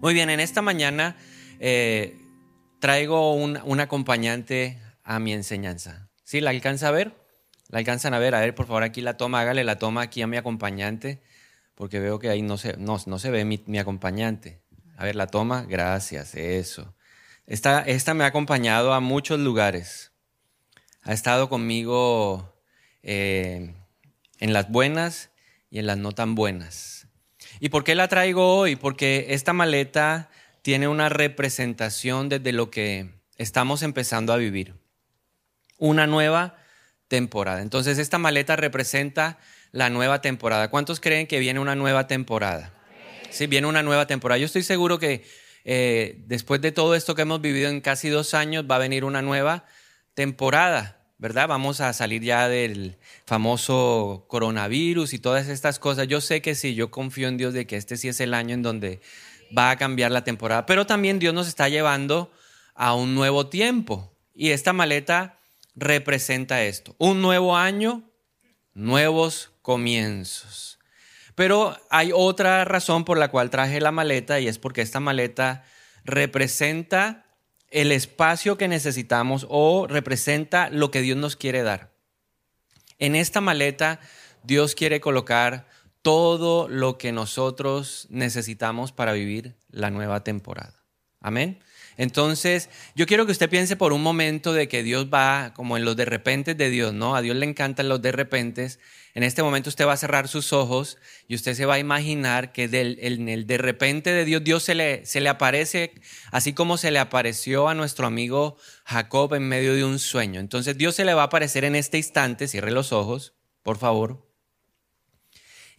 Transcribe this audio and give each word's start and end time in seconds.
Muy 0.00 0.14
bien, 0.14 0.30
en 0.30 0.40
esta 0.40 0.62
mañana 0.62 1.14
eh, 1.58 2.16
traigo 2.78 3.34
un, 3.34 3.80
acompañante 3.80 4.78
a 5.04 5.18
mi 5.18 5.34
enseñanza. 5.34 6.08
¿Sí? 6.24 6.40
¿La 6.40 6.48
alcanza 6.48 6.88
a 6.88 6.90
ver? 6.90 7.12
¿La 7.68 7.80
alcanzan 7.80 8.14
a 8.14 8.18
ver? 8.18 8.34
A 8.34 8.40
ver, 8.40 8.54
por 8.54 8.66
favor, 8.66 8.82
aquí 8.82 9.02
la 9.02 9.18
toma, 9.18 9.42
hágale 9.42 9.62
la 9.62 9.76
toma 9.76 10.00
aquí 10.00 10.22
a 10.22 10.26
mi 10.26 10.38
acompañante, 10.38 11.20
porque 11.74 12.00
veo 12.00 12.18
que 12.18 12.30
ahí 12.30 12.40
no 12.40 12.56
se, 12.56 12.78
no, 12.78 12.98
se 12.98 13.30
ve 13.30 13.44
mi, 13.44 13.78
acompañante. 13.78 14.62
A 14.96 15.04
ver, 15.04 15.16
la 15.16 15.26
toma, 15.26 15.66
gracias, 15.68 16.34
eso. 16.34 16.94
Esta, 17.46 17.82
esta 17.82 18.14
me 18.14 18.24
ha 18.24 18.28
acompañado 18.28 18.94
a 18.94 19.00
muchos 19.00 19.38
lugares. 19.38 20.12
Ha 21.02 21.12
estado 21.12 21.50
conmigo 21.50 22.58
eh, 23.02 23.74
en 24.38 24.52
las 24.54 24.70
buenas 24.70 25.28
y 25.68 25.78
en 25.78 25.86
las 25.86 25.98
no 25.98 26.12
tan 26.12 26.34
buenas. 26.34 26.99
¿Y 27.60 27.68
por 27.68 27.84
qué 27.84 27.94
la 27.94 28.08
traigo 28.08 28.56
hoy? 28.56 28.74
Porque 28.74 29.26
esta 29.30 29.52
maleta 29.52 30.30
tiene 30.62 30.88
una 30.88 31.10
representación 31.10 32.30
desde 32.30 32.52
lo 32.52 32.70
que 32.70 33.10
estamos 33.36 33.82
empezando 33.82 34.32
a 34.32 34.38
vivir. 34.38 34.74
Una 35.76 36.06
nueva 36.06 36.56
temporada. 37.08 37.60
Entonces 37.60 37.98
esta 37.98 38.16
maleta 38.16 38.56
representa 38.56 39.38
la 39.72 39.90
nueva 39.90 40.22
temporada. 40.22 40.70
¿Cuántos 40.70 41.00
creen 41.00 41.26
que 41.26 41.38
viene 41.38 41.60
una 41.60 41.74
nueva 41.74 42.06
temporada? 42.06 42.72
Sí, 43.28 43.46
viene 43.46 43.66
una 43.66 43.82
nueva 43.82 44.06
temporada. 44.06 44.38
Yo 44.38 44.46
estoy 44.46 44.62
seguro 44.62 44.98
que 44.98 45.24
eh, 45.64 46.16
después 46.26 46.62
de 46.62 46.72
todo 46.72 46.94
esto 46.94 47.14
que 47.14 47.22
hemos 47.22 47.42
vivido 47.42 47.68
en 47.68 47.82
casi 47.82 48.08
dos 48.08 48.32
años 48.32 48.64
va 48.68 48.76
a 48.76 48.78
venir 48.78 49.04
una 49.04 49.20
nueva 49.20 49.66
temporada. 50.14 50.99
¿Verdad? 51.20 51.48
Vamos 51.48 51.82
a 51.82 51.92
salir 51.92 52.22
ya 52.22 52.48
del 52.48 52.96
famoso 53.26 54.24
coronavirus 54.26 55.12
y 55.12 55.18
todas 55.18 55.48
estas 55.48 55.78
cosas. 55.78 56.08
Yo 56.08 56.22
sé 56.22 56.40
que 56.40 56.54
sí, 56.54 56.74
yo 56.74 56.90
confío 56.90 57.28
en 57.28 57.36
Dios 57.36 57.52
de 57.52 57.66
que 57.66 57.76
este 57.76 57.98
sí 57.98 58.08
es 58.08 58.20
el 58.20 58.32
año 58.32 58.54
en 58.54 58.62
donde 58.62 59.02
va 59.56 59.70
a 59.70 59.76
cambiar 59.76 60.12
la 60.12 60.24
temporada, 60.24 60.64
pero 60.64 60.86
también 60.86 61.18
Dios 61.18 61.34
nos 61.34 61.46
está 61.46 61.68
llevando 61.68 62.32
a 62.74 62.94
un 62.94 63.14
nuevo 63.14 63.48
tiempo 63.48 64.10
y 64.34 64.50
esta 64.50 64.72
maleta 64.72 65.38
representa 65.74 66.64
esto, 66.64 66.94
un 66.96 67.20
nuevo 67.20 67.54
año, 67.54 68.02
nuevos 68.72 69.52
comienzos. 69.60 70.78
Pero 71.34 71.76
hay 71.90 72.12
otra 72.14 72.64
razón 72.64 73.04
por 73.04 73.18
la 73.18 73.28
cual 73.28 73.50
traje 73.50 73.78
la 73.80 73.92
maleta 73.92 74.40
y 74.40 74.48
es 74.48 74.58
porque 74.58 74.80
esta 74.80 75.00
maleta 75.00 75.64
representa 76.02 77.26
el 77.70 77.92
espacio 77.92 78.56
que 78.56 78.68
necesitamos 78.68 79.46
o 79.48 79.86
representa 79.86 80.70
lo 80.70 80.90
que 80.90 81.00
Dios 81.00 81.16
nos 81.16 81.36
quiere 81.36 81.62
dar. 81.62 81.92
En 82.98 83.14
esta 83.14 83.40
maleta 83.40 84.00
Dios 84.42 84.74
quiere 84.74 85.00
colocar 85.00 85.66
todo 86.02 86.68
lo 86.68 86.98
que 86.98 87.12
nosotros 87.12 88.06
necesitamos 88.10 88.92
para 88.92 89.12
vivir 89.12 89.56
la 89.70 89.90
nueva 89.90 90.24
temporada. 90.24 90.79
Amén. 91.20 91.60
Entonces, 91.98 92.70
yo 92.94 93.04
quiero 93.04 93.26
que 93.26 93.32
usted 93.32 93.50
piense 93.50 93.76
por 93.76 93.92
un 93.92 94.02
momento 94.02 94.54
de 94.54 94.68
que 94.68 94.82
Dios 94.82 95.08
va 95.12 95.52
como 95.54 95.76
en 95.76 95.84
los 95.84 95.96
de 95.96 96.06
repente 96.06 96.54
de 96.54 96.70
Dios, 96.70 96.94
¿no? 96.94 97.14
A 97.14 97.20
Dios 97.20 97.36
le 97.36 97.44
encantan 97.44 97.90
los 97.90 98.00
de 98.00 98.10
repente. 98.10 98.68
En 99.12 99.22
este 99.22 99.42
momento 99.42 99.68
usted 99.68 99.86
va 99.86 99.92
a 99.92 99.98
cerrar 99.98 100.26
sus 100.26 100.54
ojos 100.54 100.96
y 101.28 101.34
usted 101.34 101.52
se 101.52 101.66
va 101.66 101.74
a 101.74 101.78
imaginar 101.78 102.52
que 102.52 102.64
en 102.72 103.28
el 103.28 103.46
de 103.46 103.58
repente 103.58 104.14
de 104.14 104.24
Dios, 104.24 104.42
Dios 104.42 104.62
se 104.62 104.74
le, 104.74 105.04
se 105.04 105.20
le 105.20 105.28
aparece 105.28 105.92
así 106.30 106.54
como 106.54 106.78
se 106.78 106.90
le 106.90 107.00
apareció 107.00 107.68
a 107.68 107.74
nuestro 107.74 108.06
amigo 108.06 108.56
Jacob 108.86 109.34
en 109.34 109.46
medio 109.46 109.74
de 109.74 109.84
un 109.84 109.98
sueño. 109.98 110.40
Entonces, 110.40 110.78
Dios 110.78 110.94
se 110.94 111.04
le 111.04 111.12
va 111.12 111.22
a 111.22 111.26
aparecer 111.26 111.64
en 111.64 111.74
este 111.74 111.98
instante, 111.98 112.48
cierre 112.48 112.70
los 112.70 112.92
ojos, 112.92 113.34
por 113.62 113.76
favor. 113.76 114.29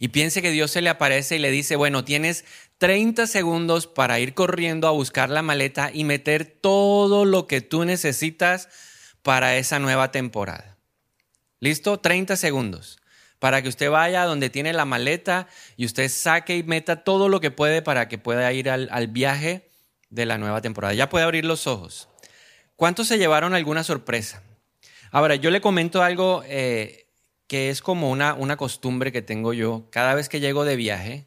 Y 0.02 0.08
piense 0.08 0.42
que 0.42 0.50
Dios 0.50 0.72
se 0.72 0.82
le 0.82 0.90
aparece 0.90 1.36
y 1.36 1.38
le 1.38 1.52
dice, 1.52 1.76
bueno, 1.76 2.04
tienes 2.04 2.44
30 2.78 3.28
segundos 3.28 3.86
para 3.86 4.18
ir 4.18 4.34
corriendo 4.34 4.88
a 4.88 4.90
buscar 4.90 5.30
la 5.30 5.42
maleta 5.42 5.92
y 5.94 6.02
meter 6.02 6.44
todo 6.44 7.24
lo 7.24 7.46
que 7.46 7.60
tú 7.60 7.84
necesitas 7.84 8.68
para 9.22 9.56
esa 9.56 9.78
nueva 9.78 10.10
temporada. 10.10 10.76
¿Listo? 11.60 12.00
30 12.00 12.34
segundos. 12.34 12.98
Para 13.38 13.62
que 13.62 13.68
usted 13.68 13.90
vaya 13.90 14.24
donde 14.24 14.50
tiene 14.50 14.72
la 14.72 14.86
maleta 14.86 15.46
y 15.76 15.86
usted 15.86 16.08
saque 16.08 16.56
y 16.56 16.64
meta 16.64 17.04
todo 17.04 17.28
lo 17.28 17.38
que 17.38 17.52
puede 17.52 17.80
para 17.80 18.08
que 18.08 18.18
pueda 18.18 18.52
ir 18.52 18.70
al, 18.70 19.06
viaje 19.06 19.70
de 20.10 20.26
la 20.26 20.36
nueva 20.36 20.60
temporada. 20.62 20.94
Ya 20.94 21.08
puede 21.08 21.26
abrir 21.26 21.44
los 21.44 21.68
ojos. 21.68 22.08
¿Cuántos 22.74 23.06
se 23.06 23.18
llevaron 23.18 23.54
alguna 23.54 23.84
sorpresa? 23.84 24.42
Ahora, 25.12 25.36
yo 25.36 25.52
le 25.52 25.60
comento 25.60 26.02
algo 26.02 26.42
eh, 26.46 27.01
que 27.52 27.68
es 27.68 27.82
como 27.82 28.10
una, 28.10 28.32
una 28.32 28.56
costumbre 28.56 29.12
que 29.12 29.20
tengo 29.20 29.52
yo. 29.52 29.86
Cada 29.90 30.14
vez 30.14 30.30
que 30.30 30.40
llego 30.40 30.64
de 30.64 30.74
viaje, 30.74 31.26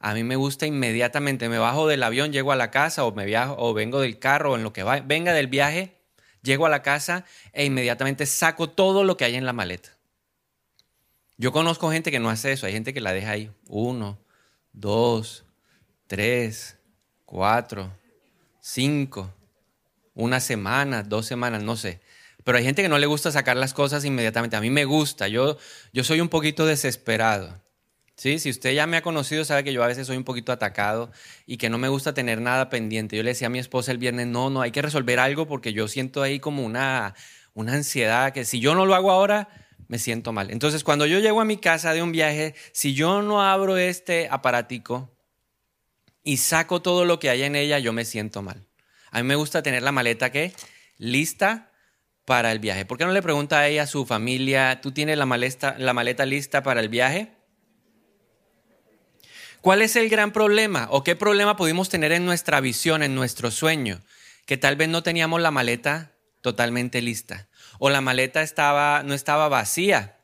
a 0.00 0.12
mí 0.12 0.22
me 0.22 0.36
gusta 0.36 0.66
inmediatamente, 0.66 1.48
me 1.48 1.56
bajo 1.56 1.88
del 1.88 2.02
avión, 2.02 2.30
llego 2.30 2.52
a 2.52 2.56
la 2.56 2.70
casa 2.70 3.06
o 3.06 3.12
me 3.12 3.24
viajo 3.24 3.56
o 3.56 3.72
vengo 3.72 3.98
del 3.98 4.18
carro 4.18 4.52
o 4.52 4.56
en 4.56 4.64
lo 4.64 4.74
que 4.74 4.82
va, 4.82 5.00
venga 5.00 5.32
del 5.32 5.46
viaje, 5.46 5.96
llego 6.42 6.66
a 6.66 6.68
la 6.68 6.82
casa 6.82 7.24
e 7.54 7.64
inmediatamente 7.64 8.26
saco 8.26 8.68
todo 8.68 9.02
lo 9.02 9.16
que 9.16 9.24
hay 9.24 9.34
en 9.34 9.46
la 9.46 9.54
maleta. 9.54 9.96
Yo 11.38 11.52
conozco 11.52 11.90
gente 11.90 12.10
que 12.10 12.20
no 12.20 12.28
hace 12.28 12.52
eso, 12.52 12.66
hay 12.66 12.74
gente 12.74 12.92
que 12.92 13.00
la 13.00 13.14
deja 13.14 13.30
ahí. 13.30 13.50
Uno, 13.66 14.18
dos, 14.74 15.46
tres, 16.06 16.76
cuatro, 17.24 17.90
cinco, 18.60 19.32
una 20.12 20.38
semana, 20.38 21.02
dos 21.02 21.24
semanas, 21.24 21.62
no 21.62 21.76
sé. 21.76 22.01
Pero 22.44 22.58
hay 22.58 22.64
gente 22.64 22.82
que 22.82 22.88
no 22.88 22.98
le 22.98 23.06
gusta 23.06 23.30
sacar 23.30 23.56
las 23.56 23.74
cosas 23.74 24.04
inmediatamente. 24.04 24.56
A 24.56 24.60
mí 24.60 24.70
me 24.70 24.84
gusta, 24.84 25.28
yo, 25.28 25.58
yo 25.92 26.04
soy 26.04 26.20
un 26.20 26.28
poquito 26.28 26.66
desesperado. 26.66 27.60
Sí, 28.16 28.38
si 28.38 28.50
usted 28.50 28.72
ya 28.72 28.86
me 28.86 28.96
ha 28.96 29.02
conocido, 29.02 29.44
sabe 29.44 29.64
que 29.64 29.72
yo 29.72 29.82
a 29.82 29.86
veces 29.86 30.06
soy 30.06 30.16
un 30.16 30.24
poquito 30.24 30.52
atacado 30.52 31.10
y 31.46 31.56
que 31.56 31.70
no 31.70 31.78
me 31.78 31.88
gusta 31.88 32.14
tener 32.14 32.40
nada 32.40 32.68
pendiente. 32.68 33.16
Yo 33.16 33.22
le 33.22 33.30
decía 33.30 33.46
a 33.46 33.50
mi 33.50 33.58
esposa 33.58 33.90
el 33.90 33.98
viernes, 33.98 34.26
no, 34.26 34.50
no, 34.50 34.60
hay 34.60 34.70
que 34.70 34.82
resolver 34.82 35.18
algo 35.18 35.48
porque 35.48 35.72
yo 35.72 35.88
siento 35.88 36.22
ahí 36.22 36.38
como 36.38 36.64
una, 36.64 37.14
una 37.54 37.72
ansiedad 37.72 38.32
que 38.32 38.44
si 38.44 38.60
yo 38.60 38.74
no 38.74 38.86
lo 38.86 38.94
hago 38.94 39.10
ahora, 39.10 39.48
me 39.88 39.98
siento 39.98 40.32
mal. 40.32 40.50
Entonces, 40.50 40.84
cuando 40.84 41.06
yo 41.06 41.18
llego 41.18 41.40
a 41.40 41.44
mi 41.44 41.56
casa 41.56 41.94
de 41.94 42.02
un 42.02 42.12
viaje, 42.12 42.54
si 42.72 42.94
yo 42.94 43.22
no 43.22 43.42
abro 43.42 43.76
este 43.76 44.28
aparatico 44.30 45.10
y 46.22 46.36
saco 46.36 46.80
todo 46.80 47.04
lo 47.04 47.18
que 47.18 47.30
hay 47.30 47.42
en 47.42 47.56
ella, 47.56 47.78
yo 47.78 47.92
me 47.92 48.04
siento 48.04 48.42
mal. 48.42 48.68
A 49.10 49.20
mí 49.20 49.28
me 49.28 49.34
gusta 49.34 49.62
tener 49.62 49.82
la 49.82 49.92
maleta 49.92 50.30
que 50.30 50.52
lista 50.96 51.71
para 52.24 52.52
el 52.52 52.58
viaje. 52.58 52.84
¿Por 52.84 52.98
qué 52.98 53.04
no 53.04 53.12
le 53.12 53.22
pregunta 53.22 53.58
a 53.58 53.68
ella, 53.68 53.82
a 53.82 53.86
su 53.86 54.06
familia, 54.06 54.80
tú 54.80 54.92
tienes 54.92 55.18
la 55.18 55.26
maleta, 55.26 55.76
la 55.78 55.92
maleta 55.92 56.26
lista 56.26 56.62
para 56.62 56.80
el 56.80 56.88
viaje? 56.88 57.32
¿Cuál 59.60 59.82
es 59.82 59.94
el 59.96 60.08
gran 60.08 60.32
problema 60.32 60.88
o 60.90 61.04
qué 61.04 61.14
problema 61.14 61.56
pudimos 61.56 61.88
tener 61.88 62.12
en 62.12 62.24
nuestra 62.24 62.60
visión, 62.60 63.02
en 63.02 63.14
nuestro 63.14 63.50
sueño? 63.50 64.00
Que 64.44 64.56
tal 64.56 64.76
vez 64.76 64.88
no 64.88 65.02
teníamos 65.02 65.40
la 65.40 65.50
maleta 65.50 66.12
totalmente 66.40 67.00
lista 67.00 67.48
o 67.78 67.88
la 67.88 68.00
maleta 68.00 68.42
estaba, 68.42 69.02
no 69.04 69.14
estaba 69.14 69.48
vacía 69.48 70.18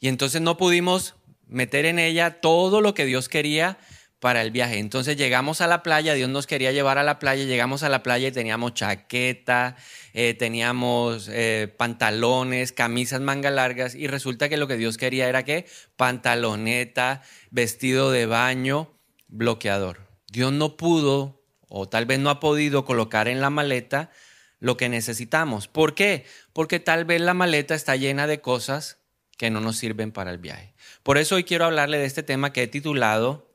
y 0.00 0.08
entonces 0.08 0.40
no 0.42 0.56
pudimos 0.56 1.16
meter 1.46 1.86
en 1.86 1.98
ella 1.98 2.40
todo 2.40 2.80
lo 2.80 2.94
que 2.94 3.06
Dios 3.06 3.28
quería 3.28 3.78
para 4.20 4.42
el 4.42 4.50
viaje. 4.50 4.78
Entonces 4.78 5.16
llegamos 5.16 5.60
a 5.60 5.66
la 5.66 5.82
playa, 5.82 6.14
Dios 6.14 6.28
nos 6.28 6.46
quería 6.46 6.72
llevar 6.72 6.98
a 6.98 7.02
la 7.02 7.18
playa, 7.18 7.44
llegamos 7.44 7.82
a 7.82 7.88
la 7.88 8.02
playa 8.02 8.28
y 8.28 8.32
teníamos 8.32 8.74
chaqueta, 8.74 9.76
eh, 10.12 10.34
teníamos 10.34 11.28
eh, 11.30 11.72
pantalones, 11.76 12.72
camisas 12.72 13.20
manga 13.20 13.50
largas 13.50 13.94
y 13.94 14.06
resulta 14.06 14.48
que 14.48 14.56
lo 14.56 14.66
que 14.66 14.76
Dios 14.76 14.96
quería 14.96 15.28
era 15.28 15.44
que 15.44 15.66
pantaloneta, 15.96 17.22
vestido 17.50 18.10
de 18.10 18.26
baño, 18.26 18.92
bloqueador. 19.28 20.08
Dios 20.30 20.52
no 20.52 20.76
pudo 20.76 21.42
o 21.68 21.88
tal 21.88 22.06
vez 22.06 22.18
no 22.18 22.30
ha 22.30 22.40
podido 22.40 22.84
colocar 22.84 23.28
en 23.28 23.40
la 23.40 23.50
maleta 23.50 24.10
lo 24.58 24.76
que 24.76 24.88
necesitamos. 24.88 25.68
¿Por 25.68 25.94
qué? 25.94 26.24
Porque 26.52 26.80
tal 26.80 27.04
vez 27.04 27.20
la 27.20 27.34
maleta 27.34 27.74
está 27.74 27.94
llena 27.94 28.26
de 28.26 28.40
cosas 28.40 28.98
que 29.36 29.50
no 29.50 29.60
nos 29.60 29.76
sirven 29.76 30.10
para 30.10 30.32
el 30.32 30.38
viaje. 30.38 30.74
Por 31.04 31.16
eso 31.16 31.36
hoy 31.36 31.44
quiero 31.44 31.64
hablarle 31.64 31.98
de 31.98 32.06
este 32.06 32.24
tema 32.24 32.52
que 32.52 32.64
he 32.64 32.66
titulado 32.66 33.47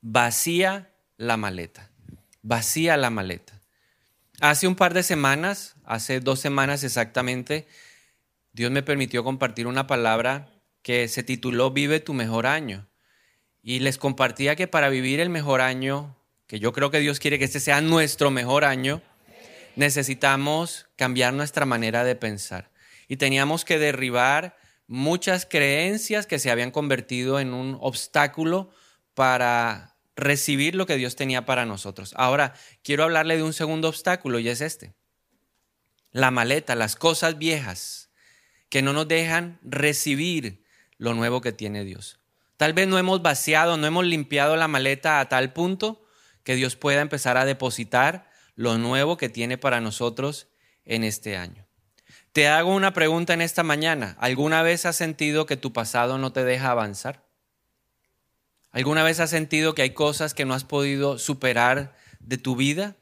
vacía 0.00 0.90
la 1.16 1.36
maleta, 1.36 1.90
vacía 2.42 2.96
la 2.96 3.10
maleta. 3.10 3.60
Hace 4.40 4.68
un 4.68 4.76
par 4.76 4.94
de 4.94 5.02
semanas, 5.02 5.76
hace 5.84 6.20
dos 6.20 6.38
semanas 6.40 6.84
exactamente, 6.84 7.66
Dios 8.52 8.70
me 8.70 8.82
permitió 8.82 9.24
compartir 9.24 9.66
una 9.66 9.86
palabra 9.86 10.48
que 10.82 11.08
se 11.08 11.22
tituló 11.22 11.70
Vive 11.72 12.00
tu 12.00 12.14
mejor 12.14 12.46
año. 12.46 12.88
Y 13.62 13.80
les 13.80 13.98
compartía 13.98 14.56
que 14.56 14.68
para 14.68 14.88
vivir 14.88 15.20
el 15.20 15.28
mejor 15.28 15.60
año, 15.60 16.16
que 16.46 16.60
yo 16.60 16.72
creo 16.72 16.90
que 16.90 17.00
Dios 17.00 17.18
quiere 17.18 17.38
que 17.38 17.44
este 17.44 17.60
sea 17.60 17.80
nuestro 17.80 18.30
mejor 18.30 18.64
año, 18.64 19.02
necesitamos 19.76 20.86
cambiar 20.96 21.34
nuestra 21.34 21.66
manera 21.66 22.04
de 22.04 22.14
pensar. 22.14 22.70
Y 23.08 23.16
teníamos 23.16 23.64
que 23.64 23.78
derribar 23.78 24.56
muchas 24.86 25.46
creencias 25.46 26.26
que 26.26 26.38
se 26.38 26.50
habían 26.50 26.70
convertido 26.70 27.40
en 27.40 27.52
un 27.52 27.76
obstáculo 27.80 28.70
para 29.18 29.96
recibir 30.14 30.76
lo 30.76 30.86
que 30.86 30.94
Dios 30.94 31.16
tenía 31.16 31.44
para 31.44 31.66
nosotros. 31.66 32.14
Ahora, 32.16 32.54
quiero 32.84 33.02
hablarle 33.02 33.36
de 33.36 33.42
un 33.42 33.52
segundo 33.52 33.88
obstáculo 33.88 34.38
y 34.38 34.48
es 34.48 34.60
este. 34.60 34.94
La 36.12 36.30
maleta, 36.30 36.76
las 36.76 36.94
cosas 36.94 37.36
viejas 37.36 38.10
que 38.68 38.80
no 38.80 38.92
nos 38.92 39.08
dejan 39.08 39.58
recibir 39.64 40.62
lo 40.98 41.14
nuevo 41.14 41.40
que 41.40 41.50
tiene 41.50 41.82
Dios. 41.82 42.20
Tal 42.56 42.74
vez 42.74 42.86
no 42.86 42.96
hemos 42.96 43.20
vaciado, 43.20 43.76
no 43.76 43.88
hemos 43.88 44.04
limpiado 44.04 44.54
la 44.54 44.68
maleta 44.68 45.18
a 45.18 45.28
tal 45.28 45.52
punto 45.52 46.06
que 46.44 46.54
Dios 46.54 46.76
pueda 46.76 47.00
empezar 47.00 47.36
a 47.38 47.44
depositar 47.44 48.30
lo 48.54 48.78
nuevo 48.78 49.16
que 49.16 49.28
tiene 49.28 49.58
para 49.58 49.80
nosotros 49.80 50.46
en 50.84 51.02
este 51.02 51.36
año. 51.36 51.66
Te 52.32 52.46
hago 52.46 52.72
una 52.72 52.92
pregunta 52.92 53.34
en 53.34 53.40
esta 53.40 53.64
mañana. 53.64 54.16
¿Alguna 54.20 54.62
vez 54.62 54.86
has 54.86 54.94
sentido 54.94 55.44
que 55.44 55.56
tu 55.56 55.72
pasado 55.72 56.18
no 56.18 56.32
te 56.32 56.44
deja 56.44 56.70
avanzar? 56.70 57.27
¿Alguna 58.70 59.02
vez 59.02 59.20
has 59.20 59.30
sentido 59.30 59.74
que 59.74 59.82
hay 59.82 59.90
cosas 59.90 60.34
que 60.34 60.44
no 60.44 60.54
has 60.54 60.64
podido 60.64 61.18
superar 61.18 61.94
de 62.20 62.38
tu 62.38 62.56
vida? 62.56 62.96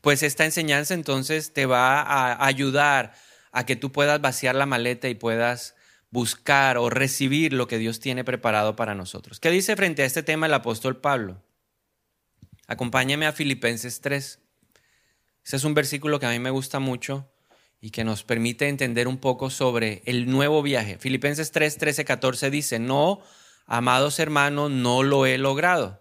Pues 0.00 0.22
esta 0.22 0.44
enseñanza 0.44 0.94
entonces 0.94 1.52
te 1.52 1.66
va 1.66 2.02
a 2.02 2.46
ayudar 2.46 3.14
a 3.52 3.64
que 3.64 3.76
tú 3.76 3.92
puedas 3.92 4.20
vaciar 4.20 4.54
la 4.54 4.66
maleta 4.66 5.08
y 5.08 5.14
puedas 5.14 5.74
buscar 6.10 6.76
o 6.76 6.90
recibir 6.90 7.52
lo 7.52 7.66
que 7.66 7.78
Dios 7.78 8.00
tiene 8.00 8.24
preparado 8.24 8.76
para 8.76 8.94
nosotros. 8.94 9.40
¿Qué 9.40 9.50
dice 9.50 9.76
frente 9.76 10.02
a 10.02 10.06
este 10.06 10.22
tema 10.22 10.46
el 10.46 10.54
apóstol 10.54 11.00
Pablo? 11.00 11.42
Acompáñame 12.66 13.26
a 13.26 13.32
Filipenses 13.32 14.00
3. 14.00 14.38
Ese 15.44 15.56
es 15.56 15.64
un 15.64 15.74
versículo 15.74 16.20
que 16.20 16.26
a 16.26 16.30
mí 16.30 16.38
me 16.38 16.50
gusta 16.50 16.78
mucho 16.80 17.30
y 17.80 17.90
que 17.90 18.04
nos 18.04 18.24
permite 18.24 18.68
entender 18.68 19.08
un 19.08 19.18
poco 19.18 19.50
sobre 19.50 20.02
el 20.04 20.30
nuevo 20.30 20.62
viaje. 20.62 20.98
Filipenses 20.98 21.50
3, 21.50 21.78
13, 21.78 22.04
14 22.04 22.50
dice, 22.50 22.78
no, 22.78 23.22
amados 23.66 24.18
hermanos, 24.18 24.70
no 24.70 25.02
lo 25.02 25.26
he 25.26 25.38
logrado, 25.38 26.00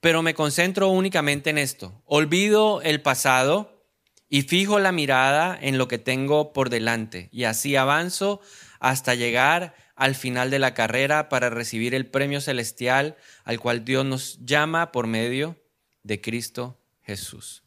pero 0.00 0.22
me 0.22 0.34
concentro 0.34 0.88
únicamente 0.88 1.50
en 1.50 1.58
esto. 1.58 2.02
Olvido 2.06 2.82
el 2.82 3.00
pasado 3.02 3.86
y 4.28 4.42
fijo 4.42 4.78
la 4.78 4.92
mirada 4.92 5.58
en 5.60 5.76
lo 5.76 5.88
que 5.88 5.98
tengo 5.98 6.52
por 6.52 6.70
delante 6.70 7.28
y 7.32 7.44
así 7.44 7.76
avanzo 7.76 8.40
hasta 8.80 9.14
llegar 9.14 9.74
al 9.94 10.14
final 10.14 10.50
de 10.50 10.58
la 10.58 10.74
carrera 10.74 11.28
para 11.28 11.50
recibir 11.50 11.94
el 11.94 12.06
premio 12.06 12.40
celestial 12.40 13.16
al 13.44 13.60
cual 13.60 13.84
Dios 13.84 14.04
nos 14.06 14.38
llama 14.44 14.90
por 14.90 15.06
medio 15.06 15.56
de 16.02 16.20
Cristo 16.20 16.80
Jesús. 17.02 17.62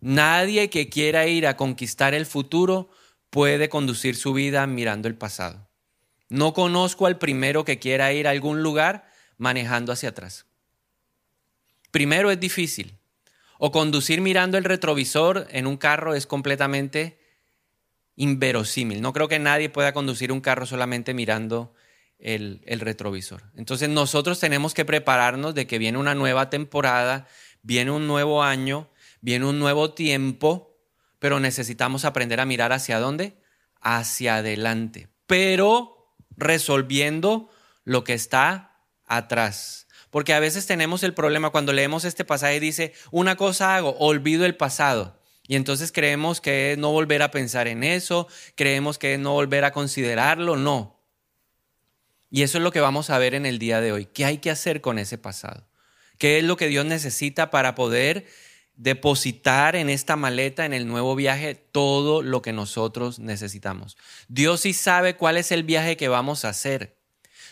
Nadie 0.00 0.70
que 0.70 0.88
quiera 0.88 1.26
ir 1.26 1.46
a 1.46 1.56
conquistar 1.56 2.14
el 2.14 2.26
futuro 2.26 2.90
puede 3.30 3.68
conducir 3.68 4.16
su 4.16 4.32
vida 4.32 4.66
mirando 4.66 5.08
el 5.08 5.14
pasado. 5.14 5.67
No 6.28 6.52
conozco 6.52 7.06
al 7.06 7.18
primero 7.18 7.64
que 7.64 7.78
quiera 7.78 8.12
ir 8.12 8.26
a 8.26 8.30
algún 8.30 8.62
lugar 8.62 9.10
manejando 9.38 9.92
hacia 9.92 10.10
atrás. 10.10 10.46
Primero 11.90 12.30
es 12.30 12.38
difícil. 12.38 12.98
O 13.58 13.72
conducir 13.72 14.20
mirando 14.20 14.56
el 14.56 14.64
retrovisor 14.64 15.48
en 15.50 15.66
un 15.66 15.76
carro 15.76 16.14
es 16.14 16.26
completamente 16.26 17.18
inverosímil. 18.14 19.00
No 19.00 19.12
creo 19.12 19.28
que 19.28 19.38
nadie 19.38 19.68
pueda 19.68 19.92
conducir 19.92 20.30
un 20.30 20.40
carro 20.40 20.66
solamente 20.66 21.14
mirando 21.14 21.74
el, 22.18 22.62
el, 22.66 22.80
retrovisor. 22.80 23.44
Entonces 23.56 23.88
nosotros 23.88 24.38
tenemos 24.38 24.74
que 24.74 24.84
prepararnos 24.84 25.54
de 25.54 25.66
que 25.66 25.78
viene 25.78 25.98
una 25.98 26.14
nueva 26.14 26.50
temporada, 26.50 27.26
viene 27.62 27.90
un 27.90 28.06
nuevo 28.06 28.42
año, 28.42 28.88
viene 29.20 29.46
un 29.46 29.58
nuevo 29.58 29.92
tiempo, 29.92 30.76
pero 31.18 31.40
necesitamos 31.40 32.04
aprender 32.04 32.40
a 32.40 32.46
mirar 32.46 32.72
hacia 32.72 33.00
dónde? 33.00 33.38
Hacia 33.80 34.36
adelante, 34.36 35.08
pero 35.26 35.97
resolviendo 36.38 37.50
lo 37.84 38.04
que 38.04 38.14
está 38.14 38.80
atrás. 39.06 39.86
Porque 40.10 40.32
a 40.32 40.40
veces 40.40 40.66
tenemos 40.66 41.02
el 41.02 41.12
problema 41.12 41.50
cuando 41.50 41.72
leemos 41.72 42.04
este 42.04 42.24
pasaje 42.24 42.60
dice, 42.60 42.94
una 43.10 43.36
cosa 43.36 43.76
hago, 43.76 43.96
olvido 43.98 44.46
el 44.46 44.56
pasado. 44.56 45.20
Y 45.46 45.56
entonces 45.56 45.92
creemos 45.92 46.40
que 46.40 46.72
es 46.72 46.78
no 46.78 46.92
volver 46.92 47.22
a 47.22 47.30
pensar 47.30 47.68
en 47.68 47.82
eso, 47.82 48.28
creemos 48.54 48.98
que 48.98 49.14
es 49.14 49.20
no 49.20 49.32
volver 49.32 49.64
a 49.64 49.72
considerarlo, 49.72 50.56
no. 50.56 51.02
Y 52.30 52.42
eso 52.42 52.58
es 52.58 52.64
lo 52.64 52.72
que 52.72 52.80
vamos 52.80 53.10
a 53.10 53.18
ver 53.18 53.34
en 53.34 53.46
el 53.46 53.58
día 53.58 53.80
de 53.80 53.92
hoy. 53.92 54.06
¿Qué 54.06 54.24
hay 54.24 54.38
que 54.38 54.50
hacer 54.50 54.80
con 54.80 54.98
ese 54.98 55.16
pasado? 55.16 55.66
¿Qué 56.18 56.38
es 56.38 56.44
lo 56.44 56.56
que 56.56 56.66
Dios 56.66 56.84
necesita 56.84 57.50
para 57.50 57.74
poder 57.74 58.26
depositar 58.78 59.76
en 59.76 59.90
esta 59.90 60.16
maleta, 60.16 60.64
en 60.64 60.72
el 60.72 60.86
nuevo 60.86 61.14
viaje, 61.14 61.54
todo 61.54 62.22
lo 62.22 62.40
que 62.40 62.54
nosotros 62.54 63.18
necesitamos? 63.18 63.98
Dios 64.28 64.60
sí 64.60 64.72
sabe 64.72 65.16
cuál 65.16 65.36
es 65.36 65.52
el 65.52 65.64
viaje 65.64 65.98
que 65.98 66.08
vamos 66.08 66.46
a 66.46 66.48
hacer. 66.48 66.96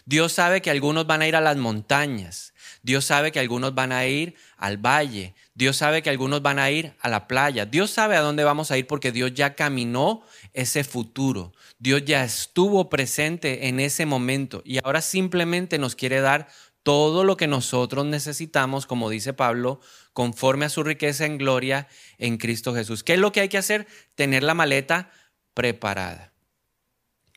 Dios 0.06 0.32
sabe 0.32 0.62
que 0.62 0.70
algunos 0.70 1.08
van 1.08 1.20
a 1.20 1.26
ir 1.26 1.34
a 1.34 1.40
las 1.40 1.56
montañas. 1.56 2.54
Dios 2.82 3.04
sabe 3.04 3.32
que 3.32 3.40
algunos 3.40 3.74
van 3.74 3.90
a 3.90 4.06
ir 4.06 4.36
al 4.56 4.78
valle. 4.78 5.34
Dios 5.54 5.78
sabe 5.78 6.00
que 6.00 6.10
algunos 6.10 6.42
van 6.42 6.60
a 6.60 6.70
ir 6.70 6.94
a 7.00 7.08
la 7.08 7.26
playa. 7.26 7.66
Dios 7.66 7.90
sabe 7.90 8.14
a 8.14 8.20
dónde 8.20 8.44
vamos 8.44 8.70
a 8.70 8.78
ir 8.78 8.86
porque 8.86 9.10
Dios 9.10 9.34
ya 9.34 9.56
caminó 9.56 10.22
ese 10.52 10.84
futuro. 10.84 11.52
Dios 11.80 12.04
ya 12.04 12.22
estuvo 12.22 12.88
presente 12.88 13.66
en 13.66 13.80
ese 13.80 14.06
momento 14.06 14.62
y 14.64 14.78
ahora 14.78 15.00
simplemente 15.00 15.76
nos 15.78 15.96
quiere 15.96 16.20
dar 16.20 16.46
todo 16.86 17.24
lo 17.24 17.36
que 17.36 17.48
nosotros 17.48 18.06
necesitamos, 18.06 18.86
como 18.86 19.10
dice 19.10 19.32
Pablo, 19.32 19.80
conforme 20.12 20.66
a 20.66 20.68
su 20.68 20.84
riqueza 20.84 21.26
en 21.26 21.36
gloria 21.36 21.88
en 22.16 22.36
Cristo 22.36 22.72
Jesús. 22.76 23.02
¿Qué 23.02 23.14
es 23.14 23.18
lo 23.18 23.32
que 23.32 23.40
hay 23.40 23.48
que 23.48 23.58
hacer? 23.58 23.88
Tener 24.14 24.44
la 24.44 24.54
maleta 24.54 25.10
preparada. 25.52 26.32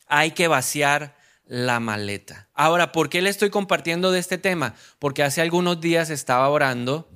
Hay 0.06 0.30
que 0.30 0.46
vaciar 0.46 1.16
la 1.46 1.80
maleta. 1.80 2.48
Ahora, 2.54 2.92
¿por 2.92 3.08
qué 3.08 3.22
le 3.22 3.28
estoy 3.28 3.50
compartiendo 3.50 4.12
de 4.12 4.20
este 4.20 4.38
tema? 4.38 4.76
Porque 5.00 5.24
hace 5.24 5.40
algunos 5.40 5.80
días 5.80 6.10
estaba 6.10 6.48
orando 6.48 7.10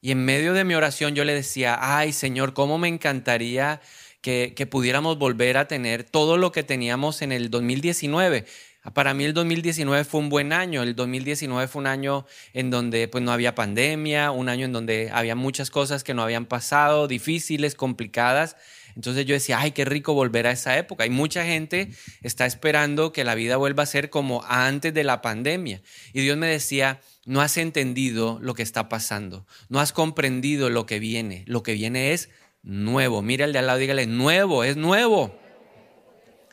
y 0.00 0.12
en 0.12 0.24
medio 0.24 0.54
de 0.54 0.64
mi 0.64 0.74
oración 0.74 1.14
yo 1.14 1.24
le 1.24 1.34
decía, 1.34 1.78
ay 1.78 2.14
Señor, 2.14 2.54
¿cómo 2.54 2.78
me 2.78 2.88
encantaría 2.88 3.82
que, 4.22 4.66
pudiéramos 4.70 5.18
volver 5.18 5.58
a 5.58 5.68
tener 5.68 6.04
todo 6.04 6.38
lo 6.38 6.52
que 6.52 6.62
teníamos 6.62 7.20
en 7.20 7.32
el 7.32 7.50
2019? 7.50 8.46
Para 8.94 9.14
mí 9.14 9.24
el 9.24 9.34
2019 9.34 10.04
fue 10.04 10.20
un 10.20 10.28
buen 10.28 10.52
año. 10.52 10.82
El 10.82 10.94
2019 10.94 11.68
fue 11.68 11.80
un 11.80 11.86
año 11.86 12.26
en 12.52 12.70
donde 12.70 13.08
pues, 13.08 13.22
no 13.22 13.32
había 13.32 13.54
pandemia, 13.54 14.30
un 14.30 14.48
año 14.48 14.64
en 14.64 14.72
donde 14.72 15.10
había 15.12 15.34
muchas 15.34 15.70
cosas 15.70 16.04
que 16.04 16.14
no 16.14 16.22
habían 16.22 16.46
pasado, 16.46 17.08
difíciles, 17.08 17.74
complicadas. 17.74 18.56
Entonces 18.94 19.26
yo 19.26 19.34
decía, 19.34 19.58
ay, 19.60 19.72
qué 19.72 19.84
rico 19.84 20.14
volver 20.14 20.46
a 20.46 20.52
esa 20.52 20.78
época. 20.78 21.04
Y 21.04 21.10
mucha 21.10 21.44
gente 21.44 21.90
está 22.22 22.46
esperando 22.46 23.12
que 23.12 23.24
la 23.24 23.34
vida 23.34 23.56
vuelva 23.56 23.82
a 23.82 23.86
ser 23.86 24.08
como 24.08 24.42
antes 24.48 24.94
de 24.94 25.04
la 25.04 25.20
pandemia. 25.20 25.82
Y 26.12 26.22
Dios 26.22 26.36
me 26.36 26.46
decía, 26.46 27.00
no 27.26 27.42
has 27.42 27.56
entendido 27.58 28.38
lo 28.40 28.54
que 28.54 28.62
está 28.62 28.88
pasando, 28.88 29.46
no 29.68 29.80
has 29.80 29.92
comprendido 29.92 30.70
lo 30.70 30.86
que 30.86 30.98
viene. 30.98 31.44
Lo 31.46 31.62
que 31.62 31.74
viene 31.74 32.12
es 32.12 32.30
nuevo. 32.62 33.20
Mira 33.20 33.44
el 33.44 33.52
de 33.52 33.58
al 33.58 33.66
lado, 33.66 33.78
dígale, 33.78 34.06
nuevo, 34.06 34.64
es 34.64 34.76
nuevo. 34.76 35.38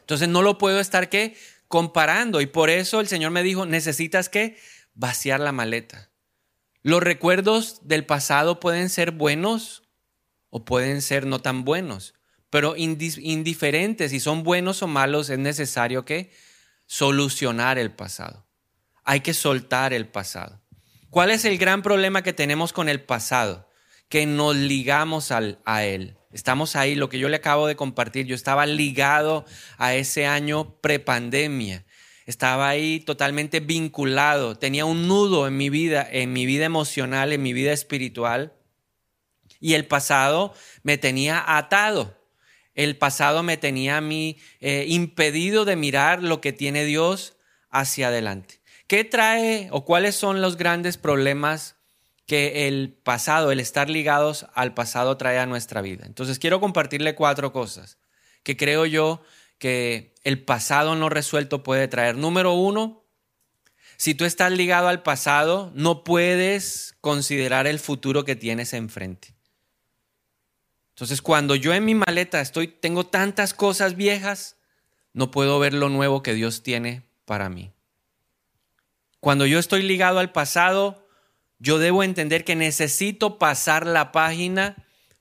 Entonces 0.04 0.28
no 0.28 0.42
lo 0.42 0.58
puedo 0.58 0.82
estar 0.82 1.08
¿qué? 1.08 1.36
Comparando. 1.74 2.40
Y 2.40 2.46
por 2.46 2.70
eso 2.70 3.00
el 3.00 3.08
Señor 3.08 3.32
me 3.32 3.42
dijo, 3.42 3.66
necesitas 3.66 4.30
que 4.30 4.58
vaciar 4.94 5.40
la 5.40 5.52
maleta. 5.52 6.12
Los 6.84 7.02
recuerdos 7.02 7.80
del 7.88 8.06
pasado 8.06 8.60
pueden 8.60 8.92
ser 8.92 9.10
buenos 9.10 9.82
o 10.52 10.66
pueden 10.66 11.02
ser 11.02 11.26
no 11.26 11.40
tan 11.40 11.66
buenos, 11.66 12.14
pero 12.52 12.76
indiferentes, 12.78 14.12
si 14.12 14.20
son 14.20 14.44
buenos 14.44 14.84
o 14.84 14.88
malos, 14.88 15.32
es 15.32 15.40
necesario 15.40 16.06
que 16.06 16.32
solucionar 16.86 17.80
el 17.80 17.92
pasado. 17.92 18.46
Hay 19.04 19.22
que 19.22 19.34
soltar 19.34 19.94
el 19.94 20.08
pasado. 20.08 20.62
¿Cuál 21.10 21.32
es 21.32 21.44
el 21.44 21.58
gran 21.58 21.82
problema 21.82 22.22
que 22.22 22.34
tenemos 22.34 22.72
con 22.72 22.88
el 22.88 23.02
pasado? 23.02 23.68
Que 24.10 24.28
nos 24.28 24.56
ligamos 24.56 25.32
al, 25.32 25.60
a 25.66 25.86
él. 25.86 26.20
Estamos 26.34 26.76
ahí, 26.76 26.96
lo 26.96 27.10
que 27.10 27.20
yo 27.20 27.30
le 27.30 27.38
acabo 27.38 27.68
de 27.68 27.76
compartir, 27.76 28.26
yo 28.26 28.36
estaba 28.36 28.66
ligado 28.66 29.46
a 29.78 29.94
ese 29.94 30.26
año 30.26 30.76
prepandemia. 30.82 31.86
Estaba 32.26 32.70
ahí 32.70 33.02
totalmente 33.02 33.60
vinculado, 33.60 34.58
tenía 34.58 34.86
un 34.86 35.08
nudo 35.08 35.48
en 35.48 35.58
mi 35.58 35.70
vida, 35.70 36.08
en 36.10 36.34
mi 36.34 36.46
vida 36.46 36.66
emocional, 36.66 37.34
en 37.34 37.44
mi 37.44 37.54
vida 37.54 37.72
espiritual. 37.72 38.54
Y 39.60 39.76
el 39.76 39.86
pasado 39.86 40.54
me 40.82 40.98
tenía 40.98 41.44
atado. 41.58 42.18
El 42.74 42.98
pasado 42.98 43.44
me 43.44 43.58
tenía 43.58 43.98
a 43.98 44.02
mí 44.02 44.38
eh, 44.60 44.86
impedido 44.88 45.66
de 45.66 45.76
mirar 45.76 46.24
lo 46.24 46.42
que 46.42 46.54
tiene 46.54 46.86
Dios 46.86 47.38
hacia 47.70 48.08
adelante. 48.08 48.62
¿Qué 48.88 49.04
trae 49.04 49.68
o 49.72 49.86
cuáles 49.86 50.16
son 50.16 50.42
los 50.42 50.58
grandes 50.58 50.98
problemas 50.98 51.76
que 52.26 52.68
el 52.68 52.94
pasado, 53.04 53.52
el 53.52 53.60
estar 53.60 53.90
ligados 53.90 54.48
al 54.54 54.74
pasado 54.74 55.18
trae 55.18 55.40
a 55.40 55.46
nuestra 55.46 55.82
vida. 55.82 56.06
Entonces 56.06 56.40
quiero 56.40 56.60
compartirle 56.60 57.16
cuatro 57.16 57.52
cosas 57.52 57.98
que 58.44 58.58
creo 58.58 58.86
yo 58.86 59.22
que 59.58 60.14
el 60.24 60.44
pasado 60.44 60.96
no 60.96 61.10
resuelto 61.10 61.64
puede 61.64 61.88
traer. 61.88 62.18
Número 62.18 62.54
uno, 62.54 63.04
si 63.98 64.16
tú 64.16 64.26
estás 64.26 64.52
ligado 64.52 64.88
al 64.88 65.02
pasado, 65.02 65.72
no 65.76 66.04
puedes 66.04 66.96
considerar 67.02 67.68
el 67.68 67.80
futuro 67.80 68.26
que 68.26 68.36
tienes 68.36 68.74
enfrente. 68.74 69.34
Entonces, 70.90 71.22
cuando 71.22 71.56
yo 71.56 71.74
en 71.74 71.86
mi 71.86 71.96
maleta 71.96 72.42
estoy, 72.42 72.68
tengo 72.68 73.06
tantas 73.06 73.54
cosas 73.54 73.96
viejas, 73.96 74.58
no 75.14 75.32
puedo 75.32 75.58
ver 75.60 75.74
lo 75.74 75.90
nuevo 75.90 76.22
que 76.22 76.34
Dios 76.34 76.64
tiene 76.64 77.04
para 77.26 77.50
mí. 77.50 77.72
Cuando 79.20 79.46
yo 79.46 79.58
estoy 79.58 79.84
ligado 79.84 80.20
al 80.20 80.32
pasado, 80.32 81.03
yo 81.64 81.80
debo 81.80 82.04
entender 82.04 82.44
que 82.44 82.58
necesito 82.58 83.40
pasar 83.40 83.88
la 83.88 84.12
página 84.12 84.76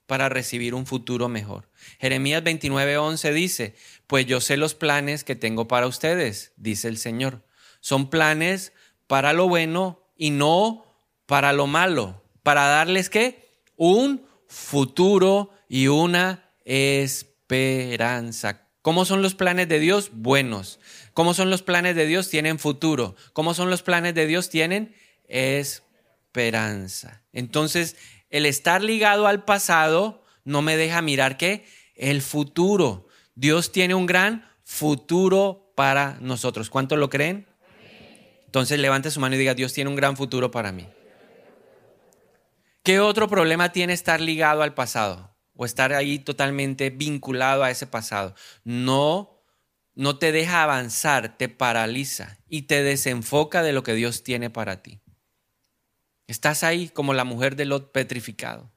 para 0.07 0.27
recibir 0.27 0.75
un 0.75 0.85
futuro 0.85 1.29
mejor. 1.29 1.69
Jeremías 1.99 2.43
29:11 2.43 3.31
dice, 3.31 3.75
pues 4.07 4.25
yo 4.25 4.41
sé 4.41 4.57
los 4.57 4.75
planes 4.75 5.23
que 5.23 5.37
tengo 5.37 5.69
para 5.69 5.87
ustedes, 5.87 6.51
dice 6.57 6.89
el 6.89 6.97
Señor. 6.97 7.45
Son 7.79 8.09
planes 8.09 8.73
para 9.07 9.31
lo 9.31 9.47
bueno 9.47 10.05
y 10.17 10.31
no 10.31 10.85
para 11.27 11.53
lo 11.53 11.65
malo, 11.65 12.21
para 12.43 12.67
darles 12.67 13.09
qué? 13.09 13.47
un 13.77 14.25
futuro 14.47 15.51
y 15.69 15.87
una 15.87 16.51
esperanza. 16.65 18.67
¿Cómo 18.81 19.05
son 19.05 19.21
los 19.21 19.33
planes 19.33 19.69
de 19.69 19.79
Dios? 19.79 20.09
Buenos. 20.11 20.81
¿Cómo 21.13 21.33
son 21.33 21.49
los 21.49 21.61
planes 21.61 21.95
de 21.95 22.05
Dios? 22.05 22.29
Tienen 22.29 22.59
futuro. 22.59 23.15
¿Cómo 23.31 23.53
son 23.53 23.69
los 23.69 23.81
planes 23.81 24.13
de 24.13 24.27
Dios? 24.27 24.49
Tienen 24.49 24.93
esperanza. 25.29 25.92
Entonces, 27.31 27.95
el 28.29 28.45
estar 28.45 28.83
ligado 28.83 29.27
al 29.27 29.45
pasado 29.45 30.23
no 30.43 30.61
me 30.61 30.75
deja 30.75 31.01
mirar 31.01 31.37
que 31.37 31.65
el 31.95 32.21
futuro. 32.21 33.07
Dios 33.35 33.71
tiene 33.71 33.95
un 33.95 34.05
gran 34.05 34.45
futuro 34.63 35.71
para 35.75 36.17
nosotros. 36.19 36.69
¿Cuántos 36.69 36.99
lo 36.99 37.09
creen? 37.09 37.47
Entonces 38.45 38.79
levante 38.79 39.09
su 39.09 39.19
mano 39.19 39.35
y 39.35 39.39
diga, 39.39 39.53
Dios 39.53 39.73
tiene 39.73 39.89
un 39.89 39.95
gran 39.95 40.17
futuro 40.17 40.51
para 40.51 40.71
mí. 40.71 40.87
¿Qué 42.83 42.99
otro 42.99 43.27
problema 43.27 43.71
tiene 43.71 43.93
estar 43.93 44.19
ligado 44.19 44.61
al 44.61 44.73
pasado 44.73 45.35
o 45.55 45.65
estar 45.65 45.93
ahí 45.93 46.19
totalmente 46.19 46.89
vinculado 46.89 47.63
a 47.63 47.71
ese 47.71 47.87
pasado? 47.87 48.35
No, 48.63 49.41
no 49.95 50.17
te 50.17 50.31
deja 50.31 50.63
avanzar, 50.63 51.37
te 51.37 51.49
paraliza 51.49 52.37
y 52.49 52.63
te 52.63 52.83
desenfoca 52.83 53.63
de 53.63 53.73
lo 53.73 53.83
que 53.83 53.93
Dios 53.93 54.23
tiene 54.23 54.49
para 54.49 54.83
ti. 54.83 55.02
Estás 56.27 56.63
ahí 56.63 56.89
como 56.89 57.13
la 57.13 57.23
mujer 57.23 57.55
de 57.55 57.65
Lot 57.65 57.91
petrificado. 57.91 58.71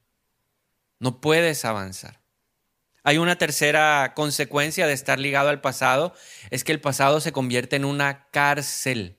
No 0.98 1.20
puedes 1.20 1.64
avanzar. 1.64 2.20
Hay 3.02 3.18
una 3.18 3.38
tercera 3.38 4.14
consecuencia 4.16 4.86
de 4.86 4.92
estar 4.92 5.20
ligado 5.20 5.48
al 5.48 5.60
pasado, 5.60 6.12
es 6.50 6.64
que 6.64 6.72
el 6.72 6.80
pasado 6.80 7.20
se 7.20 7.30
convierte 7.30 7.76
en 7.76 7.84
una 7.84 8.28
cárcel 8.30 9.18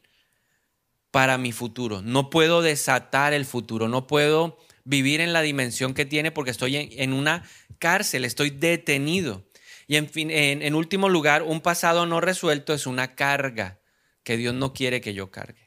para 1.12 1.38
mi 1.38 1.54
futuro. 1.54 2.02
No 2.02 2.30
puedo 2.30 2.62
desatar 2.62 3.34
el 3.34 3.46
futuro, 3.46 3.88
no 3.88 4.06
puedo 4.06 4.58
vivir 4.84 5.22
en 5.22 5.32
la 5.32 5.42
dimensión 5.42 5.94
que 5.94 6.06
tiene 6.06 6.32
porque 6.32 6.52
estoy 6.52 6.76
en, 6.76 7.14
una 7.14 7.48
cárcel, 7.80 8.26
estoy 8.26 8.50
detenido. 8.50 9.48
Y 9.88 9.96
en, 9.96 10.10
fin, 10.10 10.32
en, 10.32 10.76
último 10.76 11.08
lugar, 11.08 11.44
un 11.44 11.62
pasado 11.62 12.06
no 12.06 12.20
resuelto 12.20 12.74
es 12.74 12.88
una 12.88 13.16
carga 13.16 13.80
que 14.24 14.36
Dios 14.36 14.54
no 14.54 14.74
quiere 14.74 15.00
que 15.00 15.14
yo 15.14 15.32
cargue. 15.32 15.67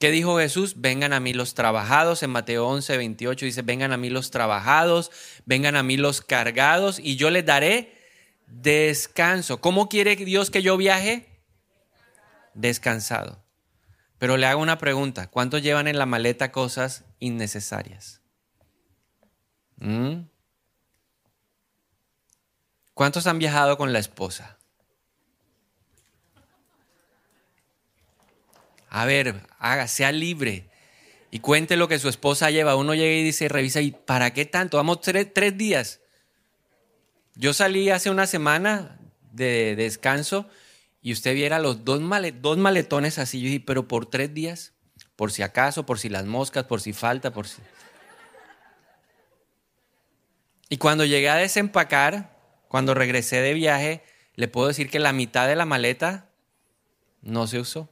¿Qué 0.00 0.10
dijo 0.10 0.38
Jesús? 0.38 0.80
Vengan 0.80 1.12
a 1.12 1.20
mí 1.20 1.34
los 1.34 1.52
trabajados. 1.52 2.22
En 2.22 2.30
Mateo 2.30 2.66
11, 2.66 2.96
28 2.96 3.44
dice, 3.44 3.60
vengan 3.60 3.92
a 3.92 3.98
mí 3.98 4.08
los 4.08 4.30
trabajados, 4.30 5.10
vengan 5.44 5.76
a 5.76 5.82
mí 5.82 5.98
los 5.98 6.22
cargados 6.22 6.98
y 6.98 7.16
yo 7.16 7.28
les 7.28 7.44
daré 7.44 7.92
descanso. 8.46 9.60
¿Cómo 9.60 9.90
quiere 9.90 10.16
Dios 10.16 10.50
que 10.50 10.62
yo 10.62 10.78
viaje? 10.78 11.44
Descansado. 12.54 13.44
Pero 14.16 14.38
le 14.38 14.46
hago 14.46 14.62
una 14.62 14.78
pregunta. 14.78 15.26
¿Cuántos 15.26 15.60
llevan 15.60 15.86
en 15.86 15.98
la 15.98 16.06
maleta 16.06 16.50
cosas 16.50 17.04
innecesarias? 17.18 18.22
¿Mm? 19.76 20.22
¿Cuántos 22.94 23.26
han 23.26 23.38
viajado 23.38 23.76
con 23.76 23.92
la 23.92 23.98
esposa? 23.98 24.59
A 28.90 29.04
ver, 29.06 29.46
haga, 29.58 29.86
sea 29.86 30.10
libre 30.10 30.68
y 31.30 31.38
cuente 31.38 31.76
lo 31.76 31.86
que 31.86 32.00
su 32.00 32.08
esposa 32.08 32.50
lleva. 32.50 32.74
Uno 32.74 32.94
llega 32.94 33.14
y 33.14 33.22
dice, 33.22 33.48
revisa, 33.48 33.80
¿y 33.80 33.92
para 33.92 34.32
qué 34.32 34.44
tanto? 34.44 34.76
Vamos 34.76 35.00
tres, 35.00 35.32
tres 35.32 35.56
días. 35.56 36.00
Yo 37.36 37.54
salí 37.54 37.88
hace 37.88 38.10
una 38.10 38.26
semana 38.26 38.98
de 39.30 39.76
descanso 39.76 40.48
y 41.00 41.12
usted 41.12 41.34
viera 41.34 41.60
los 41.60 41.84
dos, 41.84 42.02
dos 42.42 42.58
maletones 42.58 43.18
así, 43.18 43.40
yo 43.40 43.46
dije, 43.46 43.64
pero 43.64 43.86
por 43.86 44.06
tres 44.06 44.34
días, 44.34 44.72
por 45.14 45.30
si 45.30 45.42
acaso, 45.42 45.86
por 45.86 46.00
si 46.00 46.08
las 46.08 46.26
moscas, 46.26 46.64
por 46.64 46.80
si 46.80 46.92
falta, 46.92 47.32
por 47.32 47.46
si... 47.46 47.62
Y 50.68 50.78
cuando 50.78 51.04
llegué 51.04 51.28
a 51.30 51.36
desempacar, 51.36 52.36
cuando 52.68 52.94
regresé 52.94 53.40
de 53.40 53.54
viaje, 53.54 54.02
le 54.34 54.48
puedo 54.48 54.68
decir 54.68 54.90
que 54.90 54.98
la 54.98 55.12
mitad 55.12 55.46
de 55.46 55.56
la 55.56 55.64
maleta 55.64 56.28
no 57.22 57.46
se 57.46 57.60
usó. 57.60 57.88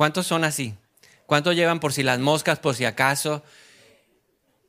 ¿Cuántos 0.00 0.26
son 0.26 0.44
así? 0.44 0.78
¿Cuántos 1.26 1.54
llevan 1.54 1.78
por 1.78 1.92
si 1.92 2.02
las 2.02 2.18
moscas, 2.18 2.58
por 2.58 2.74
si 2.74 2.86
acaso? 2.86 3.44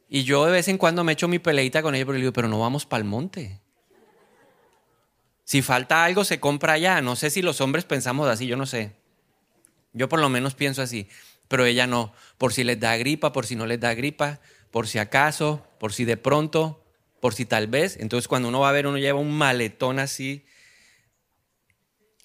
Y 0.10 0.26
yo 0.26 0.46
de 0.46 0.52
vez 0.52 0.68
en 0.68 0.78
cuando 0.78 1.06
me 1.06 1.14
echo 1.14 1.30
mi 1.30 1.40
peleita 1.40 1.82
con 1.82 1.96
ellos, 1.96 2.06
pero 2.06 2.18
digo, 2.18 2.34
pero 2.34 2.50
no 2.50 2.60
vamos 2.60 2.86
para 2.86 3.00
el 3.00 3.08
monte. 3.08 3.62
Si 5.46 5.62
falta 5.62 6.04
algo, 6.04 6.26
se 6.26 6.42
compra 6.42 6.74
allá. 6.74 7.00
No 7.00 7.16
sé 7.16 7.30
si 7.30 7.42
los 7.42 7.62
hombres 7.62 7.86
pensamos 7.86 8.28
así, 8.28 8.46
yo 8.46 8.58
no 8.58 8.66
sé. 8.66 8.92
Yo 9.94 10.10
por 10.10 10.20
lo 10.20 10.28
menos 10.28 10.54
pienso 10.54 10.82
así, 10.82 11.08
pero 11.48 11.64
ella 11.64 11.88
no. 11.88 12.12
Por 12.38 12.52
si 12.52 12.66
les 12.66 12.82
da 12.82 12.98
gripa, 12.98 13.32
por 13.32 13.46
si 13.46 13.56
no 13.56 13.66
les 13.66 13.80
da 13.80 13.94
gripa, 13.94 14.42
por 14.70 14.90
si 14.90 15.00
acaso, 15.00 15.66
por 15.80 15.94
si 15.94 16.04
de 16.04 16.18
pronto, 16.18 16.84
por 17.22 17.34
si 17.34 17.46
tal 17.46 17.68
vez. 17.68 17.96
Entonces 18.02 18.28
cuando 18.28 18.50
uno 18.50 18.60
va 18.60 18.68
a 18.68 18.74
ver, 18.74 18.86
uno 18.86 18.98
lleva 18.98 19.22
un 19.22 19.32
maletón 19.32 19.98
así. 19.98 20.44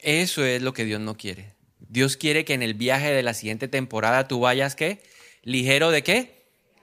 Eso 0.01 0.45
es 0.45 0.61
lo 0.61 0.73
que 0.73 0.85
Dios 0.85 1.01
no 1.01 1.17
quiere. 1.17 1.56
Dios 1.89 2.17
quiere 2.17 2.45
que 2.45 2.55
en 2.55 2.63
el 2.63 2.75
viaje 2.75 3.13
de 3.13 3.23
la 3.23 3.35
siguiente 3.35 3.69
temporada 3.69 4.29
tú 4.29 4.41
vayas, 4.41 4.75
¿qué? 4.75 5.03
Ligero 5.43 5.91
de 5.91 6.03
qué? 6.03 6.37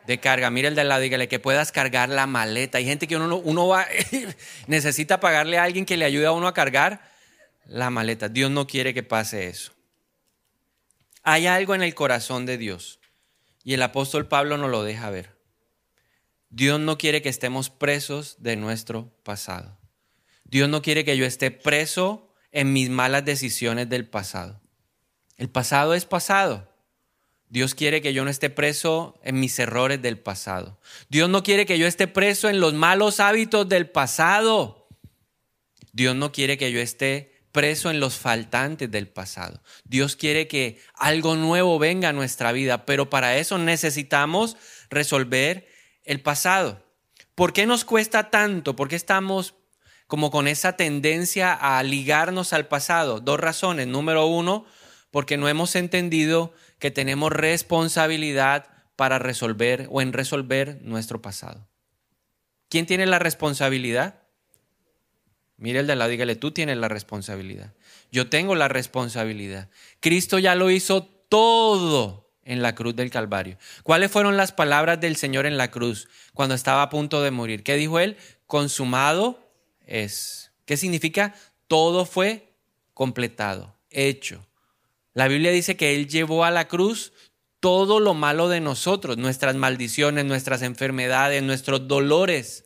de 0.05 0.19
carga. 0.19 0.49
Mira 0.49 0.67
el 0.67 0.75
de 0.75 0.81
al 0.81 0.89
lado, 0.89 1.01
dígale 1.01 1.27
que 1.27 1.39
puedas 1.39 1.71
cargar 1.71 2.09
la 2.09 2.27
maleta. 2.27 2.77
Hay 2.77 2.85
gente 2.85 3.07
que 3.07 3.15
uno, 3.15 3.37
uno 3.37 3.67
va, 3.67 3.87
necesita 4.67 5.19
pagarle 5.19 5.57
a 5.57 5.63
alguien 5.63 5.85
que 5.85 5.97
le 5.97 6.05
ayude 6.05 6.25
a 6.25 6.31
uno 6.31 6.47
a 6.47 6.53
cargar 6.53 7.01
la 7.65 7.89
maleta. 7.89 8.29
Dios 8.29 8.51
no 8.51 8.67
quiere 8.67 8.93
que 8.93 9.03
pase 9.03 9.47
eso. 9.47 9.73
Hay 11.23 11.47
algo 11.47 11.73
en 11.73 11.83
el 11.83 11.95
corazón 11.95 12.45
de 12.45 12.57
Dios 12.57 12.99
y 13.63 13.73
el 13.73 13.81
apóstol 13.81 14.27
Pablo 14.27 14.57
nos 14.57 14.69
lo 14.69 14.83
deja 14.83 15.09
ver. 15.09 15.31
Dios 16.49 16.79
no 16.79 16.97
quiere 16.97 17.21
que 17.21 17.29
estemos 17.29 17.69
presos 17.69 18.35
de 18.39 18.57
nuestro 18.57 19.09
pasado. 19.23 19.79
Dios 20.43 20.69
no 20.69 20.81
quiere 20.81 21.05
que 21.05 21.17
yo 21.17 21.25
esté 21.25 21.49
preso 21.49 22.35
en 22.51 22.73
mis 22.73 22.89
malas 22.89 23.25
decisiones 23.25 23.89
del 23.89 24.07
pasado. 24.07 24.61
El 25.43 25.49
pasado 25.49 25.93
es 25.93 26.05
pasado. 26.05 26.69
Dios 27.49 27.75
quiere 27.75 28.01
que 28.01 28.13
yo 28.13 28.23
no 28.23 28.29
esté 28.29 28.49
preso 28.49 29.19
en 29.25 29.41
mis 29.41 29.59
errores 29.59 30.01
del 30.01 30.17
pasado. 30.17 30.79
Dios 31.09 31.29
no 31.29 31.43
quiere 31.43 31.65
que 31.65 31.77
yo 31.77 31.85
esté 31.85 32.07
preso 32.07 32.47
en 32.47 32.61
los 32.61 32.73
malos 32.73 33.19
hábitos 33.19 33.67
del 33.67 33.89
pasado. 33.89 34.87
Dios 35.91 36.15
no 36.15 36.31
quiere 36.31 36.57
que 36.57 36.71
yo 36.71 36.79
esté 36.79 37.43
preso 37.51 37.91
en 37.91 37.99
los 37.99 38.15
faltantes 38.15 38.89
del 38.89 39.09
pasado. 39.09 39.61
Dios 39.83 40.15
quiere 40.15 40.47
que 40.47 40.79
algo 40.93 41.35
nuevo 41.35 41.77
venga 41.77 42.07
a 42.07 42.13
nuestra 42.13 42.53
vida, 42.53 42.85
pero 42.85 43.09
para 43.09 43.35
eso 43.35 43.57
necesitamos 43.57 44.55
resolver 44.89 45.67
el 46.05 46.21
pasado. 46.21 46.85
¿Por 47.35 47.51
qué 47.51 47.65
nos 47.65 47.83
cuesta 47.83 48.29
tanto? 48.29 48.77
¿Por 48.77 48.87
qué 48.87 48.95
estamos 48.95 49.55
como 50.07 50.31
con 50.31 50.47
esa 50.47 50.77
tendencia 50.77 51.53
a 51.53 51.83
ligarnos 51.83 52.53
al 52.53 52.69
pasado? 52.69 53.19
Dos 53.19 53.41
razones. 53.41 53.87
Número 53.87 54.25
uno, 54.25 54.65
porque 55.13 55.37
no 55.37 55.47
hemos 55.47 55.75
entendido 55.75 56.55
que 56.79 56.89
tenemos 56.89 57.31
responsabilidad 57.31 58.65
para 58.95 59.19
resolver 59.19 59.87
o 59.91 60.01
en 60.01 60.11
resolver 60.11 60.79
nuestro 60.81 61.21
pasado. 61.21 61.67
¿Quién 62.67 62.87
tiene 62.87 63.05
la 63.05 63.19
responsabilidad? 63.19 64.23
Mire 65.57 65.81
el 65.81 65.85
de 65.85 65.95
lado, 65.95 66.09
dígale, 66.09 66.35
tú 66.35 66.49
tienes 66.49 66.77
la 66.77 66.87
responsabilidad. 66.87 67.75
Yo 68.11 68.27
tengo 68.27 68.55
la 68.55 68.69
responsabilidad. 68.69 69.69
Cristo 69.99 70.39
ya 70.39 70.55
lo 70.55 70.71
hizo 70.71 71.03
todo 71.03 72.31
en 72.43 72.63
la 72.63 72.73
cruz 72.73 72.95
del 72.95 73.11
Calvario. 73.11 73.59
¿Cuáles 73.83 74.09
fueron 74.09 74.35
las 74.35 74.51
palabras 74.51 74.99
del 74.99 75.15
Señor 75.15 75.45
en 75.45 75.57
la 75.57 75.69
cruz 75.69 76.07
cuando 76.33 76.55
estaba 76.55 76.81
a 76.81 76.89
punto 76.89 77.21
de 77.21 77.29
morir? 77.29 77.61
¿Qué 77.61 77.75
dijo 77.75 77.99
él? 77.99 78.17
Consumado 78.47 79.47
es. 79.85 80.51
¿Qué 80.65 80.75
significa? 80.75 81.35
Todo 81.67 82.03
fue 82.05 82.55
completado, 82.95 83.75
hecho. 83.91 84.43
La 85.13 85.27
Biblia 85.27 85.51
dice 85.51 85.77
que 85.77 85.95
Él 85.95 86.07
llevó 86.07 86.43
a 86.45 86.51
la 86.51 86.67
cruz 86.67 87.13
todo 87.59 87.99
lo 87.99 88.13
malo 88.13 88.49
de 88.49 88.59
nosotros, 88.59 89.17
nuestras 89.17 89.55
maldiciones, 89.55 90.25
nuestras 90.25 90.61
enfermedades, 90.63 91.41
nuestros 91.43 91.87
dolores. 91.87 92.65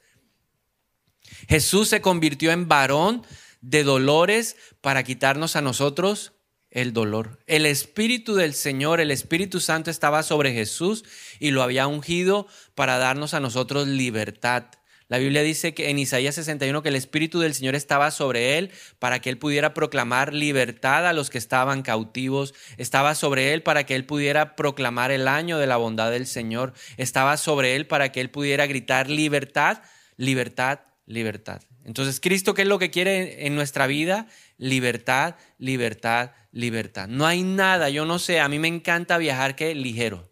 Jesús 1.48 1.90
se 1.90 2.02
convirtió 2.02 2.52
en 2.52 2.68
varón 2.68 3.24
de 3.62 3.84
dolores 3.84 4.56
para 4.82 5.04
quitarnos 5.04 5.56
a 5.56 5.62
nosotros 5.62 6.34
el 6.72 6.94
dolor. 6.94 7.40
El 7.48 7.66
Espíritu 7.66 8.36
del 8.36 8.54
Señor, 8.54 9.00
el 9.00 9.12
Espíritu 9.12 9.60
Santo 9.60 9.92
estaba 9.92 10.24
sobre 10.24 10.54
Jesús 10.54 11.04
y 11.40 11.52
lo 11.52 11.64
había 11.64 11.88
ungido 11.88 12.48
para 12.76 12.98
darnos 12.98 13.34
a 13.34 13.40
nosotros 13.40 13.88
libertad. 13.88 14.66
La 15.10 15.20
Biblia 15.20 15.42
dice 15.42 15.74
que 15.74 15.90
en 15.90 16.00
Isaías 16.00 16.36
61 16.36 16.84
que 16.84 16.90
el 16.90 16.96
Espíritu 16.96 17.40
del 17.40 17.54
Señor 17.54 17.76
estaba 17.76 18.12
sobre 18.12 18.58
él 18.58 18.72
para 19.00 19.20
que 19.22 19.30
él 19.30 19.38
pudiera 19.38 19.74
proclamar 19.74 20.34
libertad 20.34 21.08
a 21.08 21.14
los 21.14 21.30
que 21.30 21.38
estaban 21.38 21.82
cautivos. 21.82 22.54
Estaba 22.76 23.16
sobre 23.16 23.54
él 23.54 23.64
para 23.64 23.86
que 23.86 23.96
él 23.96 24.06
pudiera 24.06 24.58
proclamar 24.58 25.12
el 25.12 25.30
año 25.30 25.60
de 25.60 25.68
la 25.68 25.78
bondad 25.78 26.12
del 26.12 26.28
Señor. 26.28 26.74
Estaba 26.98 27.38
sobre 27.38 27.76
él 27.76 27.88
para 27.88 28.12
que 28.12 28.20
él 28.20 28.30
pudiera 28.30 28.68
gritar 28.68 29.10
libertad, 29.10 29.82
libertad, 30.18 30.80
libertad. 31.06 31.62
Entonces, 31.86 32.20
Cristo, 32.20 32.54
¿qué 32.54 32.64
es 32.64 32.68
lo 32.68 32.80
que 32.80 32.92
quiere 32.92 33.48
en 33.48 33.56
nuestra 33.56 33.88
vida? 33.88 34.28
Libertad, 34.58 35.36
libertad, 35.58 36.32
libertad. 36.52 37.08
No 37.08 37.26
hay 37.26 37.44
nada, 37.44 37.90
yo 37.90 38.06
no 38.06 38.20
sé, 38.20 38.42
a 38.42 38.50
mí 38.50 38.60
me 38.60 38.68
encanta 38.68 39.18
viajar 39.18 39.56
que 39.56 39.74
ligero. 39.74 40.30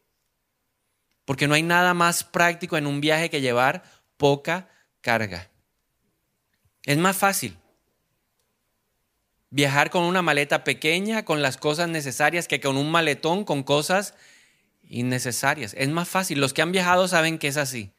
Porque 1.24 1.48
no 1.48 1.56
hay 1.56 1.64
nada 1.64 1.94
más 1.94 2.26
práctico 2.26 2.76
en 2.78 2.86
un 2.86 3.00
viaje 3.00 3.30
que 3.30 3.42
llevar 3.42 3.84
poca 4.18 4.70
carga. 5.02 5.50
Es 6.84 6.98
más 6.98 7.18
fácil 7.18 7.58
viajar 9.50 9.90
con 9.90 10.04
una 10.04 10.22
maleta 10.22 10.64
pequeña, 10.64 11.24
con 11.24 11.42
las 11.42 11.58
cosas 11.58 11.88
necesarias, 11.90 12.48
que 12.48 12.60
con 12.60 12.78
un 12.78 12.92
maletón 12.92 13.44
con 13.46 13.64
cosas 13.64 14.14
innecesarias. 14.84 15.74
Es 15.78 15.90
más 15.90 16.10
fácil. 16.10 16.40
Los 16.40 16.54
que 16.54 16.62
han 16.62 16.72
viajado 16.72 17.08
saben 17.08 17.38
que 17.38 17.48
es 17.48 17.58
así, 17.58 17.92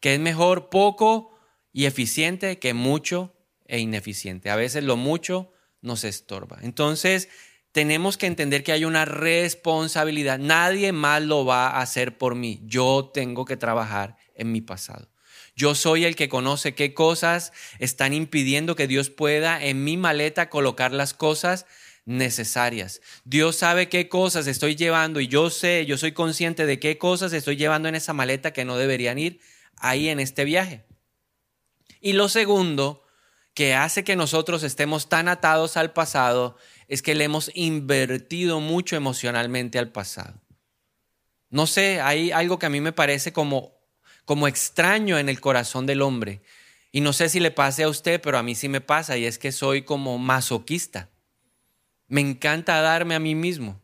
que 0.00 0.14
es 0.14 0.20
mejor 0.20 0.68
poco 0.68 1.38
y 1.72 1.86
eficiente 1.86 2.58
que 2.58 2.74
mucho 2.74 3.34
e 3.66 3.78
ineficiente. 3.78 4.50
A 4.50 4.56
veces 4.56 4.84
lo 4.84 4.96
mucho 4.96 5.52
nos 5.80 6.04
estorba. 6.04 6.58
Entonces, 6.62 7.28
tenemos 7.72 8.16
que 8.16 8.26
entender 8.26 8.62
que 8.62 8.72
hay 8.72 8.84
una 8.84 9.04
responsabilidad. 9.04 10.38
Nadie 10.38 10.92
más 10.92 11.22
lo 11.22 11.44
va 11.44 11.68
a 11.68 11.80
hacer 11.80 12.18
por 12.18 12.34
mí. 12.34 12.60
Yo 12.64 13.10
tengo 13.12 13.44
que 13.44 13.56
trabajar 13.56 14.16
en 14.34 14.52
mi 14.52 14.60
pasado. 14.60 15.08
Yo 15.58 15.74
soy 15.74 16.04
el 16.04 16.14
que 16.14 16.28
conoce 16.28 16.76
qué 16.76 16.94
cosas 16.94 17.52
están 17.80 18.14
impidiendo 18.14 18.76
que 18.76 18.86
Dios 18.86 19.10
pueda 19.10 19.60
en 19.60 19.82
mi 19.82 19.96
maleta 19.96 20.50
colocar 20.50 20.92
las 20.92 21.14
cosas 21.14 21.66
necesarias. 22.04 23.00
Dios 23.24 23.56
sabe 23.56 23.88
qué 23.88 24.08
cosas 24.08 24.46
estoy 24.46 24.76
llevando 24.76 25.18
y 25.18 25.26
yo 25.26 25.50
sé, 25.50 25.84
yo 25.84 25.98
soy 25.98 26.12
consciente 26.12 26.64
de 26.64 26.78
qué 26.78 26.96
cosas 26.96 27.32
estoy 27.32 27.56
llevando 27.56 27.88
en 27.88 27.96
esa 27.96 28.12
maleta 28.12 28.52
que 28.52 28.64
no 28.64 28.76
deberían 28.76 29.18
ir 29.18 29.40
ahí 29.78 30.08
en 30.08 30.20
este 30.20 30.44
viaje. 30.44 30.84
Y 32.00 32.12
lo 32.12 32.28
segundo 32.28 33.04
que 33.52 33.74
hace 33.74 34.04
que 34.04 34.14
nosotros 34.14 34.62
estemos 34.62 35.08
tan 35.08 35.26
atados 35.26 35.76
al 35.76 35.92
pasado 35.92 36.56
es 36.86 37.02
que 37.02 37.16
le 37.16 37.24
hemos 37.24 37.50
invertido 37.54 38.60
mucho 38.60 38.94
emocionalmente 38.94 39.80
al 39.80 39.90
pasado. 39.90 40.40
No 41.50 41.66
sé, 41.66 42.00
hay 42.00 42.30
algo 42.30 42.60
que 42.60 42.66
a 42.66 42.70
mí 42.70 42.80
me 42.80 42.92
parece 42.92 43.32
como 43.32 43.77
como 44.28 44.46
extraño 44.46 45.18
en 45.18 45.30
el 45.30 45.40
corazón 45.40 45.86
del 45.86 46.02
hombre. 46.02 46.42
Y 46.92 47.00
no 47.00 47.14
sé 47.14 47.30
si 47.30 47.40
le 47.40 47.50
pase 47.50 47.84
a 47.84 47.88
usted, 47.88 48.20
pero 48.20 48.36
a 48.36 48.42
mí 48.42 48.54
sí 48.54 48.68
me 48.68 48.82
pasa 48.82 49.16
y 49.16 49.24
es 49.24 49.38
que 49.38 49.52
soy 49.52 49.84
como 49.84 50.18
masoquista. 50.18 51.08
Me 52.08 52.20
encanta 52.20 52.78
darme 52.82 53.14
a 53.14 53.20
mí 53.20 53.34
mismo. 53.34 53.80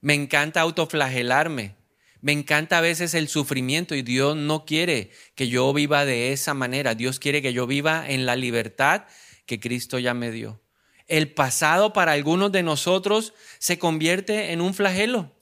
Me 0.00 0.14
encanta 0.14 0.62
autoflagelarme. 0.62 1.76
Me 2.22 2.32
encanta 2.32 2.78
a 2.78 2.80
veces 2.80 3.12
el 3.12 3.28
sufrimiento 3.28 3.94
y 3.94 4.00
Dios 4.00 4.34
no 4.34 4.64
quiere 4.64 5.10
que 5.34 5.48
yo 5.48 5.70
viva 5.74 6.06
de 6.06 6.32
esa 6.32 6.54
manera. 6.54 6.94
Dios 6.94 7.18
quiere 7.18 7.42
que 7.42 7.52
yo 7.52 7.66
viva 7.66 8.08
en 8.08 8.24
la 8.24 8.36
libertad 8.36 9.04
que 9.44 9.60
Cristo 9.60 9.98
ya 9.98 10.14
me 10.14 10.30
dio. 10.30 10.62
El 11.06 11.34
pasado 11.34 11.92
para 11.92 12.12
algunos 12.12 12.50
de 12.50 12.62
nosotros 12.62 13.34
se 13.58 13.78
convierte 13.78 14.52
en 14.52 14.62
un 14.62 14.72
flagelo. 14.72 15.34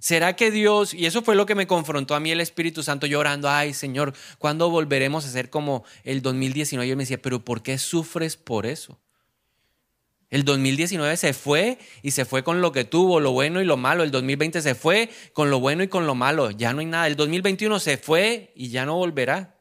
¿Será 0.00 0.36
que 0.36 0.52
Dios, 0.52 0.94
y 0.94 1.06
eso 1.06 1.22
fue 1.22 1.34
lo 1.34 1.44
que 1.44 1.56
me 1.56 1.66
confrontó 1.66 2.14
a 2.14 2.20
mí 2.20 2.30
el 2.30 2.40
Espíritu 2.40 2.84
Santo 2.84 3.06
llorando, 3.06 3.50
ay 3.50 3.74
Señor, 3.74 4.14
¿cuándo 4.38 4.70
volveremos 4.70 5.24
a 5.24 5.30
ser 5.30 5.50
como 5.50 5.84
el 6.04 6.22
2019? 6.22 6.86
Y 6.86 6.90
él 6.90 6.96
me 6.96 7.02
decía, 7.02 7.20
pero 7.20 7.44
¿por 7.44 7.62
qué 7.62 7.78
sufres 7.78 8.36
por 8.36 8.64
eso? 8.64 9.00
El 10.30 10.44
2019 10.44 11.16
se 11.16 11.32
fue 11.32 11.78
y 12.02 12.12
se 12.12 12.24
fue 12.24 12.44
con 12.44 12.60
lo 12.60 12.70
que 12.70 12.84
tuvo, 12.84 13.18
lo 13.18 13.32
bueno 13.32 13.60
y 13.60 13.64
lo 13.64 13.76
malo. 13.76 14.04
El 14.04 14.10
2020 14.10 14.60
se 14.60 14.74
fue 14.74 15.10
con 15.32 15.50
lo 15.50 15.58
bueno 15.58 15.82
y 15.82 15.88
con 15.88 16.06
lo 16.06 16.14
malo. 16.14 16.50
Ya 16.50 16.72
no 16.72 16.80
hay 16.80 16.86
nada. 16.86 17.06
El 17.06 17.16
2021 17.16 17.80
se 17.80 17.96
fue 17.96 18.52
y 18.54 18.68
ya 18.68 18.84
no 18.84 18.96
volverá. 18.96 19.56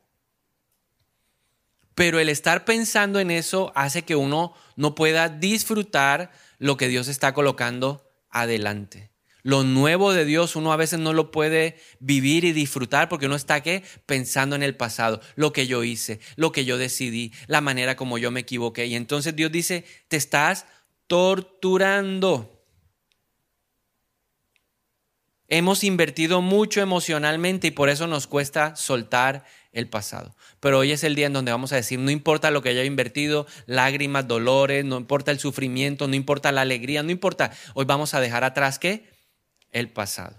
Pero 1.96 2.20
el 2.20 2.28
estar 2.28 2.66
pensando 2.66 3.20
en 3.20 3.32
eso 3.32 3.72
hace 3.76 4.04
que 4.04 4.18
uno 4.18 4.54
no 4.76 4.94
pueda 4.94 5.30
disfrutar 5.30 6.32
lo 6.60 6.76
que 6.76 6.90
Dios 6.90 7.08
está 7.08 7.34
colocando 7.34 8.06
adelante. 8.30 9.10
Lo 9.44 9.64
nuevo 9.64 10.14
de 10.14 10.26
Dios 10.26 10.56
uno 10.56 10.74
a 10.74 10.78
veces 10.78 11.00
no 11.00 11.14
lo 11.14 11.32
puede 11.32 11.78
vivir 12.00 12.44
y 12.44 12.52
disfrutar 12.52 13.08
porque 13.08 13.28
uno 13.28 13.36
está 13.36 13.62
¿qué? 13.62 13.84
pensando 14.06 14.56
en 14.56 14.64
el 14.64 14.76
pasado, 14.76 15.22
lo 15.36 15.54
que 15.54 15.68
yo 15.68 15.84
hice, 15.84 16.20
lo 16.36 16.52
que 16.52 16.66
yo 16.66 16.78
decidí, 16.78 17.32
la 17.48 17.62
manera 17.62 17.96
como 17.96 18.18
yo 18.18 18.32
me 18.32 18.42
equivoqué. 18.42 18.88
Y 18.88 18.96
entonces 18.96 19.36
Dios 19.36 19.52
dice, 19.52 19.86
te 20.08 20.18
estás 20.18 20.66
torturando. 21.08 22.54
Hemos 25.50 25.86
invertido 25.86 26.42
mucho 26.42 26.82
emocionalmente 26.82 27.68
y 27.68 27.72
por 27.72 27.88
eso 27.88 28.06
nos 28.06 28.28
cuesta 28.28 28.76
soltar 28.76 29.46
el 29.72 29.88
pasado. 29.88 30.36
Pero 30.60 30.80
hoy 30.80 30.92
es 30.92 31.06
el 31.06 31.16
día 31.16 31.28
en 31.28 31.34
donde 31.34 31.52
vamos 31.52 31.72
a 31.72 31.78
decir, 31.78 32.00
no 32.00 32.12
importa 32.12 32.52
lo 32.52 32.62
que 32.62 32.70
haya 32.70 32.84
invertido, 32.84 33.48
lágrimas, 33.66 34.28
dolores, 34.28 34.84
no 34.84 34.98
importa 34.98 35.32
el 35.32 35.40
sufrimiento, 35.40 36.08
no 36.10 36.16
importa 36.16 36.52
la 36.52 36.62
alegría, 36.62 37.02
no 37.02 37.12
importa, 37.12 37.52
hoy 37.76 37.86
vamos 37.86 38.14
a 38.14 38.20
dejar 38.20 38.44
atrás 38.44 38.78
qué? 38.78 39.17
El 39.78 39.90
pasado. 39.90 40.36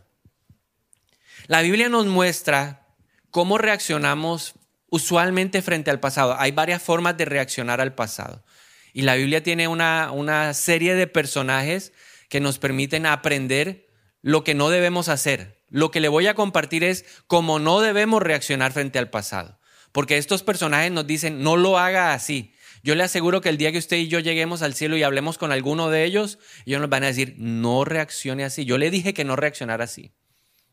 La 1.46 1.62
Biblia 1.62 1.88
nos 1.88 2.06
muestra 2.06 2.86
cómo 3.30 3.58
reaccionamos 3.58 4.54
usualmente 4.90 5.62
frente 5.62 5.90
al 5.90 6.00
pasado. 6.00 6.36
Hay 6.38 6.52
varias 6.52 6.82
formas 6.82 7.16
de 7.16 7.24
reaccionar 7.24 7.80
al 7.80 7.94
pasado. 7.94 8.44
Y 8.92 9.02
la 9.02 9.14
Biblia 9.14 9.42
tiene 9.42 9.68
una, 9.68 10.10
una 10.12 10.54
serie 10.54 10.94
de 10.94 11.06
personajes 11.06 11.92
que 12.28 12.40
nos 12.40 12.58
permiten 12.58 13.06
aprender 13.06 13.88
lo 14.22 14.44
que 14.44 14.54
no 14.54 14.70
debemos 14.70 15.08
hacer. 15.08 15.62
Lo 15.70 15.90
que 15.90 16.00
le 16.00 16.08
voy 16.08 16.26
a 16.26 16.34
compartir 16.34 16.84
es 16.84 17.04
cómo 17.26 17.58
no 17.58 17.80
debemos 17.80 18.22
reaccionar 18.22 18.72
frente 18.72 18.98
al 18.98 19.10
pasado. 19.10 19.58
Porque 19.92 20.18
estos 20.18 20.42
personajes 20.42 20.90
nos 20.90 21.06
dicen, 21.06 21.42
no 21.42 21.56
lo 21.56 21.78
haga 21.78 22.12
así. 22.12 22.54
Yo 22.82 22.94
le 22.94 23.02
aseguro 23.02 23.40
que 23.40 23.48
el 23.48 23.58
día 23.58 23.72
que 23.72 23.78
usted 23.78 23.96
y 23.96 24.08
yo 24.08 24.20
lleguemos 24.20 24.62
al 24.62 24.74
cielo 24.74 24.96
y 24.96 25.02
hablemos 25.02 25.38
con 25.38 25.52
alguno 25.52 25.90
de 25.90 26.04
ellos, 26.04 26.38
ellos 26.66 26.80
nos 26.80 26.90
van 26.90 27.04
a 27.04 27.08
decir, 27.08 27.34
no 27.38 27.84
reaccione 27.84 28.44
así. 28.44 28.64
Yo 28.64 28.78
le 28.78 28.90
dije 28.90 29.14
que 29.14 29.24
no 29.24 29.36
reaccionara 29.36 29.84
así. 29.84 30.12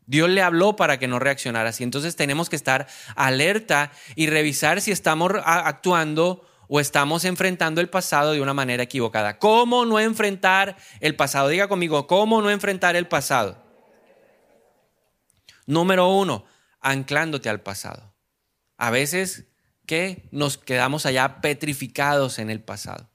Dios 0.07 0.29
le 0.29 0.41
habló 0.41 0.75
para 0.75 0.99
que 0.99 1.07
no 1.07 1.19
reaccionara 1.19 1.69
así. 1.69 1.83
Entonces 1.83 2.15
tenemos 2.15 2.49
que 2.49 2.55
estar 2.55 2.87
alerta 3.15 3.91
y 4.15 4.27
revisar 4.27 4.81
si 4.81 4.91
estamos 4.91 5.31
actuando 5.43 6.47
o 6.67 6.79
estamos 6.79 7.25
enfrentando 7.25 7.81
el 7.81 7.89
pasado 7.89 8.33
de 8.33 8.41
una 8.41 8.53
manera 8.53 8.83
equivocada. 8.83 9.39
¿Cómo 9.39 9.85
no 9.85 9.99
enfrentar 9.99 10.77
el 10.99 11.15
pasado? 11.15 11.49
Diga 11.49 11.67
conmigo, 11.67 12.07
¿cómo 12.07 12.41
no 12.41 12.49
enfrentar 12.49 12.95
el 12.95 13.07
pasado? 13.07 13.63
Número 15.65 16.09
uno, 16.09 16.45
anclándote 16.79 17.49
al 17.49 17.61
pasado. 17.61 18.13
A 18.77 18.91
veces 18.91 19.47
que 19.85 20.23
nos 20.31 20.57
quedamos 20.57 21.05
allá 21.05 21.41
petrificados 21.41 22.39
en 22.39 22.49
el 22.49 22.61
pasado. 22.61 23.09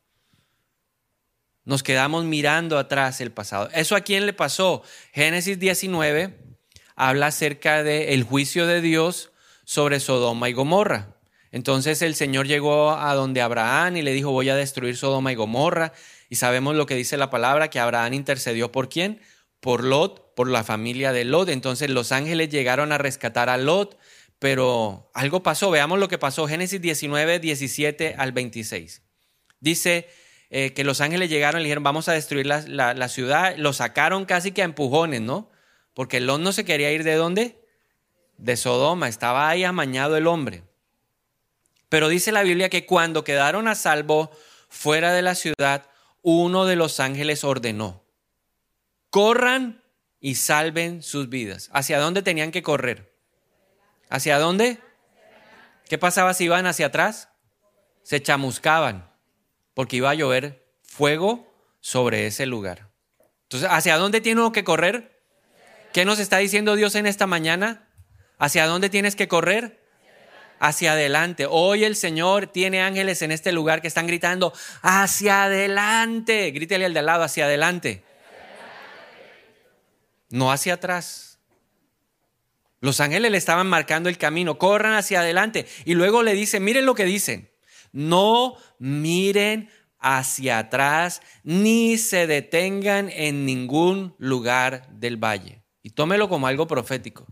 Nos 1.64 1.82
quedamos 1.82 2.24
mirando 2.24 2.78
atrás 2.78 3.20
el 3.20 3.30
pasado. 3.30 3.68
¿Eso 3.72 3.94
a 3.94 4.00
quién 4.00 4.26
le 4.26 4.32
pasó? 4.32 4.82
Génesis 5.12 5.58
19 5.58 6.36
habla 6.96 7.28
acerca 7.28 7.82
del 7.82 8.24
juicio 8.24 8.66
de 8.66 8.80
Dios 8.80 9.30
sobre 9.64 10.00
Sodoma 10.00 10.48
y 10.48 10.52
Gomorra. 10.52 11.16
Entonces 11.52 12.02
el 12.02 12.14
Señor 12.14 12.46
llegó 12.46 12.92
a 12.92 13.14
donde 13.14 13.40
Abraham 13.40 13.98
y 13.98 14.02
le 14.02 14.12
dijo, 14.12 14.30
voy 14.30 14.48
a 14.48 14.56
destruir 14.56 14.96
Sodoma 14.96 15.32
y 15.32 15.34
Gomorra. 15.34 15.92
Y 16.28 16.36
sabemos 16.36 16.74
lo 16.76 16.86
que 16.86 16.94
dice 16.94 17.16
la 17.16 17.30
palabra, 17.30 17.70
que 17.70 17.78
Abraham 17.78 18.14
intercedió 18.14 18.72
por 18.72 18.88
quién? 18.88 19.20
Por 19.60 19.84
Lot, 19.84 20.34
por 20.34 20.48
la 20.48 20.64
familia 20.64 21.12
de 21.12 21.24
Lot. 21.24 21.50
Entonces 21.50 21.90
los 21.90 22.12
ángeles 22.12 22.48
llegaron 22.48 22.90
a 22.90 22.98
rescatar 22.98 23.48
a 23.48 23.58
Lot 23.58 23.96
pero 24.40 25.10
algo 25.14 25.44
pasó. 25.44 25.70
Veamos 25.70 26.00
lo 26.00 26.08
que 26.08 26.18
pasó. 26.18 26.48
Génesis 26.48 26.80
19, 26.80 27.38
17 27.38 28.16
al 28.18 28.32
26. 28.32 29.02
Dice 29.60 30.08
eh, 30.48 30.72
que 30.72 30.82
los 30.82 31.02
ángeles 31.02 31.28
llegaron 31.28 31.60
y 31.60 31.62
le 31.62 31.66
dijeron, 31.68 31.84
vamos 31.84 32.08
a 32.08 32.14
destruir 32.14 32.46
la, 32.46 33.08
ciudad. 33.08 33.54
Lo 33.58 33.74
sacaron 33.74 34.24
casi 34.24 34.50
que 34.50 34.62
a 34.62 34.64
empujones, 34.64 35.20
¿no? 35.20 35.50
Porque 35.92 36.20
Lot 36.20 36.40
no 36.40 36.52
se 36.52 36.64
quería 36.64 36.90
ir 36.90 37.04
de 37.04 37.14
dónde? 37.14 37.60
De 38.38 38.56
Sodoma. 38.56 39.08
Estaba 39.08 39.50
ahí 39.50 39.62
amañado 39.62 40.16
el 40.16 40.26
hombre. 40.26 40.64
Pero 41.90 42.08
dice 42.08 42.32
la 42.32 42.42
Biblia 42.42 42.70
que 42.70 42.86
cuando 42.86 43.24
quedaron 43.24 43.68
a 43.68 43.74
salvo 43.74 44.30
fuera 44.70 45.12
de 45.12 45.20
la 45.20 45.34
ciudad, 45.34 45.86
uno 46.22 46.64
de 46.64 46.76
los 46.76 46.98
ángeles 46.98 47.44
ordenó, 47.44 48.04
corran 49.10 49.82
y 50.18 50.36
salven 50.36 51.02
sus 51.02 51.28
vidas. 51.28 51.68
¿Hacia 51.74 51.98
dónde 51.98 52.22
tenían 52.22 52.52
que 52.52 52.62
correr? 52.62 53.09
¿Hacia 54.10 54.38
dónde? 54.38 54.78
¿Qué 55.88 55.96
pasaba 55.96 56.34
si 56.34 56.44
iban 56.44 56.66
hacia 56.66 56.86
atrás? 56.86 57.28
Se 58.02 58.20
chamuscaban, 58.20 59.08
porque 59.74 59.96
iba 59.96 60.10
a 60.10 60.14
llover 60.14 60.66
fuego 60.82 61.46
sobre 61.80 62.26
ese 62.26 62.44
lugar. 62.44 62.90
Entonces, 63.44 63.68
¿hacia 63.70 63.96
dónde 63.96 64.20
tiene 64.20 64.40
uno 64.40 64.52
que 64.52 64.64
correr? 64.64 65.22
¿Qué 65.92 66.04
nos 66.04 66.18
está 66.18 66.38
diciendo 66.38 66.74
Dios 66.76 66.94
en 66.96 67.06
esta 67.06 67.26
mañana? 67.26 67.88
¿Hacia 68.38 68.66
dónde 68.66 68.90
tienes 68.90 69.16
que 69.16 69.28
correr? 69.28 69.80
Hacia 70.58 70.92
adelante. 70.92 71.46
Hoy 71.48 71.84
el 71.84 71.96
Señor 71.96 72.48
tiene 72.48 72.82
ángeles 72.82 73.22
en 73.22 73.30
este 73.32 73.52
lugar 73.52 73.80
que 73.80 73.88
están 73.88 74.06
gritando, 74.06 74.52
hacia 74.82 75.44
adelante. 75.44 76.50
Grítele 76.50 76.84
al 76.84 76.94
de 76.94 77.00
al 77.00 77.06
lado, 77.06 77.22
hacia 77.22 77.44
adelante. 77.44 78.04
No 80.28 80.52
hacia 80.52 80.74
atrás. 80.74 81.29
Los 82.80 83.00
ángeles 83.00 83.30
le 83.30 83.38
estaban 83.38 83.66
marcando 83.66 84.08
el 84.08 84.18
camino, 84.18 84.58
corran 84.58 84.94
hacia 84.94 85.20
adelante. 85.20 85.66
Y 85.84 85.94
luego 85.94 86.22
le 86.22 86.32
dicen, 86.32 86.64
miren 86.64 86.86
lo 86.86 86.94
que 86.94 87.04
dicen, 87.04 87.50
no 87.92 88.56
miren 88.78 89.68
hacia 89.98 90.58
atrás 90.58 91.20
ni 91.44 91.98
se 91.98 92.26
detengan 92.26 93.10
en 93.10 93.44
ningún 93.44 94.14
lugar 94.18 94.88
del 94.90 95.16
valle. 95.22 95.62
Y 95.82 95.90
tómelo 95.90 96.28
como 96.28 96.46
algo 96.46 96.66
profético. 96.66 97.26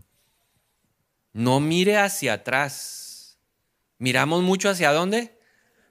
No 1.33 1.59
mire 1.59 1.97
hacia 1.97 2.33
atrás. 2.33 3.39
Miramos 3.97 4.43
mucho 4.43 4.69
hacia 4.69 4.91
dónde? 4.91 5.39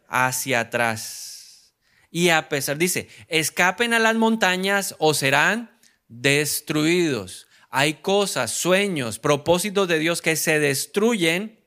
Hacia 0.08 0.60
atrás. 0.60 1.74
Y 2.10 2.30
a 2.30 2.48
pesar, 2.48 2.78
dice, 2.78 3.08
escapen 3.26 3.92
a 3.92 3.98
las 3.98 4.14
montañas 4.14 4.94
o 4.98 5.14
serán 5.14 5.78
destruidos. 6.08 7.47
Hay 7.70 7.94
cosas, 7.94 8.50
sueños, 8.50 9.18
propósitos 9.18 9.88
de 9.88 9.98
Dios 9.98 10.22
que 10.22 10.36
se 10.36 10.58
destruyen 10.58 11.58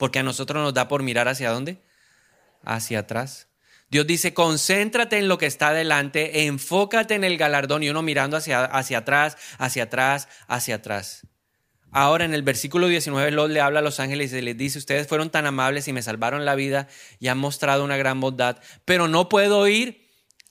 porque 0.00 0.18
a 0.18 0.22
nosotros 0.22 0.62
nos 0.62 0.72
da 0.72 0.88
por 0.88 1.02
mirar 1.02 1.28
hacia 1.28 1.50
dónde? 1.50 1.82
Hacia 2.64 3.00
atrás. 3.00 3.48
Dios 3.90 4.06
dice, 4.06 4.32
concéntrate 4.32 5.18
en 5.18 5.28
lo 5.28 5.36
que 5.36 5.44
está 5.44 5.68
adelante, 5.68 6.46
enfócate 6.46 7.14
en 7.14 7.22
el 7.22 7.36
galardón 7.36 7.82
y 7.82 7.90
uno 7.90 8.00
mirando 8.00 8.38
hacia, 8.38 8.64
hacia 8.64 8.98
atrás, 8.98 9.36
hacia 9.58 9.82
atrás, 9.82 10.28
hacia 10.48 10.76
atrás. 10.76 11.26
Ahora 11.92 12.24
en 12.24 12.32
el 12.32 12.42
versículo 12.42 12.86
19 12.86 13.30
Lot 13.32 13.50
le 13.50 13.60
habla 13.60 13.80
a 13.80 13.82
los 13.82 14.00
ángeles 14.00 14.32
y 14.32 14.40
les 14.40 14.56
dice, 14.56 14.78
ustedes 14.78 15.06
fueron 15.06 15.28
tan 15.28 15.44
amables 15.44 15.86
y 15.86 15.92
me 15.92 16.00
salvaron 16.00 16.46
la 16.46 16.54
vida 16.54 16.88
y 17.18 17.28
han 17.28 17.36
mostrado 17.36 17.84
una 17.84 17.98
gran 17.98 18.20
bondad, 18.20 18.58
pero 18.86 19.06
no 19.06 19.28
puedo 19.28 19.68
ir 19.68 19.99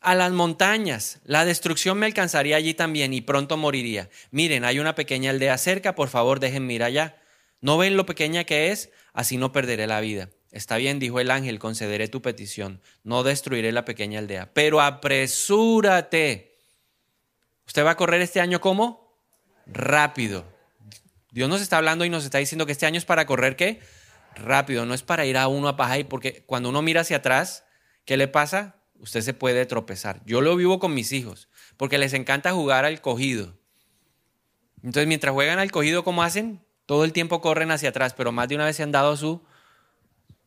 a 0.01 0.15
las 0.15 0.31
montañas. 0.31 1.19
La 1.23 1.45
destrucción 1.45 1.97
me 1.97 2.05
alcanzaría 2.05 2.55
allí 2.55 2.73
también 2.73 3.13
y 3.13 3.21
pronto 3.21 3.57
moriría. 3.57 4.09
Miren, 4.31 4.65
hay 4.65 4.79
una 4.79 4.95
pequeña 4.95 5.31
aldea 5.31 5.57
cerca, 5.57 5.95
por 5.95 6.09
favor 6.09 6.39
déjenme 6.39 6.73
ir 6.73 6.83
allá. 6.83 7.17
¿No 7.61 7.77
ven 7.77 7.97
lo 7.97 8.05
pequeña 8.05 8.45
que 8.45 8.71
es? 8.71 8.91
Así 9.13 9.37
no 9.37 9.51
perderé 9.51 9.87
la 9.87 9.99
vida. 9.99 10.29
Está 10.51 10.77
bien, 10.77 10.99
dijo 10.99 11.19
el 11.19 11.29
ángel, 11.29 11.59
concederé 11.59 12.07
tu 12.07 12.21
petición. 12.21 12.81
No 13.03 13.23
destruiré 13.23 13.71
la 13.71 13.85
pequeña 13.85 14.19
aldea. 14.19 14.51
Pero 14.53 14.81
apresúrate. 14.81 16.57
¿Usted 17.67 17.85
va 17.85 17.91
a 17.91 17.97
correr 17.97 18.21
este 18.21 18.39
año 18.39 18.61
cómo? 18.61 19.13
Rápido. 19.67 20.45
Dios 21.31 21.49
nos 21.49 21.61
está 21.61 21.77
hablando 21.77 22.05
y 22.05 22.09
nos 22.09 22.23
está 22.23 22.39
diciendo 22.39 22.65
que 22.65 22.71
este 22.71 22.87
año 22.87 22.97
es 22.97 23.05
para 23.05 23.27
correr 23.27 23.55
qué? 23.55 23.79
Rápido, 24.35 24.85
no 24.85 24.93
es 24.93 25.03
para 25.03 25.25
ir 25.25 25.37
a 25.37 25.47
uno 25.47 25.67
a 25.67 25.75
paja 25.75 25.99
y 25.99 26.03
porque 26.03 26.43
cuando 26.45 26.69
uno 26.69 26.81
mira 26.81 27.01
hacia 27.01 27.17
atrás, 27.17 27.65
¿qué 28.05 28.17
le 28.17 28.27
pasa? 28.27 28.78
Usted 28.99 29.21
se 29.21 29.33
puede 29.33 29.65
tropezar. 29.65 30.21
Yo 30.25 30.41
lo 30.41 30.55
vivo 30.55 30.79
con 30.79 30.93
mis 30.93 31.11
hijos 31.11 31.49
porque 31.77 31.97
les 31.97 32.13
encanta 32.13 32.51
jugar 32.51 32.85
al 32.85 33.01
cogido. 33.01 33.57
Entonces, 34.77 35.07
mientras 35.07 35.33
juegan 35.33 35.59
al 35.59 35.71
cogido, 35.71 36.03
¿cómo 36.03 36.23
hacen? 36.23 36.63
Todo 36.85 37.03
el 37.05 37.13
tiempo 37.13 37.41
corren 37.41 37.71
hacia 37.71 37.89
atrás, 37.89 38.13
pero 38.13 38.31
más 38.31 38.47
de 38.47 38.55
una 38.55 38.65
vez 38.65 38.75
se 38.75 38.83
han 38.83 38.91
dado 38.91 39.15
su, 39.17 39.43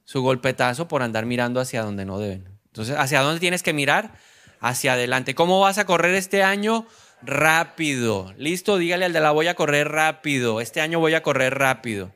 su 0.05 0.23
golpetazo 0.23 0.88
por 0.88 1.03
andar 1.03 1.27
mirando 1.27 1.61
hacia 1.61 1.83
donde 1.83 2.05
no 2.05 2.19
deben. 2.19 2.59
Entonces, 2.67 2.97
¿hacia 2.99 3.21
dónde 3.21 3.41
tienes 3.41 3.62
que 3.62 3.73
mirar? 3.73 4.15
Hacia 4.61 4.95
adelante. 4.95 5.35
¿Cómo 5.35 5.61
vas 5.61 5.79
a 5.79 5.87
correr 5.87 6.15
este 6.15 6.43
año? 6.43 6.87
rápido. 7.23 8.35
Listo, 8.37 8.79
dígale 8.79 9.05
al 9.05 9.12
de 9.12 9.21
la 9.21 9.31
voy 9.31 9.49
a 9.49 9.55
correr 9.55 9.88
rápido. 9.88 10.61
Este 10.61 10.81
año 10.81 10.99
voy 10.99 11.15
a 11.15 11.23
correr 11.23 11.55
rápido. 11.55 12.12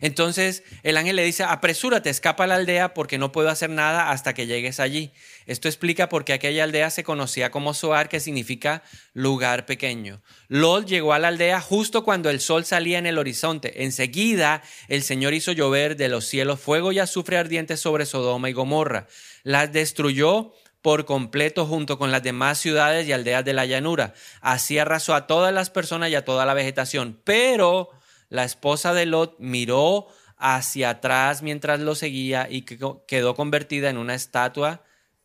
Entonces 0.00 0.62
el 0.82 0.96
ángel 0.96 1.16
le 1.16 1.24
dice, 1.24 1.44
apresúrate, 1.44 2.10
escapa 2.10 2.44
a 2.44 2.46
la 2.46 2.54
aldea 2.56 2.94
porque 2.94 3.18
no 3.18 3.32
puedo 3.32 3.48
hacer 3.48 3.70
nada 3.70 4.10
hasta 4.10 4.34
que 4.34 4.46
llegues 4.46 4.80
allí. 4.80 5.12
Esto 5.46 5.68
explica 5.68 6.08
por 6.08 6.24
qué 6.24 6.32
aquella 6.32 6.64
aldea 6.64 6.90
se 6.90 7.04
conocía 7.04 7.50
como 7.50 7.74
Soar, 7.74 8.08
que 8.08 8.20
significa 8.20 8.82
lugar 9.12 9.66
pequeño. 9.66 10.22
Lot 10.48 10.86
llegó 10.86 11.12
a 11.12 11.18
la 11.18 11.28
aldea 11.28 11.60
justo 11.60 12.04
cuando 12.04 12.30
el 12.30 12.40
sol 12.40 12.64
salía 12.64 12.98
en 12.98 13.06
el 13.06 13.18
horizonte. 13.18 13.84
Enseguida 13.84 14.62
el 14.88 15.02
Señor 15.02 15.34
hizo 15.34 15.52
llover 15.52 15.96
de 15.96 16.08
los 16.08 16.26
cielos 16.26 16.60
fuego 16.60 16.92
y 16.92 16.98
azufre 16.98 17.38
ardiente 17.38 17.76
sobre 17.76 18.06
Sodoma 18.06 18.50
y 18.50 18.52
Gomorra. 18.52 19.06
Las 19.42 19.72
destruyó 19.72 20.52
por 20.82 21.04
completo 21.04 21.66
junto 21.66 21.98
con 21.98 22.12
las 22.12 22.22
demás 22.22 22.58
ciudades 22.58 23.06
y 23.06 23.12
aldeas 23.12 23.44
de 23.44 23.52
la 23.52 23.66
llanura. 23.66 24.14
Así 24.40 24.78
arrasó 24.78 25.14
a 25.14 25.26
todas 25.26 25.52
las 25.52 25.70
personas 25.70 26.10
y 26.10 26.14
a 26.14 26.24
toda 26.24 26.46
la 26.46 26.54
vegetación. 26.54 27.20
Pero 27.24 27.90
la 28.28 28.44
esposa 28.44 28.94
de 28.94 29.06
Lot 29.06 29.36
miró 29.38 30.08
hacia 30.36 30.90
atrás 30.90 31.42
mientras 31.42 31.80
lo 31.80 31.94
seguía 31.94 32.46
y 32.48 32.62
quedó 32.62 33.34
convertida 33.34 33.90
en 33.90 33.98
una 33.98 34.14
estatua 34.14 34.82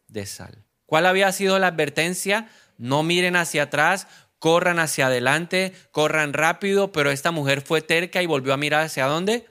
de 0.08 0.26
sal. 0.26 0.64
¿Cuál 0.86 1.06
había 1.06 1.32
sido 1.32 1.60
la 1.60 1.68
advertencia? 1.68 2.50
No 2.78 3.04
miren 3.04 3.36
hacia 3.36 3.64
atrás, 3.64 4.08
corran 4.40 4.80
hacia 4.80 5.08
adelante, 5.08 5.74
corran 5.92 6.34
rápido, 6.34 6.92
pero 6.92 7.12
esta 7.12 7.32
mujer 7.32 7.62
fue 7.62 7.82
terca 7.82 8.22
y 8.22 8.26
volvió 8.26 8.54
a 8.54 8.58
mirar 8.58 8.86
hacia 8.86 9.06
dónde? 9.06 9.46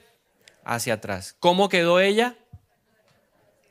Hacia 0.63 0.95
atrás. 0.95 1.35
¿Cómo 1.39 1.69
quedó 1.69 1.99
ella? 1.99 2.37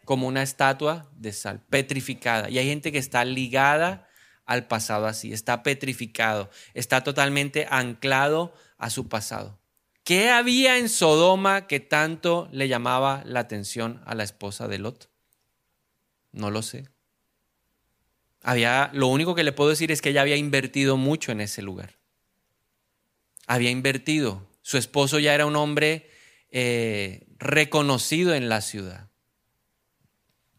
como 0.05 0.27
una 0.27 0.43
estatua 0.43 1.07
de 1.17 1.33
sal, 1.33 1.61
petrificada. 1.71 2.51
Y 2.51 2.59
hay 2.59 2.67
gente 2.67 2.93
que 2.93 2.99
está 2.99 3.25
ligada 3.25 4.09
al 4.45 4.67
pasado 4.67 5.07
así, 5.07 5.33
está 5.33 5.63
petrificado, 5.63 6.51
está 6.75 7.03
totalmente 7.03 7.67
anclado 7.71 8.55
a 8.79 8.91
su 8.91 9.09
pasado. 9.09 9.59
¿Qué 10.05 10.31
había 10.31 10.79
en 10.79 10.89
Sodoma 10.89 11.67
que 11.67 11.81
tanto 11.81 12.49
le 12.53 12.69
llamaba 12.69 13.23
la 13.25 13.41
atención 13.41 14.03
a 14.05 14.15
la 14.15 14.25
esposa 14.25 14.69
de 14.69 14.79
Lot? 14.79 15.11
No 16.33 16.51
lo 16.51 16.63
sé. 16.63 16.89
Había, 18.43 18.91
lo 18.93 19.07
único 19.07 19.35
que 19.35 19.45
le 19.45 19.53
puedo 19.53 19.71
decir 19.71 19.93
es 19.93 20.03
que 20.03 20.11
ella 20.11 20.23
había 20.23 20.37
invertido 20.37 20.97
mucho 20.97 21.31
en 21.31 21.41
ese 21.41 21.63
lugar. 21.63 21.99
Había 23.47 23.71
invertido. 23.71 24.49
Su 24.63 24.79
esposo 24.79 25.19
ya 25.19 25.35
era 25.35 25.47
un 25.47 25.57
hombre 25.57 26.11
eh, 26.51 27.27
reconocido 27.39 28.35
en 28.35 28.49
la 28.49 28.61
ciudad 28.61 29.13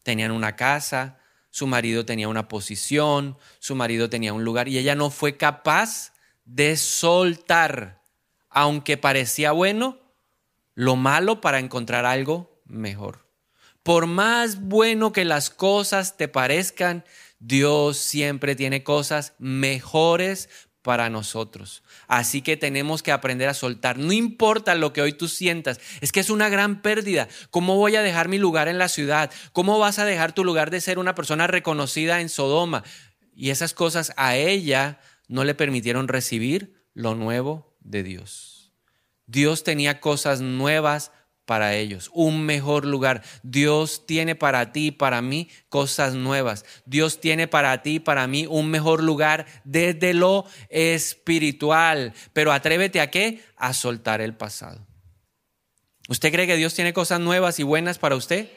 tenían 0.04 0.30
una 0.30 0.54
casa, 0.54 1.18
su 1.50 1.66
marido 1.66 2.04
tenía 2.04 2.28
una 2.28 2.46
posición, 2.46 3.36
su 3.58 3.74
marido 3.74 4.08
tenía 4.08 4.32
un 4.32 4.44
lugar 4.44 4.68
y 4.68 4.78
ella 4.78 4.94
no 4.94 5.10
fue 5.10 5.36
capaz 5.36 6.12
de 6.44 6.76
soltar, 6.76 8.02
aunque 8.54 8.96
parecía 8.96 9.52
bueno, 9.52 9.98
lo 10.74 10.96
malo 10.96 11.40
para 11.40 11.58
encontrar 11.58 12.06
algo 12.06 12.62
mejor. 12.64 13.26
Por 13.82 14.06
más 14.06 14.60
bueno 14.60 15.12
que 15.12 15.24
las 15.24 15.50
cosas 15.50 16.16
te 16.16 16.28
parezcan, 16.28 17.04
Dios 17.38 17.98
siempre 17.98 18.56
tiene 18.56 18.82
cosas 18.82 19.34
mejores 19.38 20.48
para 20.80 21.10
nosotros. 21.10 21.82
Así 22.06 22.42
que 22.42 22.56
tenemos 22.56 23.02
que 23.02 23.12
aprender 23.12 23.48
a 23.48 23.54
soltar. 23.54 23.98
No 23.98 24.12
importa 24.12 24.74
lo 24.74 24.92
que 24.92 25.02
hoy 25.02 25.12
tú 25.12 25.28
sientas, 25.28 25.80
es 26.00 26.12
que 26.12 26.20
es 26.20 26.30
una 26.30 26.48
gran 26.48 26.80
pérdida. 26.80 27.28
¿Cómo 27.50 27.76
voy 27.76 27.96
a 27.96 28.02
dejar 28.02 28.28
mi 28.28 28.38
lugar 28.38 28.68
en 28.68 28.78
la 28.78 28.88
ciudad? 28.88 29.30
¿Cómo 29.52 29.78
vas 29.78 29.98
a 29.98 30.04
dejar 30.04 30.32
tu 30.32 30.44
lugar 30.44 30.70
de 30.70 30.80
ser 30.80 30.98
una 30.98 31.14
persona 31.14 31.46
reconocida 31.46 32.20
en 32.20 32.28
Sodoma? 32.28 32.84
Y 33.34 33.50
esas 33.50 33.74
cosas 33.74 34.12
a 34.16 34.36
ella 34.36 35.00
no 35.26 35.44
le 35.44 35.54
permitieron 35.54 36.06
recibir 36.06 36.84
lo 36.94 37.14
nuevo 37.14 37.73
de 37.84 38.02
Dios. 38.02 38.72
Dios 39.26 39.62
tenía 39.62 40.00
cosas 40.00 40.40
nuevas 40.40 41.12
para 41.46 41.74
ellos, 41.74 42.10
un 42.14 42.44
mejor 42.44 42.86
lugar. 42.86 43.22
Dios 43.42 44.06
tiene 44.06 44.34
para 44.34 44.72
ti 44.72 44.86
y 44.86 44.90
para 44.90 45.20
mí 45.22 45.48
cosas 45.68 46.14
nuevas. 46.14 46.64
Dios 46.86 47.20
tiene 47.20 47.48
para 47.48 47.82
ti 47.82 47.96
y 47.96 48.00
para 48.00 48.26
mí 48.26 48.46
un 48.48 48.70
mejor 48.70 49.02
lugar 49.02 49.46
desde 49.64 50.14
lo 50.14 50.46
espiritual. 50.70 52.14
Pero 52.32 52.52
atrévete 52.52 53.00
a 53.00 53.10
qué? 53.10 53.44
A 53.56 53.74
soltar 53.74 54.20
el 54.20 54.34
pasado. 54.34 54.86
¿Usted 56.08 56.32
cree 56.32 56.46
que 56.46 56.56
Dios 56.56 56.74
tiene 56.74 56.92
cosas 56.92 57.20
nuevas 57.20 57.58
y 57.58 57.62
buenas 57.62 57.98
para 57.98 58.16
usted? 58.16 58.48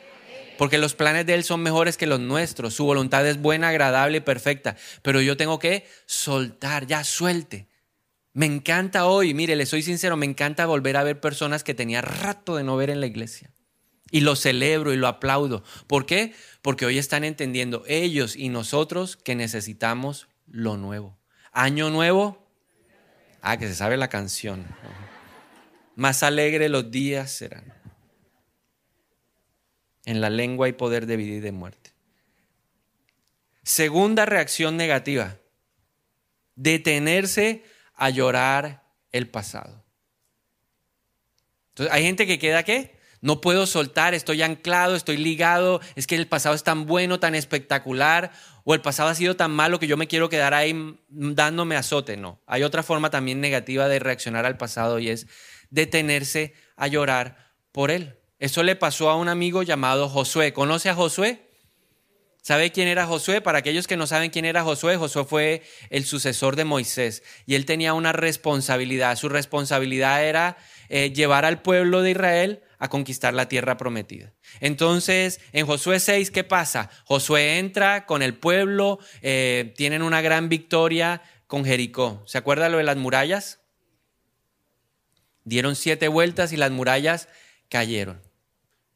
Porque 0.57 0.77
los 0.77 0.95
planes 0.95 1.25
de 1.25 1.35
Él 1.35 1.43
son 1.43 1.61
mejores 1.61 1.97
que 1.97 2.07
los 2.07 2.19
nuestros. 2.19 2.73
Su 2.73 2.85
voluntad 2.85 3.27
es 3.27 3.39
buena, 3.39 3.69
agradable 3.69 4.17
y 4.17 4.21
perfecta. 4.21 4.75
Pero 5.01 5.21
yo 5.21 5.37
tengo 5.37 5.59
que 5.59 5.85
soltar, 6.05 6.87
ya 6.87 7.03
suelte. 7.03 7.67
Me 8.37 8.45
encanta 8.45 9.07
hoy, 9.07 9.33
mire, 9.33 9.55
le 9.55 9.65
soy 9.65 9.81
sincero, 9.81 10.15
me 10.15 10.27
encanta 10.27 10.67
volver 10.67 10.95
a 10.95 11.03
ver 11.03 11.19
personas 11.19 11.63
que 11.63 11.73
tenía 11.73 12.01
rato 12.01 12.55
de 12.55 12.63
no 12.63 12.77
ver 12.77 12.91
en 12.91 12.99
la 12.99 13.07
iglesia. 13.07 13.49
Y 14.11 14.19
lo 14.19 14.35
celebro 14.35 14.93
y 14.93 14.95
lo 14.95 15.07
aplaudo. 15.07 15.63
¿Por 15.87 16.05
qué? 16.05 16.35
Porque 16.61 16.85
hoy 16.85 16.99
están 16.99 17.23
entendiendo 17.23 17.83
ellos 17.87 18.35
y 18.35 18.49
nosotros 18.49 19.17
que 19.17 19.33
necesitamos 19.33 20.27
lo 20.45 20.77
nuevo. 20.77 21.17
Año 21.51 21.89
nuevo. 21.89 22.47
Ah, 23.41 23.57
que 23.57 23.67
se 23.67 23.73
sabe 23.73 23.97
la 23.97 24.07
canción. 24.07 24.67
Más 25.95 26.21
alegre 26.21 26.69
los 26.69 26.91
días 26.91 27.31
serán. 27.31 27.73
En 30.05 30.21
la 30.21 30.29
lengua 30.29 30.67
hay 30.67 30.73
poder 30.73 31.07
de 31.07 31.17
vida 31.17 31.37
y 31.37 31.39
de 31.39 31.51
muerte. 31.53 31.91
Segunda 33.63 34.27
reacción 34.27 34.77
negativa. 34.77 35.37
Detenerse 36.53 37.63
a 37.97 38.09
llorar 38.09 38.83
el 39.11 39.29
pasado. 39.29 39.83
Entonces, 41.69 41.93
hay 41.93 42.03
gente 42.03 42.25
que 42.25 42.39
queda 42.39 42.63
qué? 42.63 42.97
No 43.19 43.41
puedo 43.41 43.65
soltar, 43.65 44.13
estoy 44.13 44.43
anclado, 44.43 44.95
estoy 44.95 45.17
ligado, 45.17 45.81
es 45.95 46.05
que 46.05 46.15
el 46.15 46.27
pasado 46.27 46.55
es 46.55 46.63
tan 46.63 46.85
bueno, 46.85 47.19
tan 47.19 47.33
espectacular, 47.35 48.31
o 48.63 48.73
el 48.75 48.81
pasado 48.81 49.09
ha 49.09 49.15
sido 49.15 49.35
tan 49.35 49.51
malo 49.51 49.79
que 49.79 49.87
yo 49.87 49.97
me 49.97 50.07
quiero 50.07 50.29
quedar 50.29 50.53
ahí 50.53 50.99
dándome 51.09 51.75
azote. 51.75 52.15
No, 52.15 52.41
hay 52.45 52.63
otra 52.63 52.83
forma 52.83 53.09
también 53.09 53.41
negativa 53.41 53.87
de 53.87 53.99
reaccionar 53.99 54.45
al 54.45 54.57
pasado 54.57 54.99
y 54.99 55.09
es 55.09 55.27
detenerse 55.71 56.53
a 56.75 56.87
llorar 56.87 57.53
por 57.71 57.89
él. 57.89 58.19
Eso 58.39 58.61
le 58.61 58.75
pasó 58.75 59.09
a 59.09 59.15
un 59.15 59.29
amigo 59.29 59.63
llamado 59.63 60.09
Josué. 60.09 60.53
¿Conoce 60.53 60.89
a 60.89 60.95
Josué? 60.95 61.46
¿Sabe 62.47 62.71
quién 62.71 62.87
era 62.87 63.05
Josué? 63.05 63.41
Para 63.41 63.57
aquellos 63.57 63.87
que 63.87 63.97
no 63.97 64.07
saben 64.07 64.29
quién 64.29 64.45
era 64.45 64.63
Josué, 64.63 64.95
Josué 64.95 65.25
fue 65.25 65.63
el 65.89 66.05
sucesor 66.05 66.55
de 66.55 66.63
Moisés 66.63 67.21
y 67.45 67.55
él 67.55 67.65
tenía 67.65 67.93
una 67.93 68.13
responsabilidad. 68.13 69.17
Su 69.17 69.27
responsabilidad 69.27 70.23
era 70.23 70.55
eh, 70.87 71.11
llevar 71.11 71.43
al 71.43 71.61
pueblo 71.61 72.01
de 72.03 72.11
Israel 72.11 72.63
a 72.79 72.87
conquistar 72.87 73.33
la 73.33 73.49
tierra 73.49 73.75
prometida. 73.75 74.31
Entonces, 74.61 75.41
en 75.51 75.65
Josué 75.65 75.99
6, 75.99 76.31
¿qué 76.31 76.45
pasa? 76.45 76.89
Josué 77.03 77.59
entra 77.59 78.05
con 78.05 78.21
el 78.21 78.33
pueblo, 78.33 78.99
eh, 79.21 79.73
tienen 79.75 80.01
una 80.01 80.21
gran 80.21 80.47
victoria 80.47 81.21
con 81.47 81.65
Jericó. 81.65 82.23
¿Se 82.27 82.37
acuerda 82.37 82.69
lo 82.69 82.77
de 82.77 82.85
las 82.85 82.95
murallas? 82.95 83.59
Dieron 85.43 85.75
siete 85.75 86.07
vueltas 86.07 86.53
y 86.53 86.55
las 86.55 86.71
murallas 86.71 87.27
cayeron. 87.67 88.26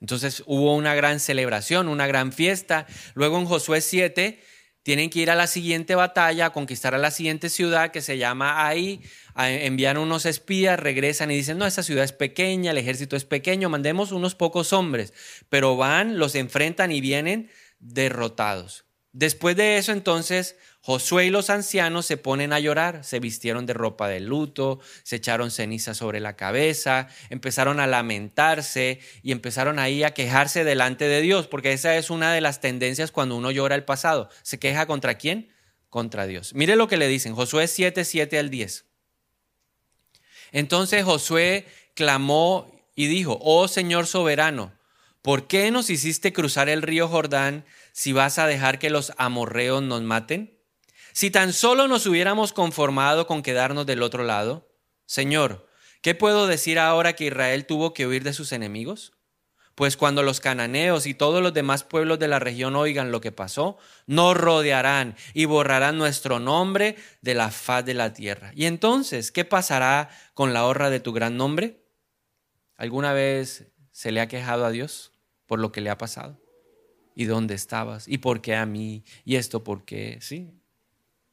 Entonces 0.01 0.43
hubo 0.47 0.75
una 0.75 0.95
gran 0.95 1.19
celebración, 1.19 1.87
una 1.87 2.07
gran 2.07 2.33
fiesta. 2.33 2.87
Luego 3.13 3.37
en 3.37 3.45
Josué 3.45 3.81
7 3.81 4.41
tienen 4.83 5.11
que 5.11 5.19
ir 5.19 5.29
a 5.29 5.35
la 5.35 5.45
siguiente 5.45 5.93
batalla, 5.93 6.47
a 6.47 6.53
conquistar 6.53 6.95
a 6.95 6.97
la 6.97 7.11
siguiente 7.11 7.49
ciudad 7.49 7.91
que 7.91 8.01
se 8.01 8.17
llama 8.17 8.65
ahí. 8.65 9.01
Envían 9.37 9.97
unos 9.97 10.25
espías, 10.25 10.79
regresan 10.79 11.29
y 11.29 11.35
dicen, 11.35 11.59
no, 11.59 11.67
esta 11.67 11.83
ciudad 11.83 12.03
es 12.03 12.13
pequeña, 12.13 12.71
el 12.71 12.79
ejército 12.79 13.15
es 13.15 13.25
pequeño, 13.25 13.69
mandemos 13.69 14.11
unos 14.11 14.33
pocos 14.33 14.73
hombres. 14.73 15.13
Pero 15.49 15.77
van, 15.77 16.17
los 16.17 16.33
enfrentan 16.33 16.91
y 16.91 16.99
vienen 16.99 17.51
derrotados. 17.79 18.85
Después 19.13 19.55
de 19.55 19.77
eso, 19.77 19.91
entonces, 19.91 20.55
Josué 20.83 21.27
y 21.27 21.29
los 21.29 21.51
ancianos 21.51 22.07
se 22.07 22.17
ponen 22.17 22.53
a 22.53 22.59
llorar, 22.59 23.03
se 23.03 23.19
vistieron 23.19 23.67
de 23.67 23.73
ropa 23.73 24.07
de 24.07 24.19
luto, 24.19 24.79
se 25.03 25.17
echaron 25.17 25.51
ceniza 25.51 25.93
sobre 25.93 26.19
la 26.19 26.35
cabeza, 26.35 27.07
empezaron 27.29 27.79
a 27.79 27.85
lamentarse 27.85 28.99
y 29.21 29.31
empezaron 29.31 29.77
ahí 29.77 30.03
a 30.03 30.15
quejarse 30.15 30.63
delante 30.63 31.07
de 31.07 31.21
Dios, 31.21 31.47
porque 31.47 31.73
esa 31.73 31.95
es 31.97 32.09
una 32.09 32.33
de 32.33 32.41
las 32.41 32.61
tendencias 32.61 33.11
cuando 33.11 33.35
uno 33.35 33.51
llora 33.51 33.75
el 33.75 33.83
pasado. 33.83 34.29
¿Se 34.41 34.57
queja 34.57 34.87
contra 34.87 35.19
quién? 35.19 35.53
Contra 35.89 36.25
Dios. 36.25 36.55
Mire 36.55 36.75
lo 36.75 36.87
que 36.87 36.97
le 36.97 37.07
dicen, 37.07 37.35
Josué 37.35 37.67
7, 37.67 38.03
7 38.03 38.39
al 38.39 38.49
10. 38.49 38.85
Entonces 40.51 41.03
Josué 41.03 41.67
clamó 41.93 42.71
y 42.95 43.05
dijo, 43.05 43.37
oh 43.41 43.67
Señor 43.67 44.07
soberano, 44.07 44.73
¿por 45.21 45.47
qué 45.47 45.69
nos 45.69 45.91
hiciste 45.91 46.33
cruzar 46.33 46.69
el 46.69 46.81
río 46.81 47.07
Jordán? 47.07 47.65
si 47.91 48.13
vas 48.13 48.39
a 48.39 48.47
dejar 48.47 48.79
que 48.79 48.89
los 48.89 49.13
amorreos 49.17 49.83
nos 49.83 50.01
maten? 50.01 50.57
Si 51.13 51.31
tan 51.31 51.53
solo 51.53 51.87
nos 51.87 52.05
hubiéramos 52.05 52.53
conformado 52.53 53.27
con 53.27 53.43
quedarnos 53.43 53.85
del 53.85 54.03
otro 54.03 54.23
lado, 54.23 54.69
Señor, 55.05 55.67
¿qué 56.01 56.15
puedo 56.15 56.47
decir 56.47 56.79
ahora 56.79 57.13
que 57.13 57.25
Israel 57.25 57.65
tuvo 57.65 57.93
que 57.93 58.07
huir 58.07 58.23
de 58.23 58.33
sus 58.33 58.51
enemigos? 58.51 59.13
Pues 59.75 59.97
cuando 59.97 60.21
los 60.21 60.39
cananeos 60.39 61.07
y 61.07 61.13
todos 61.13 61.41
los 61.41 61.53
demás 61.53 61.83
pueblos 61.83 62.19
de 62.19 62.27
la 62.27 62.39
región 62.39 62.75
oigan 62.75 63.11
lo 63.11 63.21
que 63.21 63.31
pasó, 63.31 63.77
nos 64.05 64.35
rodearán 64.37 65.15
y 65.33 65.45
borrarán 65.45 65.97
nuestro 65.97 66.39
nombre 66.39 66.97
de 67.21 67.33
la 67.33 67.51
faz 67.51 67.85
de 67.85 67.93
la 67.93 68.13
tierra. 68.13 68.51
Y 68.53 68.65
entonces, 68.65 69.31
¿qué 69.31 69.45
pasará 69.45 70.09
con 70.33 70.53
la 70.53 70.65
honra 70.65 70.89
de 70.89 70.99
tu 70.99 71.13
gran 71.13 71.37
nombre? 71.37 71.83
¿Alguna 72.75 73.13
vez 73.13 73.71
se 73.91 74.11
le 74.11 74.21
ha 74.21 74.27
quejado 74.27 74.65
a 74.65 74.71
Dios 74.71 75.13
por 75.45 75.59
lo 75.59 75.71
que 75.71 75.81
le 75.81 75.89
ha 75.89 75.97
pasado? 75.97 76.39
¿Y 77.15 77.25
dónde 77.25 77.55
estabas? 77.55 78.07
¿Y 78.07 78.19
por 78.19 78.41
qué 78.41 78.55
a 78.55 78.65
mí? 78.65 79.03
¿Y 79.25 79.35
esto 79.35 79.63
por 79.63 79.85
qué? 79.85 80.17
Sí. 80.21 80.60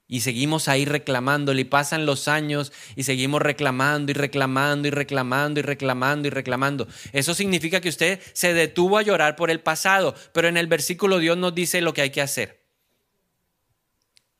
Y 0.08 0.20
seguimos 0.20 0.68
ahí 0.68 0.86
reclamándole 0.86 1.60
y 1.60 1.64
pasan 1.64 2.06
los 2.06 2.28
años 2.28 2.72
y 2.96 3.02
seguimos 3.02 3.42
reclamando 3.42 4.10
y 4.10 4.14
reclamando 4.14 4.88
y 4.88 4.90
reclamando 4.90 5.60
y 5.60 5.62
reclamando 5.62 6.28
y 6.28 6.30
reclamando. 6.30 6.88
Eso 7.12 7.34
significa 7.34 7.80
que 7.80 7.90
usted 7.90 8.20
se 8.32 8.54
detuvo 8.54 8.96
a 8.96 9.02
llorar 9.02 9.36
por 9.36 9.50
el 9.50 9.60
pasado, 9.60 10.14
pero 10.32 10.48
en 10.48 10.56
el 10.56 10.66
versículo 10.66 11.18
Dios 11.18 11.36
nos 11.36 11.54
dice 11.54 11.82
lo 11.82 11.92
que 11.92 12.00
hay 12.00 12.10
que 12.10 12.22
hacer. 12.22 12.64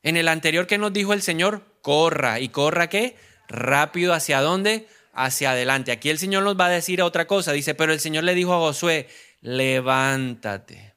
En 0.03 0.17
el 0.17 0.29
anterior 0.29 0.67
que 0.67 0.79
nos 0.79 0.93
dijo 0.93 1.13
el 1.13 1.21
Señor, 1.21 1.63
corra 1.83 2.41
y 2.41 2.49
corra 2.49 2.89
qué? 2.89 3.17
Rápido 3.47 4.15
hacia 4.15 4.41
dónde? 4.41 4.89
Hacia 5.13 5.51
adelante. 5.51 5.93
Aquí 5.93 6.09
el 6.09 6.19
Señor 6.19 6.45
nos 6.45 6.59
va 6.59 6.67
a 6.67 6.71
decir 6.71 7.03
otra 7.03 7.27
cosa. 7.27 7.53
Dice, 7.53 7.75
pero 7.75 7.93
el 7.93 8.01
Señor 8.01 8.25
le 8.25 8.35
dijo 8.35 8.55
a 8.55 8.59
Josué, 8.59 9.09
levántate 9.43 10.89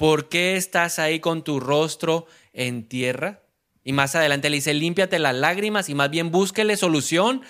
¿por 0.00 0.30
qué 0.30 0.56
estás 0.56 0.98
ahí 0.98 1.20
con 1.20 1.44
tu 1.44 1.60
rostro 1.60 2.26
en 2.54 2.88
tierra? 2.88 3.42
Y 3.82 3.92
más 3.92 4.14
adelante 4.14 4.50
le 4.50 4.56
dice, 4.56 4.74
límpiate 4.74 5.18
las 5.18 5.34
lágrimas 5.34 5.88
y 5.88 5.94
más 5.94 6.10
bien 6.10 6.30
búsquele 6.30 6.76
solución 6.76 7.42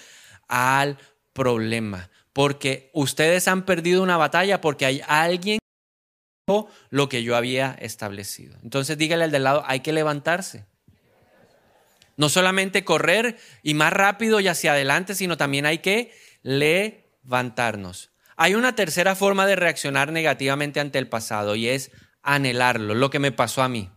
al 0.49 0.99
problema. 1.33 2.11
Porque 2.33 2.91
ustedes 2.95 3.49
han 3.49 3.65
perdido 3.65 4.03
una 4.03 4.17
batalla 4.17 4.61
porque 4.61 4.87
hay 4.87 5.03
alguien 5.07 5.59
que 6.47 6.65
lo 6.91 7.09
que 7.09 7.23
yo 7.23 7.37
había 7.37 7.77
establecido. 7.81 8.57
Entonces 8.63 8.99
dígale 8.99 9.25
al 9.25 9.31
del 9.31 9.45
lado, 9.45 9.65
hay 9.67 9.81
que 9.81 9.93
levantarse. 9.93 10.67
No 12.17 12.29
solamente 12.29 12.85
correr 12.85 13.39
y 13.63 13.75
más 13.75 13.93
rápido 13.93 14.41
y 14.41 14.49
hacia 14.49 14.73
adelante, 14.73 15.15
sino 15.15 15.37
también 15.37 15.67
hay 15.67 15.79
que 15.79 16.13
levantarnos. 16.43 18.11
Hay 18.37 18.55
una 18.55 18.75
tercera 18.75 19.15
forma 19.15 19.47
de 19.47 19.57
reaccionar 19.57 20.13
negativamente 20.13 20.81
ante 20.81 20.99
el 20.99 21.09
pasado 21.09 21.57
y 21.57 21.69
es 21.69 21.91
anhelarlo, 22.23 22.95
lo 22.95 23.11
que 23.11 23.19
me 23.19 23.33
pasó 23.33 23.63
a 23.63 23.69
mí. 23.69 23.91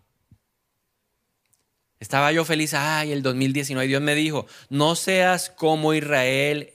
Estaba 2.04 2.34
yo 2.34 2.44
feliz, 2.44 2.74
ay, 2.74 3.14
el 3.14 3.24
2019, 3.24 3.88
Dios 3.88 4.02
me 4.02 4.14
dijo, 4.14 4.46
no 4.68 4.98
seas 4.98 5.50
como 5.50 5.94
Israel 5.94 6.74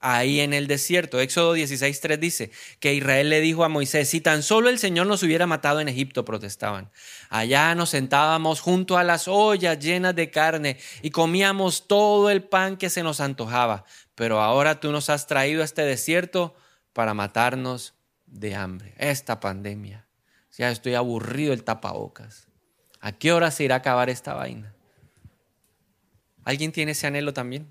ahí 0.00 0.40
en 0.40 0.52
el 0.52 0.66
desierto. 0.66 1.20
Éxodo 1.20 1.56
16.3 1.56 2.18
dice 2.18 2.50
que 2.80 2.92
Israel 2.92 3.30
le 3.30 3.40
dijo 3.40 3.62
a 3.62 3.68
Moisés, 3.68 4.08
si 4.08 4.20
tan 4.20 4.42
solo 4.42 4.68
el 4.68 4.80
Señor 4.80 5.06
nos 5.06 5.22
hubiera 5.22 5.46
matado 5.46 5.78
en 5.78 5.88
Egipto, 5.88 6.24
protestaban. 6.24 6.90
Allá 7.30 7.76
nos 7.76 7.90
sentábamos 7.90 8.60
junto 8.60 8.98
a 8.98 9.04
las 9.04 9.28
ollas 9.28 9.78
llenas 9.78 10.16
de 10.16 10.32
carne 10.32 10.76
y 11.02 11.10
comíamos 11.10 11.86
todo 11.86 12.28
el 12.28 12.42
pan 12.42 12.76
que 12.76 12.90
se 12.90 13.04
nos 13.04 13.20
antojaba. 13.20 13.84
Pero 14.16 14.40
ahora 14.40 14.80
tú 14.80 14.90
nos 14.90 15.08
has 15.08 15.28
traído 15.28 15.62
a 15.62 15.66
este 15.66 15.82
desierto 15.82 16.56
para 16.92 17.14
matarnos 17.14 17.94
de 18.26 18.56
hambre. 18.56 18.92
Esta 18.98 19.38
pandemia. 19.38 20.08
Ya 20.58 20.72
estoy 20.72 20.94
aburrido 20.94 21.52
el 21.52 21.62
tapabocas. 21.62 22.48
¿A 23.04 23.12
qué 23.12 23.32
hora 23.32 23.50
se 23.50 23.64
irá 23.64 23.74
a 23.74 23.78
acabar 23.78 24.08
esta 24.08 24.32
vaina? 24.32 24.74
¿Alguien 26.42 26.72
tiene 26.72 26.92
ese 26.92 27.06
anhelo 27.06 27.34
también? 27.34 27.68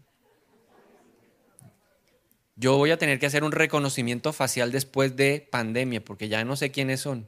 Yo 2.55 2.77
voy 2.77 2.91
a 2.91 2.99
tener 2.99 3.17
que 3.17 3.25
hacer 3.25 3.43
un 3.43 3.51
reconocimiento 3.51 4.31
facial 4.31 4.71
después 4.71 5.15
de 5.15 5.47
pandemia, 5.51 6.05
porque 6.05 6.29
ya 6.29 6.45
no 6.45 6.55
sé 6.55 6.69
quiénes 6.69 7.01
son. 7.01 7.27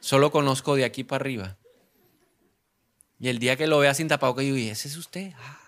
Solo 0.00 0.30
conozco 0.30 0.76
de 0.76 0.84
aquí 0.84 1.02
para 1.02 1.22
arriba. 1.22 1.56
Y 3.18 3.30
el 3.30 3.38
día 3.38 3.56
que 3.56 3.66
lo 3.66 3.78
vea 3.78 3.94
sin 3.94 4.08
tapabocas, 4.08 4.44
yo 4.44 4.52
digo, 4.52 4.70
¿ese 4.70 4.88
es 4.88 4.98
usted? 4.98 5.32
Ah. 5.38 5.60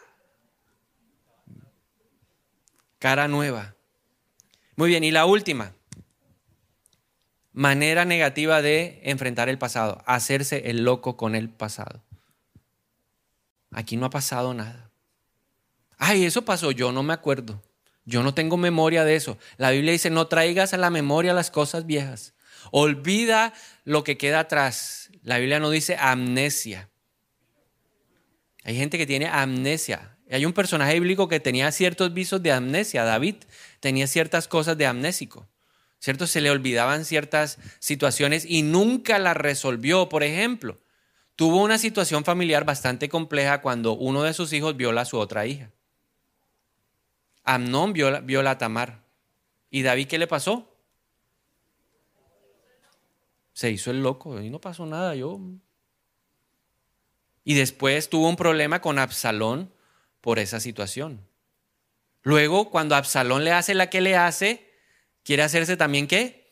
Cara 2.98 3.28
nueva. 3.28 3.76
Muy 4.76 4.90
bien, 4.90 5.04
y 5.04 5.10
la 5.10 5.24
última 5.24 5.72
manera 7.52 8.04
negativa 8.04 8.62
de 8.62 9.00
enfrentar 9.04 9.48
el 9.48 9.58
pasado, 9.58 10.02
hacerse 10.06 10.70
el 10.70 10.84
loco 10.84 11.16
con 11.16 11.34
el 11.34 11.48
pasado. 11.48 12.02
Aquí 13.70 13.96
no 13.96 14.06
ha 14.06 14.10
pasado 14.10 14.54
nada. 14.54 14.90
Ay, 15.98 16.24
eso 16.24 16.44
pasó, 16.44 16.72
yo 16.72 16.92
no 16.92 17.02
me 17.02 17.12
acuerdo. 17.12 17.62
Yo 18.04 18.22
no 18.22 18.34
tengo 18.34 18.56
memoria 18.56 19.04
de 19.04 19.14
eso. 19.14 19.38
La 19.56 19.70
Biblia 19.70 19.92
dice, 19.92 20.10
no 20.10 20.26
traigas 20.26 20.74
a 20.74 20.76
la 20.76 20.90
memoria 20.90 21.32
las 21.32 21.50
cosas 21.50 21.86
viejas. 21.86 22.34
Olvida 22.70 23.52
lo 23.84 24.02
que 24.02 24.18
queda 24.18 24.40
atrás. 24.40 25.10
La 25.22 25.38
Biblia 25.38 25.60
no 25.60 25.70
dice 25.70 25.96
amnesia. 25.98 26.90
Hay 28.64 28.76
gente 28.76 28.98
que 28.98 29.06
tiene 29.06 29.28
amnesia. 29.28 30.16
Hay 30.30 30.44
un 30.44 30.52
personaje 30.52 30.94
bíblico 30.94 31.28
que 31.28 31.40
tenía 31.40 31.70
ciertos 31.70 32.12
visos 32.14 32.42
de 32.42 32.52
amnesia. 32.52 33.04
David 33.04 33.36
tenía 33.80 34.06
ciertas 34.06 34.48
cosas 34.48 34.76
de 34.76 34.86
amnésico. 34.86 35.46
¿Cierto? 36.02 36.26
Se 36.26 36.40
le 36.40 36.50
olvidaban 36.50 37.04
ciertas 37.04 37.58
situaciones 37.78 38.44
y 38.44 38.62
nunca 38.62 39.20
las 39.20 39.36
resolvió. 39.36 40.08
Por 40.08 40.24
ejemplo, 40.24 40.80
tuvo 41.36 41.62
una 41.62 41.78
situación 41.78 42.24
familiar 42.24 42.64
bastante 42.64 43.08
compleja 43.08 43.62
cuando 43.62 43.92
uno 43.92 44.24
de 44.24 44.34
sus 44.34 44.52
hijos 44.52 44.76
viola 44.76 45.02
a 45.02 45.04
su 45.04 45.16
otra 45.16 45.46
hija. 45.46 45.70
Amnón 47.44 47.92
viola, 47.92 48.18
viola 48.18 48.50
a 48.50 48.58
Tamar. 48.58 49.04
¿Y 49.70 49.82
David 49.82 50.08
qué 50.08 50.18
le 50.18 50.26
pasó? 50.26 50.76
Se 53.52 53.70
hizo 53.70 53.92
el 53.92 54.02
loco 54.02 54.40
y 54.40 54.50
no 54.50 54.60
pasó 54.60 54.84
nada. 54.84 55.14
Yo. 55.14 55.38
Y 57.44 57.54
después 57.54 58.08
tuvo 58.08 58.28
un 58.28 58.36
problema 58.36 58.80
con 58.80 58.98
Absalón 58.98 59.72
por 60.20 60.40
esa 60.40 60.58
situación. 60.58 61.20
Luego, 62.22 62.70
cuando 62.70 62.96
Absalón 62.96 63.44
le 63.44 63.52
hace 63.52 63.74
la 63.74 63.88
que 63.88 64.00
le 64.00 64.16
hace, 64.16 64.71
quiere 65.24 65.42
hacerse 65.42 65.76
también 65.76 66.06
qué? 66.06 66.42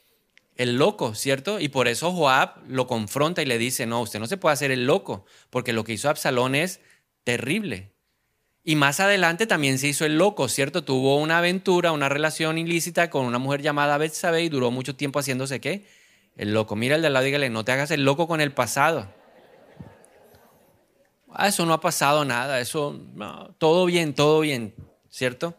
El 0.56 0.76
loco, 0.76 1.14
¿cierto? 1.14 1.60
Y 1.60 1.68
por 1.68 1.88
eso 1.88 2.12
Joab 2.12 2.62
lo 2.68 2.86
confronta 2.86 3.42
y 3.42 3.46
le 3.46 3.58
dice, 3.58 3.86
no, 3.86 4.00
usted 4.02 4.18
no 4.18 4.26
se 4.26 4.36
puede 4.36 4.52
hacer 4.52 4.70
el 4.70 4.86
loco, 4.86 5.24
porque 5.48 5.72
lo 5.72 5.84
que 5.84 5.92
hizo 5.92 6.10
Absalón 6.10 6.54
es 6.54 6.80
terrible. 7.24 7.92
Y 8.62 8.76
más 8.76 9.00
adelante 9.00 9.46
también 9.46 9.78
se 9.78 9.88
hizo 9.88 10.04
el 10.04 10.18
loco, 10.18 10.48
¿cierto? 10.48 10.84
Tuvo 10.84 11.16
una 11.16 11.38
aventura, 11.38 11.92
una 11.92 12.08
relación 12.08 12.58
ilícita 12.58 13.08
con 13.08 13.24
una 13.24 13.38
mujer 13.38 13.62
llamada 13.62 13.96
Betsabé 13.96 14.42
y 14.42 14.48
duró 14.50 14.70
mucho 14.70 14.94
tiempo 14.94 15.18
haciéndose 15.18 15.60
qué? 15.60 15.86
el 16.40 16.54
loco. 16.54 16.76
Mira 16.76 16.96
el 16.96 17.02
de 17.02 17.08
al 17.08 17.12
lado 17.12 17.26
y 17.26 17.28
dígale, 17.28 17.50
no 17.50 17.64
te 17.64 17.72
hagas 17.72 17.90
el 17.90 18.04
loco 18.04 18.26
con 18.26 18.40
el 18.40 18.52
pasado. 18.52 19.12
Ah, 21.32 21.48
eso 21.48 21.64
no 21.66 21.74
ha 21.74 21.80
pasado 21.80 22.24
nada, 22.24 22.60
eso, 22.60 22.98
todo 23.58 23.84
bien, 23.86 24.14
todo 24.14 24.40
bien, 24.40 24.74
¿cierto? 25.10 25.54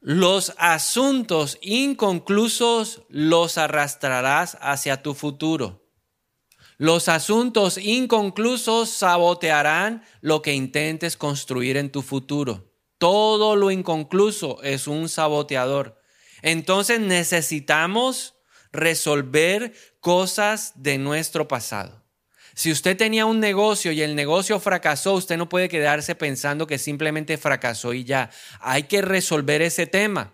Los 0.00 0.54
asuntos 0.58 1.58
inconclusos 1.60 3.02
los 3.08 3.58
arrastrarás 3.58 4.56
hacia 4.60 5.02
tu 5.02 5.14
futuro. 5.14 5.88
Los 6.76 7.08
asuntos 7.08 7.76
inconclusos 7.78 8.90
sabotearán 8.90 10.04
lo 10.20 10.40
que 10.40 10.54
intentes 10.54 11.16
construir 11.16 11.76
en 11.76 11.90
tu 11.90 12.02
futuro. 12.02 12.72
Todo 12.98 13.56
lo 13.56 13.72
inconcluso 13.72 14.62
es 14.62 14.86
un 14.86 15.08
saboteador. 15.08 16.00
Entonces 16.42 17.00
necesitamos 17.00 18.36
resolver 18.70 19.74
cosas 19.98 20.72
de 20.76 20.98
nuestro 20.98 21.48
pasado. 21.48 22.07
Si 22.58 22.72
usted 22.72 22.96
tenía 22.96 23.24
un 23.24 23.38
negocio 23.38 23.92
y 23.92 24.02
el 24.02 24.16
negocio 24.16 24.58
fracasó, 24.58 25.14
usted 25.14 25.36
no 25.36 25.48
puede 25.48 25.68
quedarse 25.68 26.16
pensando 26.16 26.66
que 26.66 26.76
simplemente 26.76 27.38
fracasó 27.38 27.94
y 27.94 28.02
ya. 28.02 28.30
Hay 28.58 28.82
que 28.82 29.00
resolver 29.00 29.62
ese 29.62 29.86
tema. 29.86 30.32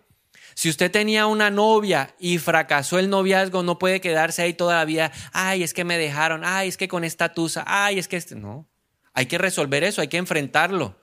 Si 0.55 0.71
usted 0.71 0.91
tenía 0.91 1.27
una 1.27 1.51
novia 1.51 2.15
y 2.19 2.39
fracasó 2.39 2.99
el 2.99 3.11
noviazgo, 3.11 3.63
no 3.63 3.79
puede 3.79 4.01
quedarse 4.01 4.41
ahí 4.41 4.55
todavía. 4.55 5.13
Ay, 5.35 5.63
es 5.63 5.75
que 5.75 5.85
me 5.85 5.99
dejaron. 5.99 6.47
Ay, 6.47 6.71
es 6.71 6.79
que 6.79 6.89
con 6.89 7.05
esta 7.05 7.35
tusa. 7.35 7.63
Ay, 7.67 7.99
es 7.99 8.09
que 8.09 8.17
este. 8.17 8.37
No. 8.37 8.67
Hay 9.13 9.27
que 9.27 9.37
resolver 9.37 9.85
eso, 9.85 10.01
hay 10.01 10.09
que 10.09 10.17
enfrentarlo. 10.17 10.99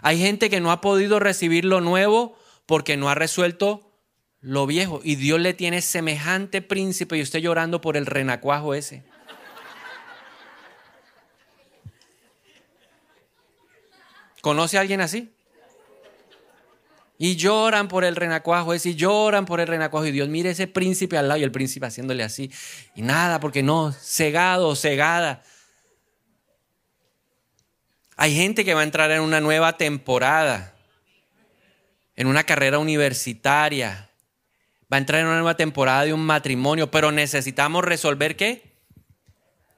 Hay 0.00 0.18
gente 0.18 0.48
que 0.48 0.60
no 0.60 0.72
ha 0.72 0.80
podido 0.80 1.20
recibir 1.20 1.66
lo 1.66 1.82
nuevo 1.82 2.38
porque 2.64 2.96
no 2.96 3.10
ha 3.10 3.14
resuelto 3.14 4.00
lo 4.40 4.66
viejo. 4.66 5.02
Y 5.04 5.16
Dios 5.16 5.38
le 5.40 5.52
tiene 5.52 5.82
semejante 5.82 6.62
príncipe 6.62 7.18
y 7.18 7.22
usted 7.22 7.40
llorando 7.40 7.82
por 7.82 7.98
el 7.98 8.06
renacuajo 8.06 8.72
ese. 8.72 9.04
¿Conoce 14.44 14.76
a 14.76 14.82
alguien 14.82 15.00
así? 15.00 15.32
Y 17.16 17.36
lloran 17.36 17.88
por 17.88 18.04
el 18.04 18.14
renacuajo 18.14 18.74
ese, 18.74 18.90
y 18.90 18.94
lloran 18.94 19.46
por 19.46 19.58
el 19.58 19.66
renacuajo. 19.66 20.04
Y 20.04 20.12
Dios 20.12 20.28
mire 20.28 20.50
ese 20.50 20.66
príncipe 20.66 21.16
al 21.16 21.28
lado 21.28 21.40
y 21.40 21.44
el 21.44 21.50
príncipe 21.50 21.86
haciéndole 21.86 22.22
así. 22.22 22.50
Y 22.94 23.00
nada, 23.00 23.40
porque 23.40 23.62
no, 23.62 23.90
cegado, 23.92 24.76
cegada. 24.76 25.42
Hay 28.18 28.36
gente 28.36 28.66
que 28.66 28.74
va 28.74 28.82
a 28.82 28.84
entrar 28.84 29.10
en 29.12 29.22
una 29.22 29.40
nueva 29.40 29.78
temporada, 29.78 30.74
en 32.14 32.26
una 32.26 32.44
carrera 32.44 32.78
universitaria, 32.78 34.10
va 34.92 34.98
a 34.98 35.00
entrar 35.00 35.22
en 35.22 35.28
una 35.28 35.36
nueva 35.36 35.56
temporada 35.56 36.04
de 36.04 36.12
un 36.12 36.20
matrimonio, 36.20 36.90
pero 36.90 37.12
necesitamos 37.12 37.82
resolver 37.82 38.36
qué? 38.36 38.76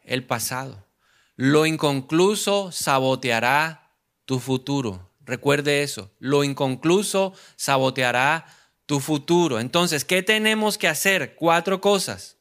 El 0.03 0.25
pasado. 0.25 0.89
Lo 1.37 1.67
inconcluso 1.67 2.73
saboteará 2.73 3.86
tu 4.27 4.39
futuro. 4.39 5.11
Recuerde 5.25 5.83
eso. 5.83 6.13
Lo 6.19 6.45
inconcluso 6.45 7.33
saboteará 7.57 8.47
tu 8.85 9.01
futuro. 9.01 9.59
Entonces, 9.59 10.05
¿qué 10.05 10.23
tenemos 10.23 10.79
que 10.79 10.89
hacer? 10.89 11.35
Cuatro 11.35 11.81
cosas 11.81 12.37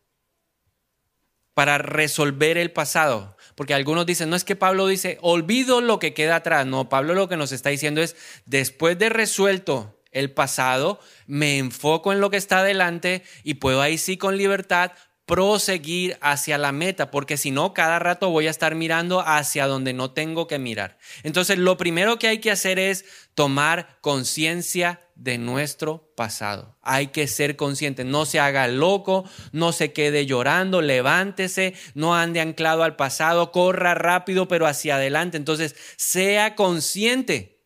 para 1.54 1.78
resolver 1.78 2.58
el 2.58 2.72
pasado. 2.72 3.38
Porque 3.56 3.74
algunos 3.74 4.06
dicen, 4.06 4.30
no 4.30 4.36
es 4.36 4.44
que 4.44 4.56
Pablo 4.56 4.88
dice, 4.88 5.18
olvido 5.22 5.82
lo 5.82 5.98
que 5.98 6.14
queda 6.14 6.38
atrás. 6.38 6.66
No, 6.68 6.90
Pablo 6.90 7.14
lo 7.14 7.30
que 7.30 7.38
nos 7.38 7.52
está 7.52 7.70
diciendo 7.70 8.02
es, 8.02 8.16
después 8.46 9.00
de 9.00 9.10
resuelto 9.10 10.02
el 10.12 10.32
pasado, 10.32 11.00
me 11.28 11.58
enfoco 11.58 12.14
en 12.14 12.20
lo 12.20 12.30
que 12.30 12.38
está 12.38 12.60
adelante 12.60 13.24
y 13.44 13.56
puedo 13.56 13.82
ahí 13.82 13.98
sí 13.98 14.18
con 14.18 14.38
libertad 14.38 14.92
proseguir 15.26 16.18
hacia 16.22 16.58
la 16.58 16.72
meta, 16.72 17.10
porque 17.10 17.38
si 17.38 17.50
no, 17.50 17.74
cada 17.74 17.98
rato 17.98 18.30
voy 18.30 18.48
a 18.48 18.52
estar 18.52 18.76
mirando 18.76 19.22
hacia 19.22 19.66
donde 19.66 19.94
no 19.94 20.12
tengo 20.12 20.48
que 20.48 20.60
mirar. 20.60 20.98
Entonces, 21.24 21.58
lo 21.58 21.78
primero 21.78 22.20
que 22.20 22.28
hay 22.28 22.40
que 22.40 22.52
hacer 22.52 22.78
es 22.78 23.06
tomar 23.34 23.98
conciencia 24.02 25.02
de 25.16 25.38
nuestro 25.40 26.14
pasado. 26.16 26.78
Hay 26.82 27.08
que 27.08 27.28
ser 27.28 27.56
consciente, 27.56 28.04
no 28.04 28.26
se 28.26 28.40
haga 28.40 28.68
loco, 28.68 29.28
no 29.52 29.72
se 29.72 29.94
quede 29.94 30.28
llorando, 30.28 30.82
levántese, 30.82 31.74
no 31.96 32.16
ande 32.16 32.40
anclado 32.40 32.84
al 32.84 32.96
pasado, 32.96 33.52
corra 33.52 33.96
rápido, 33.96 34.48
pero 34.48 34.68
hacia 34.68 34.98
adelante. 34.98 35.38
Entonces, 35.38 35.76
sea 35.96 36.56
consciente 36.56 37.64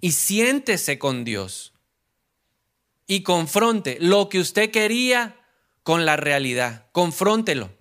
y 0.00 0.12
siéntese 0.12 0.98
con 0.98 1.24
Dios 1.24 1.74
y 3.10 3.24
confronte 3.24 3.98
lo 4.00 4.28
que 4.28 4.38
usted 4.38 4.70
quería 4.70 5.36
con 5.82 6.06
la 6.06 6.16
realidad. 6.16 6.86
Confróntelo. 6.92 7.76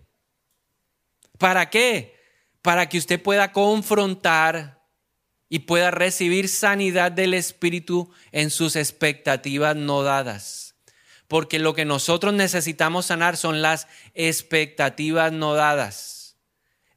¿Para 1.37 1.69
qué? 1.69 2.15
Para 2.63 2.89
que 2.89 2.97
usted 2.97 3.21
pueda 3.21 3.51
confrontar 3.51 4.81
y 5.47 5.59
pueda 5.59 5.91
recibir 5.91 6.49
sanidad 6.49 7.11
del 7.11 7.35
Espíritu 7.35 8.11
en 8.31 8.49
sus 8.49 8.75
expectativas 8.75 9.75
no 9.75 10.01
dadas. 10.01 10.73
Porque 11.27 11.59
lo 11.59 11.75
que 11.75 11.85
nosotros 11.85 12.33
necesitamos 12.33 13.05
sanar 13.05 13.37
son 13.37 13.61
las 13.61 13.87
expectativas 14.15 15.31
no 15.31 15.53
dadas. 15.53 16.18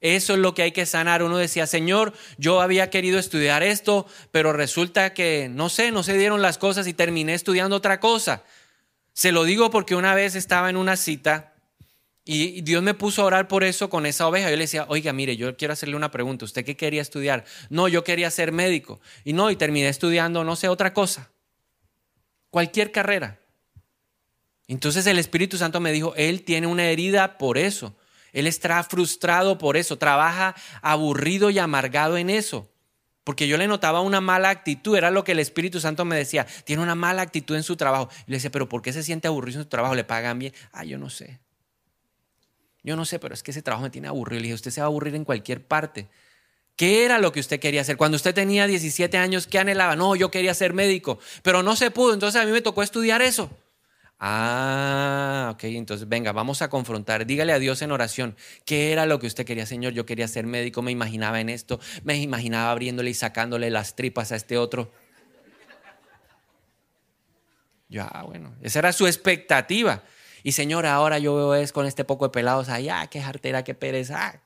Eso 0.02 0.34
es 0.34 0.40
lo 0.40 0.52
que 0.52 0.62
hay 0.62 0.72
que 0.72 0.84
sanar. 0.84 1.22
Uno 1.22 1.38
decía, 1.38 1.66
Señor, 1.66 2.12
yo 2.36 2.60
había 2.60 2.90
querido 2.90 3.20
estudiar 3.20 3.62
esto, 3.62 4.06
pero 4.32 4.52
resulta 4.52 5.14
que, 5.14 5.48
no 5.48 5.68
sé, 5.68 5.92
no 5.92 6.02
se 6.02 6.18
dieron 6.18 6.42
las 6.42 6.58
cosas 6.58 6.88
y 6.88 6.92
terminé 6.92 7.34
estudiando 7.34 7.76
otra 7.76 8.00
cosa. 8.00 8.42
Se 9.12 9.30
lo 9.30 9.44
digo 9.44 9.70
porque 9.70 9.94
una 9.94 10.14
vez 10.14 10.34
estaba 10.34 10.68
en 10.70 10.76
una 10.76 10.96
cita 10.96 11.54
y 12.24 12.62
Dios 12.62 12.82
me 12.82 12.94
puso 12.94 13.22
a 13.22 13.26
orar 13.26 13.46
por 13.46 13.62
eso 13.62 13.90
con 13.90 14.04
esa 14.04 14.26
oveja. 14.26 14.50
Yo 14.50 14.56
le 14.56 14.64
decía, 14.64 14.86
oiga, 14.88 15.12
mire, 15.12 15.36
yo 15.36 15.56
quiero 15.56 15.72
hacerle 15.72 15.94
una 15.94 16.10
pregunta. 16.10 16.44
¿Usted 16.44 16.64
qué 16.64 16.76
quería 16.76 17.00
estudiar? 17.00 17.44
No, 17.70 17.86
yo 17.86 18.02
quería 18.02 18.30
ser 18.32 18.50
médico. 18.50 19.00
Y 19.24 19.32
no, 19.34 19.52
y 19.52 19.56
terminé 19.56 19.88
estudiando, 19.88 20.42
no 20.42 20.56
sé, 20.56 20.68
otra 20.68 20.92
cosa. 20.92 21.30
Cualquier 22.50 22.90
carrera. 22.90 23.38
Entonces 24.66 25.06
el 25.06 25.20
Espíritu 25.20 25.58
Santo 25.58 25.78
me 25.78 25.92
dijo, 25.92 26.12
Él 26.16 26.42
tiene 26.42 26.66
una 26.66 26.86
herida 26.86 27.38
por 27.38 27.56
eso. 27.56 27.94
Él 28.32 28.46
está 28.46 28.82
frustrado 28.82 29.58
por 29.58 29.76
eso, 29.76 29.98
trabaja 29.98 30.54
aburrido 30.80 31.50
y 31.50 31.58
amargado 31.58 32.16
en 32.16 32.30
eso. 32.30 32.68
Porque 33.24 33.46
yo 33.46 33.56
le 33.56 33.68
notaba 33.68 34.00
una 34.00 34.20
mala 34.20 34.50
actitud, 34.50 34.96
era 34.96 35.10
lo 35.10 35.22
que 35.22 35.32
el 35.32 35.38
Espíritu 35.38 35.80
Santo 35.80 36.04
me 36.04 36.16
decía, 36.16 36.46
tiene 36.64 36.82
una 36.82 36.96
mala 36.96 37.22
actitud 37.22 37.54
en 37.54 37.62
su 37.62 37.76
trabajo. 37.76 38.08
Y 38.26 38.32
le 38.32 38.38
decía, 38.38 38.50
pero 38.50 38.68
¿por 38.68 38.82
qué 38.82 38.92
se 38.92 39.02
siente 39.02 39.28
aburrido 39.28 39.60
en 39.60 39.64
su 39.64 39.68
trabajo? 39.68 39.94
¿Le 39.94 40.04
pagan 40.04 40.38
bien? 40.38 40.52
Ah, 40.72 40.84
yo 40.84 40.98
no 40.98 41.08
sé. 41.08 41.38
Yo 42.82 42.96
no 42.96 43.04
sé, 43.04 43.20
pero 43.20 43.34
es 43.34 43.44
que 43.44 43.52
ese 43.52 43.62
trabajo 43.62 43.84
me 43.84 43.90
tiene 43.90 44.08
aburrido. 44.08 44.40
Le 44.40 44.44
dije, 44.44 44.54
usted 44.54 44.72
se 44.72 44.80
va 44.80 44.86
a 44.86 44.88
aburrir 44.88 45.14
en 45.14 45.24
cualquier 45.24 45.64
parte. 45.64 46.08
¿Qué 46.74 47.04
era 47.04 47.18
lo 47.18 47.30
que 47.30 47.38
usted 47.38 47.60
quería 47.60 47.82
hacer? 47.82 47.96
Cuando 47.96 48.16
usted 48.16 48.34
tenía 48.34 48.66
17 48.66 49.16
años, 49.18 49.46
¿qué 49.46 49.58
anhelaba? 49.58 49.94
No, 49.94 50.16
yo 50.16 50.30
quería 50.30 50.54
ser 50.54 50.72
médico, 50.72 51.20
pero 51.42 51.62
no 51.62 51.76
se 51.76 51.90
pudo, 51.90 52.14
entonces 52.14 52.40
a 52.40 52.44
mí 52.44 52.50
me 52.50 52.62
tocó 52.62 52.82
estudiar 52.82 53.22
eso. 53.22 53.50
Ah, 54.24 55.50
ok, 55.52 55.64
entonces 55.64 56.08
venga, 56.08 56.30
vamos 56.30 56.62
a 56.62 56.70
confrontar. 56.70 57.26
Dígale 57.26 57.52
a 57.52 57.58
Dios 57.58 57.82
en 57.82 57.90
oración, 57.90 58.36
¿qué 58.64 58.92
era 58.92 59.04
lo 59.04 59.18
que 59.18 59.26
usted 59.26 59.44
quería, 59.44 59.66
Señor? 59.66 59.94
Yo 59.94 60.06
quería 60.06 60.28
ser 60.28 60.46
médico, 60.46 60.80
me 60.80 60.92
imaginaba 60.92 61.40
en 61.40 61.48
esto, 61.48 61.80
me 62.04 62.16
imaginaba 62.18 62.70
abriéndole 62.70 63.10
y 63.10 63.14
sacándole 63.14 63.68
las 63.68 63.96
tripas 63.96 64.30
a 64.30 64.36
este 64.36 64.58
otro. 64.58 64.92
Ya, 67.88 68.06
ah, 68.06 68.22
bueno, 68.22 68.54
esa 68.62 68.78
era 68.78 68.92
su 68.92 69.08
expectativa. 69.08 70.04
Y 70.44 70.52
Señor, 70.52 70.86
ahora 70.86 71.18
yo 71.18 71.34
veo 71.34 71.54
es 71.56 71.72
con 71.72 71.86
este 71.86 72.04
poco 72.04 72.26
de 72.26 72.30
pelados 72.30 72.68
allá, 72.68 73.04
qué 73.08 73.20
jartera, 73.20 73.64
qué 73.64 73.74
pereza. 73.74 74.40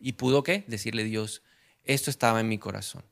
¿Y 0.00 0.12
pudo 0.12 0.42
qué? 0.42 0.64
Decirle 0.66 1.04
Dios, 1.04 1.42
esto 1.82 2.08
estaba 2.08 2.40
en 2.40 2.48
mi 2.48 2.56
corazón. 2.56 3.04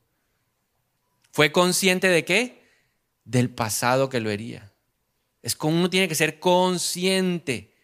¿Fue 1.31 1.51
consciente 1.51 2.07
de 2.07 2.25
qué? 2.25 2.63
Del 3.25 3.51
pasado 3.51 4.09
que 4.09 4.19
lo 4.19 4.31
hería. 4.31 4.72
Es 5.43 5.55
como 5.55 5.77
uno 5.77 5.89
tiene 5.89 6.07
que 6.07 6.15
ser 6.15 6.39
consciente. 6.39 7.75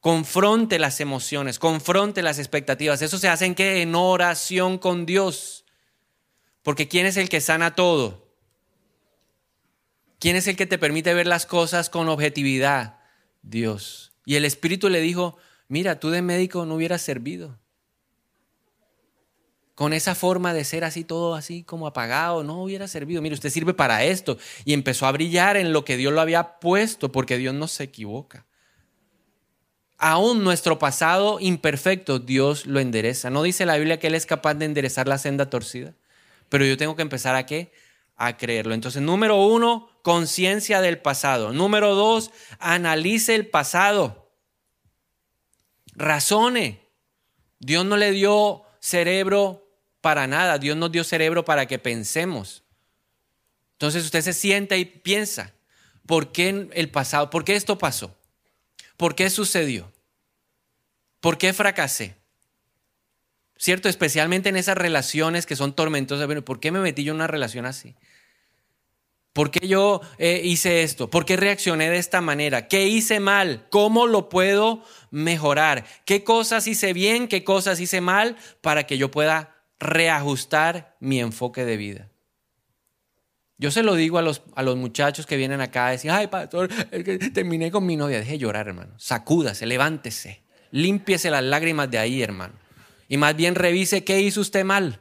Confronte 0.00 0.78
las 0.78 1.00
emociones, 1.00 1.58
confronte 1.58 2.22
las 2.22 2.38
expectativas. 2.38 3.02
Eso 3.02 3.18
se 3.18 3.28
hace 3.28 3.44
en 3.44 3.54
qué? 3.54 3.82
En 3.82 3.94
oración 3.94 4.78
con 4.78 5.04
Dios. 5.04 5.64
Porque 6.62 6.88
¿quién 6.88 7.04
es 7.04 7.16
el 7.18 7.28
que 7.28 7.40
sana 7.40 7.74
todo? 7.74 8.34
¿Quién 10.18 10.36
es 10.36 10.46
el 10.46 10.56
que 10.56 10.66
te 10.66 10.78
permite 10.78 11.12
ver 11.12 11.26
las 11.26 11.46
cosas 11.46 11.90
con 11.90 12.08
objetividad? 12.08 13.00
Dios. 13.42 14.12
Y 14.24 14.36
el 14.36 14.44
Espíritu 14.44 14.88
le 14.88 15.00
dijo, 15.00 15.36
mira, 15.68 16.00
tú 16.00 16.10
de 16.10 16.22
médico 16.22 16.64
no 16.64 16.76
hubieras 16.76 17.02
servido 17.02 17.61
con 19.74 19.92
esa 19.92 20.14
forma 20.14 20.52
de 20.52 20.64
ser 20.64 20.84
así 20.84 21.02
todo 21.02 21.34
así 21.34 21.62
como 21.62 21.86
apagado, 21.86 22.44
no 22.44 22.62
hubiera 22.62 22.88
servido. 22.88 23.22
Mire, 23.22 23.34
usted 23.34 23.50
sirve 23.50 23.72
para 23.72 24.04
esto. 24.04 24.38
Y 24.64 24.74
empezó 24.74 25.06
a 25.06 25.12
brillar 25.12 25.56
en 25.56 25.72
lo 25.72 25.84
que 25.84 25.96
Dios 25.96 26.12
lo 26.12 26.20
había 26.20 26.60
puesto, 26.60 27.10
porque 27.10 27.38
Dios 27.38 27.54
no 27.54 27.68
se 27.68 27.84
equivoca. 27.84 28.46
Aún 29.96 30.44
nuestro 30.44 30.78
pasado 30.78 31.38
imperfecto, 31.40 32.18
Dios 32.18 32.66
lo 32.66 32.80
endereza. 32.80 33.30
No 33.30 33.42
dice 33.42 33.64
la 33.64 33.76
Biblia 33.76 33.98
que 33.98 34.08
Él 34.08 34.14
es 34.14 34.26
capaz 34.26 34.54
de 34.54 34.66
enderezar 34.66 35.08
la 35.08 35.16
senda 35.16 35.48
torcida. 35.48 35.94
Pero 36.48 36.66
yo 36.66 36.76
tengo 36.76 36.96
que 36.96 37.02
empezar 37.02 37.34
a 37.34 37.46
qué? 37.46 37.72
A 38.16 38.36
creerlo. 38.36 38.74
Entonces, 38.74 39.00
número 39.00 39.42
uno, 39.42 39.88
conciencia 40.02 40.80
del 40.82 40.98
pasado. 40.98 41.52
Número 41.52 41.94
dos, 41.94 42.30
analice 42.58 43.34
el 43.34 43.46
pasado. 43.46 44.30
Razone. 45.94 46.80
Dios 47.58 47.86
no 47.86 47.96
le 47.96 48.10
dio 48.10 48.64
cerebro 48.80 49.61
para 50.02 50.26
nada. 50.26 50.58
Dios 50.58 50.76
nos 50.76 50.92
dio 50.92 51.04
cerebro 51.04 51.46
para 51.46 51.64
que 51.64 51.78
pensemos. 51.78 52.62
Entonces 53.72 54.04
usted 54.04 54.20
se 54.20 54.34
sienta 54.34 54.76
y 54.76 54.84
piensa, 54.84 55.54
¿por 56.04 56.30
qué 56.30 56.68
el 56.72 56.90
pasado? 56.90 57.30
¿Por 57.30 57.44
qué 57.44 57.56
esto 57.56 57.78
pasó? 57.78 58.14
¿Por 58.98 59.14
qué 59.14 59.30
sucedió? 59.30 59.90
¿Por 61.20 61.38
qué 61.38 61.54
fracasé? 61.54 62.16
¿Cierto? 63.56 63.88
Especialmente 63.88 64.50
en 64.50 64.56
esas 64.56 64.76
relaciones 64.76 65.46
que 65.46 65.56
son 65.56 65.72
tormentosas. 65.74 66.28
¿Por 66.42 66.60
qué 66.60 66.70
me 66.70 66.80
metí 66.80 67.04
yo 67.04 67.12
en 67.12 67.16
una 67.16 67.28
relación 67.28 67.64
así? 67.64 67.94
¿Por 69.32 69.50
qué 69.50 69.66
yo 69.66 70.02
eh, 70.18 70.42
hice 70.44 70.82
esto? 70.82 71.08
¿Por 71.08 71.24
qué 71.24 71.36
reaccioné 71.36 71.88
de 71.88 71.96
esta 71.96 72.20
manera? 72.20 72.68
¿Qué 72.68 72.86
hice 72.86 73.18
mal? 73.18 73.66
¿Cómo 73.70 74.06
lo 74.06 74.28
puedo 74.28 74.84
mejorar? 75.10 75.86
¿Qué 76.04 76.22
cosas 76.22 76.66
hice 76.66 76.92
bien? 76.92 77.28
¿Qué 77.28 77.42
cosas 77.42 77.80
hice 77.80 78.00
mal? 78.00 78.36
Para 78.60 78.86
que 78.86 78.98
yo 78.98 79.10
pueda 79.10 79.51
reajustar 79.82 80.96
mi 81.00 81.20
enfoque 81.20 81.64
de 81.64 81.76
vida. 81.76 82.08
Yo 83.58 83.70
se 83.70 83.82
lo 83.82 83.94
digo 83.94 84.18
a 84.18 84.22
los, 84.22 84.42
a 84.56 84.62
los 84.62 84.76
muchachos 84.76 85.26
que 85.26 85.36
vienen 85.36 85.60
acá 85.60 85.86
a 85.86 85.90
decir, 85.92 86.10
ay, 86.10 86.26
pastor, 86.26 86.68
terminé 87.32 87.70
con 87.70 87.86
mi 87.86 87.96
novia. 87.96 88.18
Deje 88.18 88.38
llorar, 88.38 88.66
hermano. 88.68 88.94
Sacúdase, 88.98 89.66
levántese. 89.66 90.42
Límpiese 90.72 91.30
las 91.30 91.44
lágrimas 91.44 91.90
de 91.90 91.98
ahí, 91.98 92.22
hermano. 92.22 92.54
Y 93.08 93.18
más 93.18 93.36
bien 93.36 93.54
revise 93.54 94.04
qué 94.04 94.20
hizo 94.20 94.40
usted 94.40 94.64
mal. 94.64 95.00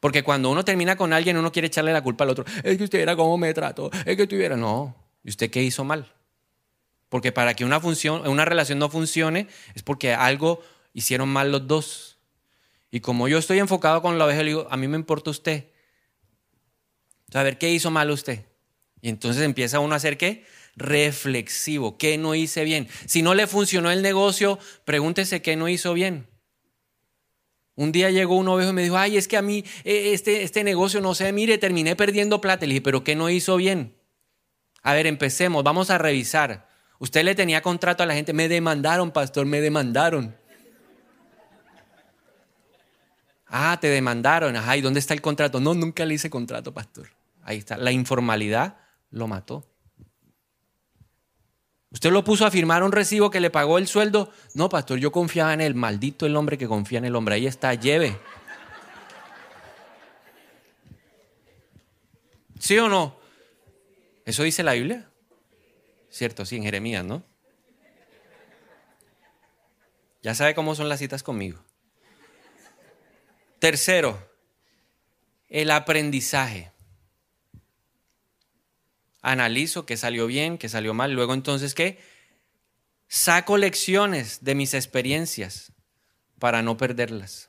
Porque 0.00 0.22
cuando 0.22 0.50
uno 0.50 0.64
termina 0.64 0.96
con 0.96 1.12
alguien, 1.12 1.36
uno 1.36 1.52
quiere 1.52 1.68
echarle 1.68 1.92
la 1.92 2.02
culpa 2.02 2.24
al 2.24 2.30
otro. 2.30 2.44
Es 2.62 2.76
que 2.76 2.84
usted 2.84 2.98
era 2.98 3.14
como 3.14 3.38
me 3.38 3.54
trató. 3.54 3.90
Es 4.04 4.16
que 4.16 4.26
tuviera. 4.26 4.56
No. 4.56 4.96
¿Y 5.22 5.30
usted 5.30 5.50
qué 5.50 5.62
hizo 5.62 5.84
mal? 5.84 6.12
Porque 7.08 7.30
para 7.30 7.54
que 7.54 7.64
una, 7.64 7.78
función, 7.78 8.26
una 8.26 8.44
relación 8.44 8.78
no 8.78 8.88
funcione 8.88 9.46
es 9.74 9.82
porque 9.82 10.12
algo 10.12 10.60
hicieron 10.92 11.28
mal 11.28 11.52
los 11.52 11.66
dos. 11.66 12.13
Y 12.94 13.00
como 13.00 13.26
yo 13.26 13.38
estoy 13.38 13.58
enfocado 13.58 14.02
con 14.02 14.18
la 14.18 14.24
oveja, 14.24 14.44
le 14.44 14.50
digo, 14.50 14.68
a 14.70 14.76
mí 14.76 14.86
me 14.86 14.96
importa 14.96 15.28
usted. 15.28 15.64
A 17.32 17.42
ver, 17.42 17.58
¿qué 17.58 17.72
hizo 17.72 17.90
mal 17.90 18.08
usted? 18.12 18.46
Y 19.00 19.08
entonces 19.08 19.42
empieza 19.42 19.80
uno 19.80 19.94
a 19.94 19.96
hacer 19.96 20.16
qué? 20.16 20.44
Reflexivo. 20.76 21.98
¿Qué 21.98 22.18
no 22.18 22.36
hice 22.36 22.62
bien? 22.62 22.86
Si 23.06 23.22
no 23.22 23.34
le 23.34 23.48
funcionó 23.48 23.90
el 23.90 24.00
negocio, 24.00 24.60
pregúntese 24.84 25.42
qué 25.42 25.56
no 25.56 25.68
hizo 25.68 25.92
bien. 25.92 26.28
Un 27.74 27.90
día 27.90 28.12
llegó 28.12 28.36
un 28.36 28.46
ovejo 28.46 28.70
y 28.70 28.74
me 28.74 28.84
dijo, 28.84 28.96
ay, 28.96 29.16
es 29.16 29.26
que 29.26 29.38
a 29.38 29.42
mí 29.42 29.64
eh, 29.82 30.12
este, 30.12 30.44
este 30.44 30.62
negocio 30.62 31.00
no 31.00 31.16
sé, 31.16 31.32
mire, 31.32 31.58
terminé 31.58 31.96
perdiendo 31.96 32.40
plata. 32.40 32.64
Le 32.64 32.74
dije, 32.74 32.82
pero 32.82 33.02
¿qué 33.02 33.16
no 33.16 33.28
hizo 33.28 33.56
bien? 33.56 33.96
A 34.82 34.92
ver, 34.94 35.08
empecemos, 35.08 35.64
vamos 35.64 35.90
a 35.90 35.98
revisar. 35.98 36.68
Usted 37.00 37.24
le 37.24 37.34
tenía 37.34 37.60
contrato 37.60 38.04
a 38.04 38.06
la 38.06 38.14
gente, 38.14 38.32
me 38.32 38.48
demandaron, 38.48 39.10
pastor, 39.10 39.46
me 39.46 39.60
demandaron. 39.60 40.36
Ah, 43.56 43.78
te 43.80 43.86
demandaron, 43.86 44.56
ajá, 44.56 44.76
¿y 44.76 44.80
dónde 44.80 44.98
está 44.98 45.14
el 45.14 45.22
contrato? 45.22 45.60
No, 45.60 45.74
nunca 45.74 46.04
le 46.04 46.14
hice 46.14 46.28
contrato, 46.28 46.74
pastor. 46.74 47.10
Ahí 47.44 47.58
está, 47.58 47.76
la 47.76 47.92
informalidad 47.92 48.78
lo 49.12 49.28
mató. 49.28 49.64
¿Usted 51.92 52.10
lo 52.10 52.24
puso 52.24 52.44
a 52.44 52.50
firmar 52.50 52.82
un 52.82 52.90
recibo 52.90 53.30
que 53.30 53.38
le 53.38 53.50
pagó 53.50 53.78
el 53.78 53.86
sueldo? 53.86 54.32
No, 54.54 54.68
pastor, 54.68 54.98
yo 54.98 55.12
confiaba 55.12 55.54
en 55.54 55.60
él. 55.60 55.76
Maldito 55.76 56.26
el 56.26 56.34
hombre 56.34 56.58
que 56.58 56.66
confía 56.66 56.98
en 56.98 57.04
el 57.04 57.14
hombre. 57.14 57.36
Ahí 57.36 57.46
está, 57.46 57.72
lleve. 57.74 58.18
¿Sí 62.58 62.76
o 62.78 62.88
no? 62.88 63.16
¿Eso 64.24 64.42
dice 64.42 64.64
la 64.64 64.72
Biblia? 64.72 65.08
Cierto, 66.10 66.44
sí, 66.44 66.56
en 66.56 66.64
Jeremías, 66.64 67.04
¿no? 67.04 67.22
Ya 70.22 70.34
sabe 70.34 70.56
cómo 70.56 70.74
son 70.74 70.88
las 70.88 70.98
citas 70.98 71.22
conmigo. 71.22 71.63
Tercero, 73.64 74.18
el 75.48 75.70
aprendizaje 75.70 76.70
analizo 79.22 79.86
qué 79.86 79.96
salió 79.96 80.26
bien, 80.26 80.58
qué 80.58 80.68
salió 80.68 80.92
mal, 80.92 81.14
luego 81.14 81.32
entonces 81.32 81.72
qué, 81.72 81.98
saco 83.08 83.56
lecciones 83.56 84.44
de 84.44 84.54
mis 84.54 84.74
experiencias 84.74 85.72
para 86.38 86.60
no 86.60 86.76
perderlas. 86.76 87.48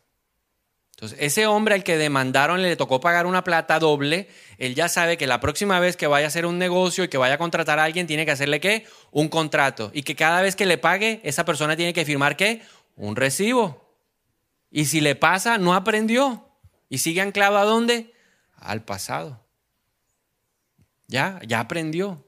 Entonces, 0.92 1.18
ese 1.20 1.48
hombre 1.48 1.76
al 1.76 1.84
que 1.84 1.98
demandaron 1.98 2.62
le 2.62 2.78
tocó 2.78 3.02
pagar 3.02 3.26
una 3.26 3.44
plata 3.44 3.78
doble, 3.78 4.30
él 4.58 4.74
ya 4.74 4.88
sabe 4.88 5.18
que 5.18 5.28
la 5.28 5.42
próxima 5.42 5.82
vez 5.82 5.98
que 5.98 6.08
vaya 6.08 6.28
a 6.28 6.30
hacer 6.30 6.46
un 6.46 6.58
negocio 6.58 7.04
y 7.04 7.10
que 7.10 7.18
vaya 7.18 7.34
a 7.34 7.40
contratar 7.40 7.78
a 7.78 7.84
alguien, 7.84 8.08
tiene 8.08 8.24
que 8.24 8.32
hacerle 8.32 8.62
qué? 8.62 8.86
Un 9.12 9.28
contrato. 9.28 9.92
Y 9.94 10.04
que 10.04 10.16
cada 10.16 10.42
vez 10.42 10.56
que 10.56 10.66
le 10.66 10.78
pague, 10.78 11.20
esa 11.26 11.44
persona 11.44 11.76
tiene 11.76 11.92
que 11.92 12.06
firmar 12.06 12.38
qué? 12.38 12.62
Un 12.96 13.18
recibo. 13.18 13.85
Y 14.76 14.88
si 14.88 15.00
le 15.00 15.16
pasa, 15.16 15.58
no 15.58 15.74
aprendió. 15.74 16.50
Y 16.90 16.98
sigue 16.98 17.22
anclado 17.22 17.58
a 17.58 17.64
dónde? 17.64 18.14
Al 18.58 18.84
pasado. 18.84 19.42
Ya, 21.08 21.40
ya 21.48 21.62
aprendió. 21.62 22.28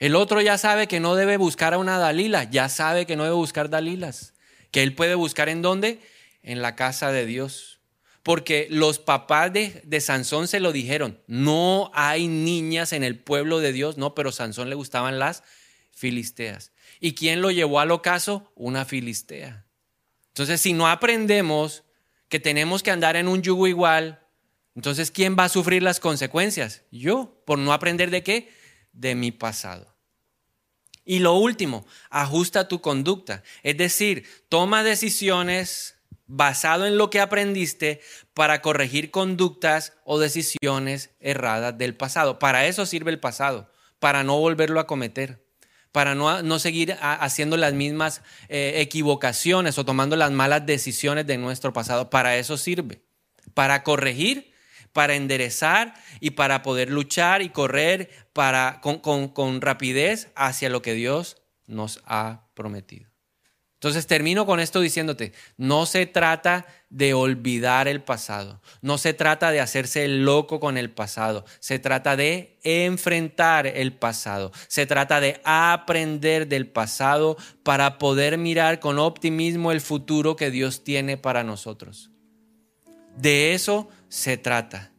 El 0.00 0.16
otro 0.16 0.40
ya 0.40 0.58
sabe 0.58 0.88
que 0.88 0.98
no 0.98 1.14
debe 1.14 1.36
buscar 1.36 1.72
a 1.72 1.78
una 1.78 1.96
Dalila, 1.96 2.42
ya 2.42 2.68
sabe 2.68 3.06
que 3.06 3.14
no 3.14 3.22
debe 3.22 3.36
buscar 3.36 3.70
Dalilas, 3.70 4.34
que 4.72 4.82
él 4.82 4.96
puede 4.96 5.14
buscar 5.14 5.48
en 5.48 5.62
dónde? 5.62 6.00
En 6.42 6.60
la 6.60 6.74
casa 6.74 7.12
de 7.12 7.24
Dios. 7.24 7.78
Porque 8.24 8.66
los 8.68 8.98
papás 8.98 9.52
de, 9.52 10.00
Sansón 10.00 10.48
se 10.48 10.58
lo 10.58 10.72
dijeron, 10.72 11.20
no 11.28 11.92
hay 11.94 12.26
niñas 12.26 12.92
en 12.92 13.04
el 13.04 13.16
pueblo 13.16 13.60
de 13.60 13.72
Dios, 13.72 13.96
no, 13.96 14.16
pero 14.16 14.32
Sansón 14.32 14.70
le 14.70 14.74
gustaban 14.74 15.20
las 15.20 15.44
filisteas. 15.92 16.72
¿Y 16.98 17.14
quién 17.14 17.40
lo 17.40 17.52
llevó 17.52 17.78
al 17.78 17.92
ocaso? 17.92 18.50
Una 18.56 18.84
filistea. 18.84 19.64
Entonces, 20.34 20.60
si 20.60 20.72
no 20.72 20.88
aprendemos 20.88 21.84
que 22.28 22.40
tenemos 22.40 22.82
que 22.82 22.90
andar 22.90 23.14
en 23.14 23.28
un 23.28 23.40
yugo 23.40 23.68
igual, 23.68 24.20
entonces, 24.74 25.12
¿quién 25.12 25.36
va 25.38 25.44
a 25.44 25.48
sufrir 25.48 25.82
las 25.82 26.00
consecuencias? 26.00 26.82
Yo, 26.90 27.40
por 27.46 27.58
no 27.58 27.72
aprender 27.72 28.10
de 28.10 28.24
qué? 28.24 28.52
De 28.92 29.14
mi 29.14 29.30
pasado. 29.30 29.94
Y 31.04 31.20
lo 31.20 31.34
último, 31.34 31.86
ajusta 32.10 32.66
tu 32.66 32.80
conducta. 32.80 33.44
Es 33.62 33.76
decir, 33.76 34.26
toma 34.48 34.82
decisiones 34.82 35.94
basado 36.26 36.86
en 36.86 36.98
lo 36.98 37.10
que 37.10 37.20
aprendiste 37.20 38.00
para 38.32 38.62
corregir 38.62 39.12
conductas 39.12 39.92
o 40.04 40.18
decisiones 40.18 41.10
erradas 41.20 41.78
del 41.78 41.94
pasado. 41.94 42.40
Para 42.40 42.66
eso 42.66 42.86
sirve 42.86 43.12
el 43.12 43.20
pasado, 43.20 43.70
para 44.00 44.24
no 44.24 44.38
volverlo 44.40 44.80
a 44.80 44.86
cometer, 44.88 45.43
para 45.94 46.16
no, 46.16 46.58
seguir 46.58 46.96
haciendo 47.00 47.56
las 47.56 47.72
mismas 47.72 48.22
eh, 48.48 48.72
equivocaciones 48.78 49.78
o 49.78 49.84
tomando 49.84 50.16
las 50.16 50.32
malas 50.32 50.66
decisiones 50.66 51.24
de 51.24 51.38
nuestro 51.38 51.72
pasado. 51.72 52.10
Para 52.10 52.36
eso 52.36 52.56
sirve, 52.56 53.04
para 53.54 53.84
corregir 53.84 54.52
para 54.92 55.16
enderezar 55.16 55.94
y 56.20 56.30
para 56.30 56.62
poder 56.62 56.90
luchar 56.90 57.42
y 57.42 57.50
correr 57.50 58.10
para, 58.32 58.80
con, 58.80 59.60
rapidez 59.60 60.30
hacia 60.36 60.68
lo 60.68 60.82
que 60.82 60.94
Dios 60.94 61.42
nos 61.66 62.00
ha 62.06 62.46
prometido. 62.54 63.13
Entonces 63.84 64.06
termino 64.06 64.46
con 64.46 64.60
esto 64.60 64.80
diciéndote, 64.80 65.34
no 65.58 65.84
se 65.84 66.06
trata 66.06 66.64
de 66.88 67.12
olvidar 67.12 67.86
el 67.86 68.02
pasado, 68.02 68.62
no 68.80 68.96
se 68.96 69.12
trata 69.12 69.50
de 69.50 69.60
hacerse 69.60 70.08
loco 70.08 70.58
con 70.58 70.78
el 70.78 70.90
pasado, 70.90 71.44
se 71.60 71.78
trata 71.78 72.16
de 72.16 72.58
enfrentar 72.62 73.66
el 73.66 73.92
pasado, 73.92 74.52
se 74.68 74.86
trata 74.86 75.20
de 75.20 75.38
aprender 75.44 76.48
del 76.48 76.66
pasado 76.66 77.36
para 77.62 77.98
poder 77.98 78.38
mirar 78.38 78.80
con 78.80 78.98
optimismo 78.98 79.70
el 79.70 79.82
futuro 79.82 80.34
que 80.34 80.50
Dios 80.50 80.82
tiene 80.82 81.18
para 81.18 81.44
nosotros. 81.44 82.10
De 83.18 83.52
eso 83.52 83.90
se 84.08 84.38
trata. 84.38 84.92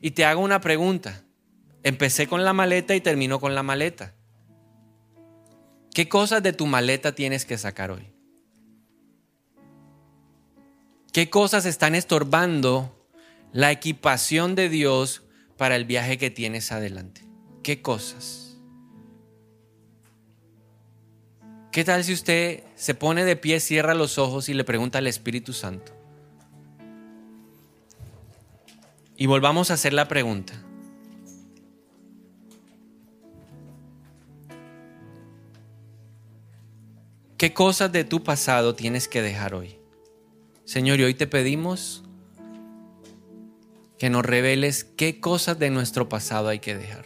Y 0.00 0.10
te 0.10 0.24
hago 0.24 0.40
una 0.40 0.60
pregunta. 0.60 1.22
Empecé 1.84 2.26
con 2.26 2.44
la 2.44 2.52
maleta 2.52 2.96
y 2.96 3.00
termino 3.00 3.38
con 3.38 3.54
la 3.54 3.62
maleta. 3.62 4.12
¿Qué 5.94 6.08
cosas 6.08 6.42
de 6.42 6.52
tu 6.52 6.66
maleta 6.66 7.14
tienes 7.14 7.44
que 7.44 7.58
sacar 7.58 7.92
hoy? 7.92 8.13
¿Qué 11.14 11.30
cosas 11.30 11.64
están 11.64 11.94
estorbando 11.94 12.92
la 13.52 13.70
equipación 13.70 14.56
de 14.56 14.68
Dios 14.68 15.22
para 15.56 15.76
el 15.76 15.84
viaje 15.84 16.18
que 16.18 16.28
tienes 16.28 16.72
adelante? 16.72 17.24
¿Qué 17.62 17.80
cosas? 17.82 18.56
¿Qué 21.70 21.84
tal 21.84 22.02
si 22.02 22.14
usted 22.14 22.64
se 22.74 22.96
pone 22.96 23.24
de 23.24 23.36
pie, 23.36 23.60
cierra 23.60 23.94
los 23.94 24.18
ojos 24.18 24.48
y 24.48 24.54
le 24.54 24.64
pregunta 24.64 24.98
al 24.98 25.06
Espíritu 25.06 25.52
Santo? 25.52 25.92
Y 29.16 29.26
volvamos 29.26 29.70
a 29.70 29.74
hacer 29.74 29.92
la 29.92 30.08
pregunta. 30.08 30.54
¿Qué 37.38 37.54
cosas 37.54 37.92
de 37.92 38.02
tu 38.02 38.24
pasado 38.24 38.74
tienes 38.74 39.06
que 39.06 39.22
dejar 39.22 39.54
hoy? 39.54 39.83
Señor, 40.64 41.00
y 41.00 41.04
hoy 41.04 41.14
te 41.14 41.26
pedimos 41.26 42.04
que 43.98 44.10
nos 44.10 44.24
reveles 44.24 44.84
qué 44.84 45.20
cosas 45.20 45.58
de 45.58 45.70
nuestro 45.70 46.08
pasado 46.08 46.48
hay 46.48 46.58
que 46.58 46.76
dejar. 46.76 47.04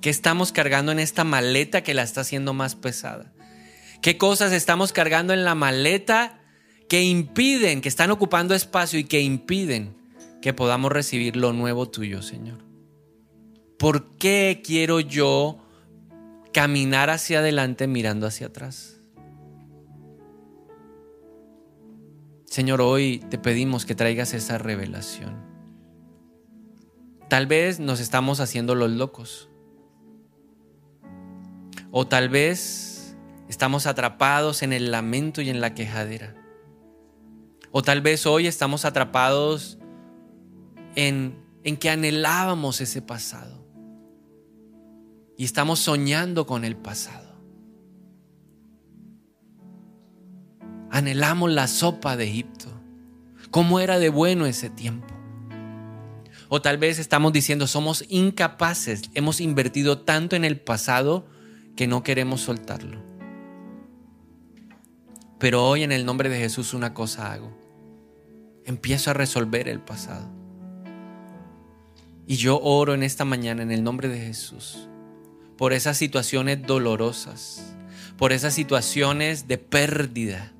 ¿Qué 0.00 0.10
estamos 0.10 0.50
cargando 0.50 0.90
en 0.90 0.98
esta 0.98 1.24
maleta 1.24 1.82
que 1.82 1.94
la 1.94 2.02
está 2.02 2.22
haciendo 2.22 2.54
más 2.54 2.74
pesada? 2.74 3.32
¿Qué 4.00 4.18
cosas 4.18 4.52
estamos 4.52 4.92
cargando 4.92 5.32
en 5.32 5.44
la 5.44 5.54
maleta 5.54 6.40
que 6.88 7.02
impiden, 7.02 7.80
que 7.80 7.88
están 7.88 8.10
ocupando 8.10 8.54
espacio 8.54 8.98
y 8.98 9.04
que 9.04 9.20
impiden 9.20 9.94
que 10.40 10.52
podamos 10.52 10.90
recibir 10.90 11.36
lo 11.36 11.52
nuevo 11.52 11.88
tuyo, 11.88 12.20
Señor? 12.20 12.58
¿Por 13.78 14.16
qué 14.16 14.60
quiero 14.64 15.00
yo 15.00 15.58
caminar 16.52 17.10
hacia 17.10 17.38
adelante 17.38 17.86
mirando 17.86 18.26
hacia 18.26 18.48
atrás? 18.48 18.91
Señor, 22.52 22.82
hoy 22.82 23.24
te 23.30 23.38
pedimos 23.38 23.86
que 23.86 23.94
traigas 23.94 24.34
esa 24.34 24.58
revelación. 24.58 25.42
Tal 27.30 27.46
vez 27.46 27.80
nos 27.80 27.98
estamos 27.98 28.40
haciendo 28.40 28.74
los 28.74 28.90
locos. 28.90 29.48
O 31.90 32.06
tal 32.06 32.28
vez 32.28 33.16
estamos 33.48 33.86
atrapados 33.86 34.62
en 34.62 34.74
el 34.74 34.90
lamento 34.90 35.40
y 35.40 35.48
en 35.48 35.62
la 35.62 35.72
quejadera. 35.72 36.34
O 37.70 37.80
tal 37.80 38.02
vez 38.02 38.26
hoy 38.26 38.46
estamos 38.46 38.84
atrapados 38.84 39.78
en, 40.94 41.42
en 41.64 41.78
que 41.78 41.88
anhelábamos 41.88 42.82
ese 42.82 43.00
pasado 43.00 43.66
y 45.38 45.44
estamos 45.44 45.78
soñando 45.78 46.46
con 46.46 46.66
el 46.66 46.76
pasado. 46.76 47.31
Anhelamos 50.92 51.50
la 51.50 51.68
sopa 51.68 52.18
de 52.18 52.24
Egipto. 52.24 52.68
¿Cómo 53.50 53.80
era 53.80 53.98
de 53.98 54.10
bueno 54.10 54.44
ese 54.44 54.68
tiempo? 54.68 55.06
O 56.50 56.60
tal 56.60 56.76
vez 56.76 56.98
estamos 56.98 57.32
diciendo, 57.32 57.66
somos 57.66 58.04
incapaces, 58.10 59.04
hemos 59.14 59.40
invertido 59.40 60.00
tanto 60.00 60.36
en 60.36 60.44
el 60.44 60.60
pasado 60.60 61.26
que 61.76 61.86
no 61.86 62.02
queremos 62.02 62.42
soltarlo. 62.42 63.02
Pero 65.38 65.66
hoy 65.66 65.82
en 65.82 65.92
el 65.92 66.04
nombre 66.04 66.28
de 66.28 66.38
Jesús 66.38 66.74
una 66.74 66.92
cosa 66.92 67.32
hago. 67.32 67.56
Empiezo 68.66 69.10
a 69.10 69.14
resolver 69.14 69.68
el 69.68 69.80
pasado. 69.80 70.28
Y 72.26 72.36
yo 72.36 72.60
oro 72.60 72.92
en 72.92 73.02
esta 73.02 73.24
mañana 73.24 73.62
en 73.62 73.72
el 73.72 73.82
nombre 73.82 74.08
de 74.08 74.20
Jesús 74.20 74.88
por 75.56 75.72
esas 75.72 75.96
situaciones 75.96 76.66
dolorosas, 76.66 77.74
por 78.18 78.32
esas 78.32 78.52
situaciones 78.52 79.48
de 79.48 79.56
pérdida, 79.56 80.52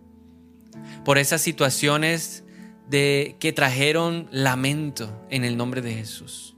por 1.05 1.19
esas 1.19 1.41
situaciones 1.41 2.45
de 2.89 3.37
que 3.41 3.53
trajeron 3.53 4.29
lamento 4.31 5.25
en 5.31 5.45
el 5.45 5.57
nombre 5.57 5.83
de 5.83 5.95
Jesús. 5.95 6.57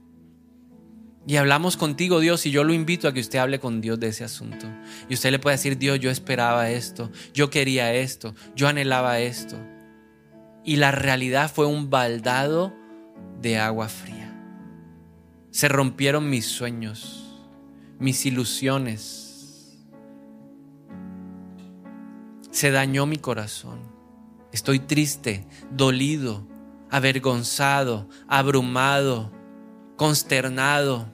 Y 1.27 1.37
hablamos 1.37 1.75
contigo, 1.75 2.19
Dios, 2.19 2.45
y 2.45 2.51
yo 2.51 2.63
lo 2.63 2.73
invito 2.73 3.07
a 3.07 3.13
que 3.13 3.19
usted 3.19 3.39
hable 3.39 3.59
con 3.59 3.81
Dios 3.81 3.99
de 3.99 4.09
ese 4.09 4.23
asunto. 4.23 4.67
Y 5.09 5.15
usted 5.15 5.31
le 5.31 5.39
puede 5.39 5.55
decir, 5.55 5.77
Dios, 5.77 5.99
yo 5.99 6.11
esperaba 6.11 6.69
esto, 6.69 7.11
yo 7.33 7.49
quería 7.49 7.93
esto, 7.93 8.35
yo 8.55 8.67
anhelaba 8.67 9.19
esto. 9.19 9.57
Y 10.63 10.75
la 10.75 10.91
realidad 10.91 11.51
fue 11.51 11.65
un 11.65 11.89
baldado 11.89 12.73
de 13.41 13.57
agua 13.57 13.87
fría. 13.89 14.31
Se 15.49 15.67
rompieron 15.67 16.29
mis 16.29 16.45
sueños 16.45 17.25
mis 17.99 18.25
ilusiones. 18.25 19.77
Se 22.51 22.71
dañó 22.71 23.05
mi 23.05 23.17
corazón. 23.17 23.79
Estoy 24.55 24.79
triste, 24.79 25.45
dolido, 25.69 26.47
avergonzado, 26.89 28.07
abrumado, 28.25 29.29
consternado. 29.97 31.11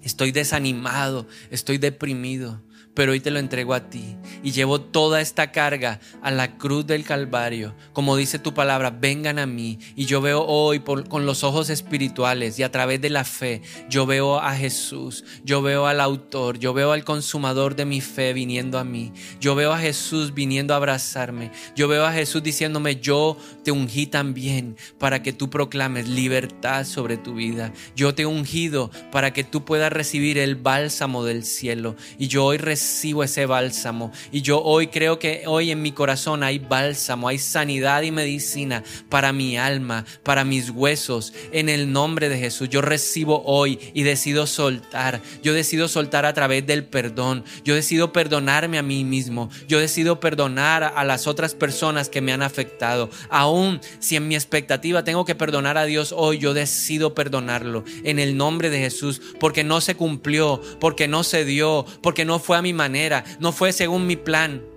Estoy 0.00 0.30
desanimado, 0.30 1.26
estoy 1.50 1.78
deprimido 1.78 2.62
pero 2.94 3.12
hoy 3.12 3.20
te 3.20 3.30
lo 3.30 3.38
entrego 3.38 3.74
a 3.74 3.90
ti. 3.90 4.16
Y 4.42 4.52
llevo 4.52 4.80
toda 4.80 5.20
esta 5.20 5.52
carga 5.52 6.00
a 6.22 6.30
la 6.30 6.56
cruz 6.56 6.86
del 6.86 7.04
Calvario. 7.04 7.74
Como 7.92 8.16
dice 8.16 8.38
tu 8.38 8.54
palabra, 8.54 8.90
vengan 8.90 9.38
a 9.38 9.46
mí. 9.46 9.78
Y 9.96 10.06
yo 10.06 10.20
veo 10.20 10.44
hoy 10.44 10.80
con 10.80 11.26
los 11.26 11.44
ojos 11.44 11.70
espirituales 11.70 12.58
y 12.58 12.62
a 12.62 12.70
través 12.70 13.00
de 13.00 13.10
la 13.10 13.24
fe, 13.24 13.62
yo 13.88 14.06
veo 14.06 14.38
a 14.38 14.54
Jesús, 14.54 15.24
yo 15.44 15.62
veo 15.62 15.86
al 15.86 16.00
autor, 16.00 16.58
yo 16.58 16.72
veo 16.72 16.92
al 16.92 17.04
consumador 17.04 17.76
de 17.76 17.84
mi 17.84 18.00
fe 18.00 18.32
viniendo 18.32 18.78
a 18.78 18.84
mí, 18.84 19.12
yo 19.40 19.54
veo 19.54 19.72
a 19.72 19.78
Jesús 19.78 20.34
viniendo 20.34 20.74
a 20.74 20.78
abrazarme, 20.78 21.50
yo 21.74 21.88
veo 21.88 22.04
a 22.04 22.12
Jesús 22.12 22.42
diciéndome, 22.42 22.96
yo 22.96 23.36
te 23.64 23.72
ungí 23.72 24.06
también 24.06 24.76
para 24.98 25.22
que 25.22 25.32
tú 25.32 25.50
proclames 25.50 26.08
libertad 26.08 26.84
sobre 26.84 27.16
tu 27.16 27.34
vida, 27.34 27.72
yo 27.96 28.14
te 28.14 28.22
he 28.22 28.26
ungido 28.26 28.90
para 29.10 29.32
que 29.32 29.44
tú 29.44 29.64
puedas 29.64 29.92
recibir 29.92 30.38
el 30.38 30.56
bálsamo 30.56 31.24
del 31.24 31.44
cielo. 31.44 31.96
Y 32.18 32.28
yo 32.28 32.44
hoy 32.44 32.58
recibo 32.64 33.22
ese 33.22 33.46
bálsamo. 33.46 34.12
Y 34.32 34.42
yo 34.42 34.62
hoy 34.62 34.88
creo 34.88 35.18
que 35.18 35.44
hoy 35.46 35.70
en 35.70 35.82
mi 35.82 35.92
corazón 35.92 36.42
hay 36.42 36.58
bálsamo, 36.58 37.28
hay 37.28 37.38
sanidad 37.38 38.02
y 38.02 38.10
medicina 38.10 38.82
para 39.08 39.32
mi 39.32 39.56
alma, 39.56 40.04
para 40.22 40.44
mis 40.44 40.70
huesos. 40.70 41.32
En 41.52 41.68
el 41.68 41.92
nombre 41.92 42.28
de 42.28 42.38
Jesús, 42.38 42.68
yo 42.68 42.80
recibo 42.80 43.42
hoy 43.44 43.78
y 43.94 44.02
decido 44.02 44.46
soltar. 44.46 45.20
Yo 45.42 45.54
decido 45.54 45.88
soltar 45.88 46.26
a 46.26 46.34
través 46.34 46.66
del 46.66 46.84
perdón. 46.84 47.44
Yo 47.64 47.74
decido 47.74 48.12
perdonarme 48.12 48.78
a 48.78 48.82
mí 48.82 49.04
mismo. 49.04 49.50
Yo 49.68 49.78
decido 49.78 50.20
perdonar 50.20 50.82
a 50.82 51.04
las 51.04 51.26
otras 51.26 51.54
personas 51.54 52.08
que 52.08 52.20
me 52.20 52.32
han 52.32 52.42
afectado. 52.42 53.10
Aún 53.30 53.80
si 53.98 54.16
en 54.16 54.28
mi 54.28 54.34
expectativa 54.34 55.04
tengo 55.04 55.24
que 55.24 55.34
perdonar 55.34 55.78
a 55.78 55.84
Dios 55.84 56.12
hoy, 56.16 56.38
yo 56.38 56.54
decido 56.54 57.14
perdonarlo 57.14 57.84
en 58.04 58.18
el 58.18 58.36
nombre 58.36 58.70
de 58.70 58.78
Jesús 58.78 59.20
porque 59.40 59.64
no 59.64 59.80
se 59.80 59.94
cumplió, 59.94 60.60
porque 60.80 61.08
no 61.08 61.24
se 61.24 61.44
dio, 61.44 61.84
porque 62.02 62.24
no 62.24 62.38
fue 62.38 62.53
a 62.54 62.62
mi 62.62 62.72
manera, 62.72 63.24
no 63.38 63.52
fue 63.52 63.72
según 63.72 64.06
mi 64.06 64.16
plan. 64.16 64.73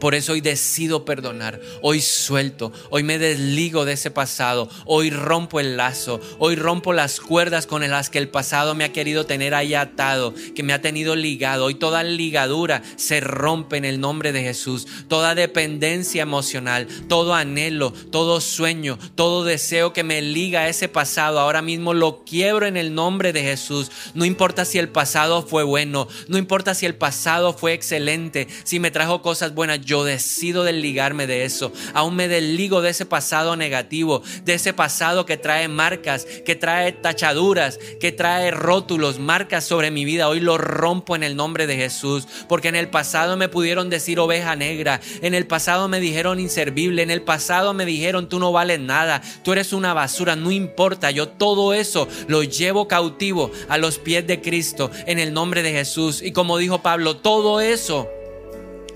Por 0.00 0.14
eso 0.14 0.32
hoy 0.32 0.40
decido 0.40 1.04
perdonar, 1.04 1.60
hoy 1.82 2.00
suelto, 2.00 2.72
hoy 2.88 3.02
me 3.02 3.18
desligo 3.18 3.84
de 3.84 3.92
ese 3.92 4.10
pasado, 4.10 4.68
hoy 4.86 5.10
rompo 5.10 5.60
el 5.60 5.76
lazo, 5.76 6.20
hoy 6.38 6.56
rompo 6.56 6.94
las 6.94 7.20
cuerdas 7.20 7.66
con 7.66 7.88
las 7.88 8.08
que 8.08 8.18
el 8.18 8.28
pasado 8.28 8.74
me 8.74 8.84
ha 8.84 8.92
querido 8.92 9.26
tener 9.26 9.54
ahí 9.54 9.74
atado, 9.74 10.34
que 10.54 10.62
me 10.62 10.72
ha 10.72 10.80
tenido 10.80 11.16
ligado. 11.16 11.66
Hoy 11.66 11.74
toda 11.74 12.02
ligadura 12.02 12.82
se 12.96 13.20
rompe 13.20 13.76
en 13.76 13.84
el 13.84 14.00
nombre 14.00 14.32
de 14.32 14.42
Jesús, 14.42 14.86
toda 15.08 15.34
dependencia 15.34 16.22
emocional, 16.22 16.86
todo 17.08 17.34
anhelo, 17.34 17.92
todo 17.92 18.40
sueño, 18.40 18.98
todo 19.14 19.44
deseo 19.44 19.92
que 19.92 20.02
me 20.02 20.22
liga 20.22 20.60
a 20.60 20.68
ese 20.68 20.88
pasado, 20.88 21.40
ahora 21.40 21.60
mismo 21.60 21.92
lo 21.92 22.24
quiebro 22.24 22.66
en 22.66 22.76
el 22.76 22.94
nombre 22.94 23.32
de 23.32 23.42
Jesús. 23.42 23.90
No 24.14 24.24
importa 24.24 24.64
si 24.64 24.78
el 24.78 24.88
pasado 24.88 25.42
fue 25.42 25.62
bueno, 25.62 26.08
no 26.28 26.38
importa 26.38 26.74
si 26.74 26.86
el 26.86 26.94
pasado 26.94 27.52
fue 27.52 27.74
excelente, 27.74 28.48
si 28.64 28.80
me 28.80 28.90
trajo 28.90 29.20
cosas 29.20 29.54
buenas 29.54 29.84
yo 29.90 30.04
decido 30.04 30.62
desligarme 30.62 31.26
de 31.26 31.44
eso. 31.44 31.72
Aún 31.94 32.14
me 32.14 32.28
desligo 32.28 32.80
de 32.80 32.90
ese 32.90 33.06
pasado 33.06 33.56
negativo, 33.56 34.22
de 34.44 34.54
ese 34.54 34.72
pasado 34.72 35.26
que 35.26 35.36
trae 35.36 35.66
marcas, 35.66 36.26
que 36.46 36.54
trae 36.54 36.92
tachaduras, 36.92 37.80
que 37.98 38.12
trae 38.12 38.52
rótulos, 38.52 39.18
marcas 39.18 39.64
sobre 39.64 39.90
mi 39.90 40.04
vida. 40.04 40.28
Hoy 40.28 40.38
lo 40.38 40.58
rompo 40.58 41.16
en 41.16 41.24
el 41.24 41.34
nombre 41.34 41.66
de 41.66 41.74
Jesús, 41.74 42.28
porque 42.48 42.68
en 42.68 42.76
el 42.76 42.88
pasado 42.88 43.36
me 43.36 43.48
pudieron 43.48 43.90
decir 43.90 44.20
oveja 44.20 44.54
negra, 44.54 45.00
en 45.22 45.34
el 45.34 45.48
pasado 45.48 45.88
me 45.88 45.98
dijeron 45.98 46.38
inservible, 46.38 47.02
en 47.02 47.10
el 47.10 47.22
pasado 47.22 47.74
me 47.74 47.84
dijeron 47.84 48.28
tú 48.28 48.38
no 48.38 48.52
vales 48.52 48.78
nada, 48.78 49.20
tú 49.42 49.50
eres 49.50 49.72
una 49.72 49.92
basura, 49.92 50.36
no 50.36 50.52
importa, 50.52 51.10
yo 51.10 51.26
todo 51.26 51.74
eso 51.74 52.06
lo 52.28 52.44
llevo 52.44 52.86
cautivo 52.86 53.50
a 53.68 53.76
los 53.76 53.98
pies 53.98 54.24
de 54.24 54.40
Cristo 54.40 54.92
en 55.06 55.18
el 55.18 55.32
nombre 55.32 55.64
de 55.64 55.72
Jesús. 55.72 56.22
Y 56.22 56.30
como 56.30 56.58
dijo 56.58 56.80
Pablo, 56.80 57.16
todo 57.16 57.60
eso 57.60 58.08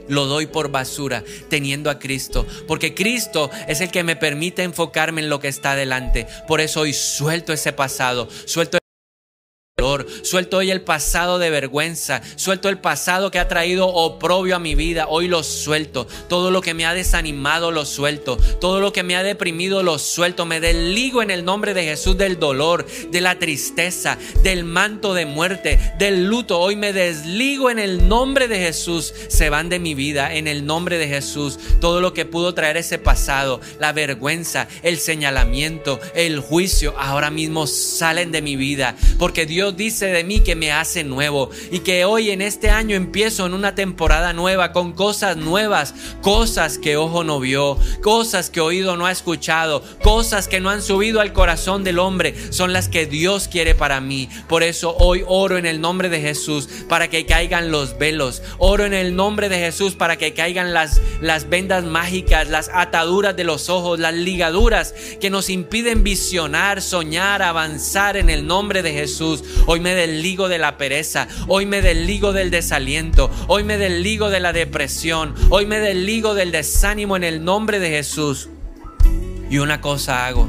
lo 0.09 0.27
doy 0.27 0.47
por 0.47 0.71
basura 0.71 1.25
teniendo 1.49 1.91
a 1.91 1.99
Cristo, 1.99 2.47
porque 2.67 2.95
Cristo 2.95 3.51
es 3.69 3.81
el 3.81 3.91
que 3.91 4.05
me 4.05 4.17
permite 4.17 4.63
enfocarme 4.63 5.21
en 5.21 5.29
lo 5.29 5.41
que 5.41 5.49
está 5.49 5.75
delante. 5.75 6.27
Por 6.47 6.61
eso 6.61 6.81
hoy 6.81 6.93
suelto 6.93 7.53
ese 7.53 7.73
pasado, 7.73 8.29
suelto 8.47 8.79
Suelto 10.23 10.59
hoy 10.59 10.71
el 10.71 10.83
pasado 10.83 11.41
de 11.41 11.51
vergüenza. 11.51 12.23
Suelto 12.37 12.69
el 12.69 12.79
pasado 12.79 13.33
que 13.33 13.41
ha 13.41 13.49
traído 13.49 13.89
oprobio 13.89 14.55
a 14.55 14.61
mi 14.61 14.77
vida. 14.77 15.07
Hoy 15.09 15.27
lo 15.27 15.43
suelto. 15.43 16.07
Todo 16.29 16.53
lo 16.53 16.61
que 16.61 16.75
me 16.75 16.87
ha 16.87 16.95
desanimado 16.95 17.73
lo 17.73 17.85
suelto. 17.85 18.37
Todo 18.61 18.81
lo 18.81 18.93
que 18.93 19.03
me 19.03 19.17
ha 19.17 19.25
deprimido 19.25 19.83
lo 19.83 19.99
suelto. 19.99 20.47
Me 20.47 20.61
desligo 20.61 21.23
en 21.23 21.33
el 21.33 21.45
nombre 21.45 21.75
de 21.75 21.83
Jesús 21.83 22.17
del 22.17 22.39
dolor, 22.39 22.87
de 23.11 23.21
la 23.21 23.41
tristeza, 23.41 24.17
del 24.45 24.63
manto 24.63 25.13
de 25.13 25.27
muerte, 25.27 25.81
del 25.99 26.27
luto. 26.27 26.61
Hoy 26.61 26.77
me 26.77 26.93
desligo 26.93 27.69
en 27.69 27.81
el 27.81 28.07
nombre 28.09 28.47
de 28.47 28.61
Jesús. 28.61 29.13
Se 29.27 29.51
van 29.51 29.69
de 29.71 29.81
mi 29.81 29.95
vida 29.95 30.35
en 30.35 30.47
el 30.47 30.67
nombre 30.67 30.99
de 30.99 31.09
Jesús. 31.09 31.59
Todo 31.81 32.01
lo 32.01 32.15
que 32.15 32.25
pudo 32.25 32.55
traer 32.55 32.77
ese 32.77 32.99
pasado, 32.99 33.61
la 33.81 33.93
vergüenza, 33.93 34.69
el 34.85 34.99
señalamiento, 34.99 35.99
el 36.15 36.39
juicio, 36.39 36.95
ahora 36.97 37.33
mismo 37.33 37.67
salen 37.67 38.31
de 38.31 38.41
mi 38.41 38.55
vida. 38.55 38.95
Porque 39.19 39.47
Dios 39.47 39.74
Dice 39.77 40.07
de 40.07 40.25
mí 40.25 40.41
que 40.41 40.55
me 40.55 40.73
hace 40.73 41.05
nuevo 41.05 41.51
y 41.71 41.81
que 41.81 42.05
hoy 42.05 42.31
en 42.31 42.43
este 42.43 42.71
año 42.71 42.97
empiezo 42.97 43.47
en 43.47 43.55
una 43.55 43.75
temporada 43.75 44.33
nueva 44.33 44.73
con 44.73 44.93
cosas 44.93 45.37
nuevas, 45.37 45.95
cosas 46.23 46.79
que 46.79 46.97
ojo 46.97 47.25
no 47.25 47.41
vio, 47.41 47.79
cosas 48.03 48.51
que 48.51 48.61
oído 48.61 48.97
no 48.97 49.07
ha 49.07 49.13
escuchado, 49.13 49.83
cosas 50.03 50.49
que 50.49 50.61
no 50.61 50.71
han 50.71 50.83
subido 50.83 51.21
al 51.21 51.33
corazón 51.33 51.85
del 51.85 51.99
hombre, 51.99 52.35
son 52.53 52.73
las 52.73 52.89
que 52.89 53.07
Dios 53.07 53.49
quiere 53.49 53.75
para 53.75 54.01
mí. 54.01 54.29
Por 54.49 54.63
eso 54.63 54.97
hoy 54.99 55.25
oro 55.27 55.59
en 55.59 55.67
el 55.67 55.81
nombre 55.81 56.09
de 56.09 56.21
Jesús 56.21 56.69
para 56.89 57.09
que 57.09 57.27
caigan 57.27 57.71
los 57.71 57.99
velos. 57.99 58.43
Oro 58.59 58.85
en 58.85 58.95
el 58.95 59.17
nombre 59.17 59.49
de 59.49 59.59
Jesús 59.59 59.95
para 59.95 60.17
que 60.17 60.35
caigan 60.35 60.73
las, 60.73 61.01
las 61.21 61.49
vendas 61.49 61.85
mágicas, 61.85 62.49
las 62.49 62.71
ataduras 62.73 63.37
de 63.37 63.45
los 63.45 63.69
ojos, 63.69 63.99
las 63.99 64.15
ligaduras 64.15 64.95
que 65.21 65.31
nos 65.31 65.51
impiden 65.51 66.05
visionar, 66.05 66.83
soñar, 66.83 67.43
avanzar 67.43 68.17
en 68.17 68.31
el 68.31 68.47
nombre 68.47 68.83
de 68.83 68.93
Jesús. 68.93 69.43
Hoy 69.67 69.81
me 69.81 69.95
desligo 69.95 70.49
de 70.49 70.59
la 70.59 70.77
pereza, 70.77 71.29
hoy 71.49 71.67
me 71.67 71.83
desligo 71.83 72.33
del 72.33 72.51
desaliento, 72.51 73.31
hoy 73.49 73.65
me 73.65 73.79
desligo 73.79 74.31
de 74.31 74.41
la 74.41 74.53
depresión, 74.53 75.35
hoy 75.51 75.67
me 75.67 75.81
desligo 75.81 76.35
del 76.35 76.53
desánimo 76.53 77.17
en 77.17 77.25
el 77.25 77.45
nombre 77.45 77.79
de 77.79 77.91
Jesús. 77.91 78.49
Y 79.51 79.59
una 79.59 79.81
cosa 79.81 80.27
hago, 80.27 80.49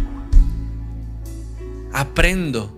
aprendo. 1.93 2.71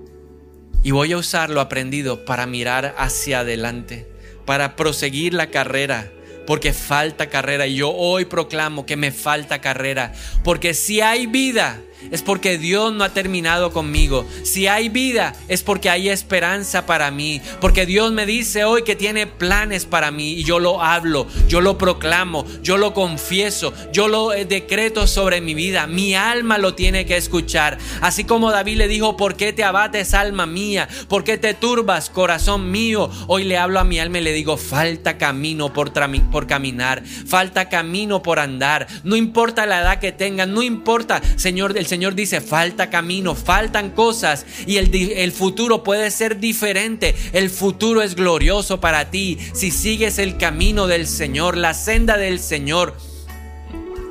Y 0.83 0.91
voy 0.91 1.11
a 1.11 1.17
usar 1.17 1.49
lo 1.49 1.59
aprendido 1.59 2.23
para 2.23 2.45
mirar 2.45 2.95
hacia 2.97 3.39
adelante, 3.39 4.07
para 4.45 4.75
proseguir 4.75 5.33
la 5.33 5.47
carrera 5.47 6.11
porque 6.47 6.71
falta 6.73 7.27
carrera. 7.27 7.67
Y 7.67 7.75
yo 7.75 7.91
hoy 7.91 8.25
proclamo 8.25 8.85
que 8.85 8.95
me 8.95 9.11
falta 9.11 9.59
carrera, 9.59 10.13
porque 10.43 10.73
si 10.73 11.01
hay 11.01 11.27
vida, 11.27 11.81
es 12.11 12.21
porque 12.21 12.57
Dios 12.57 12.93
no 12.93 13.03
ha 13.03 13.09
terminado 13.09 13.71
conmigo. 13.71 14.25
Si 14.43 14.67
hay 14.67 14.89
vida, 14.89 15.33
es 15.47 15.63
porque 15.63 15.89
hay 15.89 16.09
esperanza 16.09 16.85
para 16.85 17.11
mí. 17.11 17.41
Porque 17.61 17.85
Dios 17.85 18.11
me 18.11 18.25
dice 18.25 18.63
hoy 18.63 18.83
que 18.83 18.95
tiene 18.95 19.27
planes 19.27 19.85
para 19.85 20.11
mí 20.11 20.33
y 20.33 20.43
yo 20.43 20.59
lo 20.59 20.81
hablo, 20.81 21.27
yo 21.47 21.61
lo 21.61 21.77
proclamo, 21.77 22.45
yo 22.61 22.77
lo 22.77 22.93
confieso, 22.93 23.73
yo 23.91 24.07
lo 24.07 24.33
eh, 24.33 24.45
decreto 24.45 25.07
sobre 25.07 25.41
mi 25.41 25.53
vida. 25.53 25.87
Mi 25.87 26.15
alma 26.15 26.57
lo 26.57 26.75
tiene 26.75 27.05
que 27.05 27.17
escuchar. 27.17 27.77
Así 28.01 28.23
como 28.23 28.51
David 28.51 28.77
le 28.77 28.87
dijo, 28.87 29.17
¿por 29.17 29.35
qué 29.35 29.53
te 29.53 29.63
abates 29.63 30.13
alma 30.13 30.45
mía? 30.45 30.87
¿Por 31.07 31.23
qué 31.23 31.37
te 31.37 31.53
turbas 31.53 32.09
corazón 32.09 32.71
mío? 32.71 33.09
Hoy 33.27 33.43
le 33.43 33.57
hablo 33.57 33.79
a 33.79 33.83
mi 33.83 33.99
alma 33.99 34.19
y 34.19 34.23
le 34.23 34.33
digo, 34.33 34.57
falta 34.57 35.17
camino 35.17 35.73
por, 35.73 35.91
caminar, 36.47 37.03
falta 37.05 37.69
camino 37.69 38.21
por 38.21 38.39
andar. 38.39 38.87
No 39.03 39.15
importa 39.15 39.65
la 39.65 39.81
edad 39.81 39.99
que 39.99 40.11
tengan, 40.11 40.53
no 40.53 40.61
importa, 40.61 41.21
Señor, 41.35 41.77
el 41.77 41.87
Señor 41.87 41.96
dice, 42.15 42.41
falta 42.41 42.89
camino, 42.89 43.35
faltan 43.35 43.91
cosas 43.91 44.45
y 44.65 44.77
el, 44.77 44.93
el 44.93 45.31
futuro 45.31 45.83
puede 45.83 46.11
ser 46.11 46.39
diferente. 46.39 47.15
El 47.33 47.49
futuro 47.49 48.01
es 48.01 48.15
glorioso 48.15 48.79
para 48.79 49.09
ti 49.09 49.37
si 49.53 49.71
sigues 49.71 50.19
el 50.19 50.37
camino 50.37 50.87
del 50.87 51.07
Señor, 51.07 51.57
la 51.57 51.73
senda 51.73 52.17
del 52.17 52.39
Señor 52.39 52.95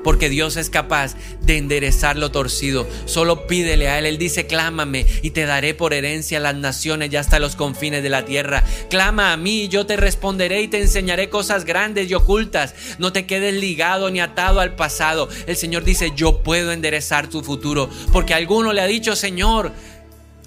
porque 0.07 0.29
Dios 0.29 0.57
es 0.57 0.71
capaz 0.71 1.17
de 1.41 1.59
enderezar 1.59 2.17
lo 2.17 2.31
torcido. 2.31 2.87
Solo 3.07 3.49
pídele 3.49 3.89
a 3.89 3.99
Él. 3.99 4.07
Él 4.07 4.19
dice, 4.19 4.47
clámame 4.47 5.05
y 5.21 5.31
te 5.31 5.47
daré 5.47 5.75
por 5.75 5.93
herencia 5.93 6.39
las 6.39 6.55
naciones 6.55 7.13
y 7.13 7.17
hasta 7.17 7.41
los 7.41 7.57
confines 7.57 8.05
de 8.05 8.09
la 8.09 8.25
tierra. 8.25 8.63
Clama 8.89 9.33
a 9.33 9.37
mí, 9.37 9.67
yo 9.67 9.85
te 9.85 9.97
responderé 9.97 10.63
y 10.63 10.69
te 10.69 10.81
enseñaré 10.81 11.29
cosas 11.29 11.65
grandes 11.65 12.09
y 12.09 12.15
ocultas. 12.15 12.77
No 13.01 13.13
te 13.13 13.27
quedes 13.27 13.55
ligado 13.55 14.09
ni 14.09 14.21
atado 14.21 14.61
al 14.61 14.77
pasado. 14.77 15.29
El 15.49 15.57
Señor 15.57 15.83
dice, 15.83 16.13
yo 16.15 16.41
puedo 16.45 16.71
enderezar 16.71 17.29
tu 17.29 17.43
futuro, 17.43 17.91
porque 18.13 18.33
alguno 18.33 18.73
le 18.73 18.83
ha 18.83 18.87
dicho, 18.87 19.17
Señor, 19.17 19.73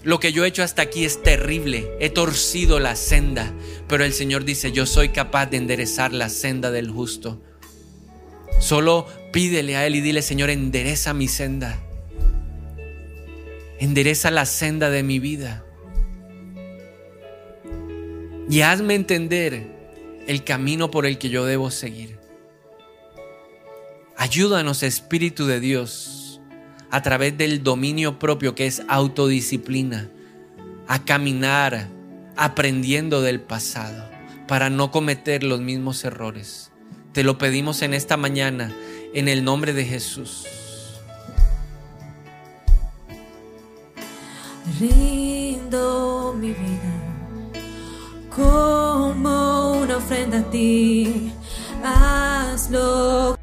lo 0.04 0.22
que 0.22 0.32
yo 0.32 0.46
he 0.46 0.48
hecho 0.48 0.64
hasta 0.64 0.84
aquí 0.84 1.04
es 1.04 1.22
terrible. 1.22 1.92
He 2.00 2.10
torcido 2.10 2.80
la 2.80 2.96
senda. 2.96 3.52
Pero 3.90 4.06
el 4.06 4.14
Señor 4.14 4.46
dice, 4.46 4.72
yo 4.72 4.86
soy 4.86 5.10
capaz 5.10 5.48
de 5.48 5.58
enderezar 5.58 6.14
la 6.14 6.30
senda 6.30 6.72
del 6.72 6.90
justo. 6.90 7.42
Solo 8.60 9.08
pídele 9.32 9.76
a 9.76 9.86
Él 9.86 9.96
y 9.96 10.02
dile, 10.02 10.22
Señor, 10.22 10.50
endereza 10.50 11.14
mi 11.14 11.28
senda. 11.28 11.80
Endereza 13.80 14.32
la 14.32 14.46
senda 14.46 14.90
de 14.90 15.04
mi 15.04 15.20
vida. 15.20 15.64
Y 18.50 18.62
hazme 18.62 18.96
entender 18.96 19.68
el 20.28 20.44
camino 20.44 20.92
por 20.92 21.06
el 21.06 21.18
que 21.18 21.30
yo 21.30 21.46
debo 21.46 21.72
seguir. 21.72 22.18
Ayúdanos, 24.18 24.84
Espíritu 24.84 25.46
de 25.46 25.60
Dios, 25.60 26.42
a 26.92 27.02
través 27.02 27.38
del 27.38 27.64
dominio 27.64 28.20
propio 28.20 28.56
que 28.56 28.66
es 28.66 28.82
autodisciplina, 28.88 30.10
a 30.88 31.06
caminar 31.06 31.88
aprendiendo 32.36 33.22
del 33.22 33.40
pasado 33.40 34.10
para 34.48 34.70
no 34.70 34.92
cometer 34.92 35.44
los 35.44 35.62
mismos 35.62 36.04
errores. 36.04 36.72
Te 37.14 37.24
lo 37.24 37.38
pedimos 37.38 37.82
en 37.82 37.94
esta 37.94 38.18
mañana, 38.18 38.74
en 39.14 39.28
el 39.28 39.44
nombre 39.44 39.74
de 39.74 39.86
Jesús. 39.86 40.46
Rindo 44.80 46.34
mi 46.38 46.50
vida 46.50 47.10
como 48.36 49.74
una 49.82 49.98
ofrenda 49.98 50.40
a 50.40 50.50
ti. 50.50 51.32
Hazlo 51.84 53.38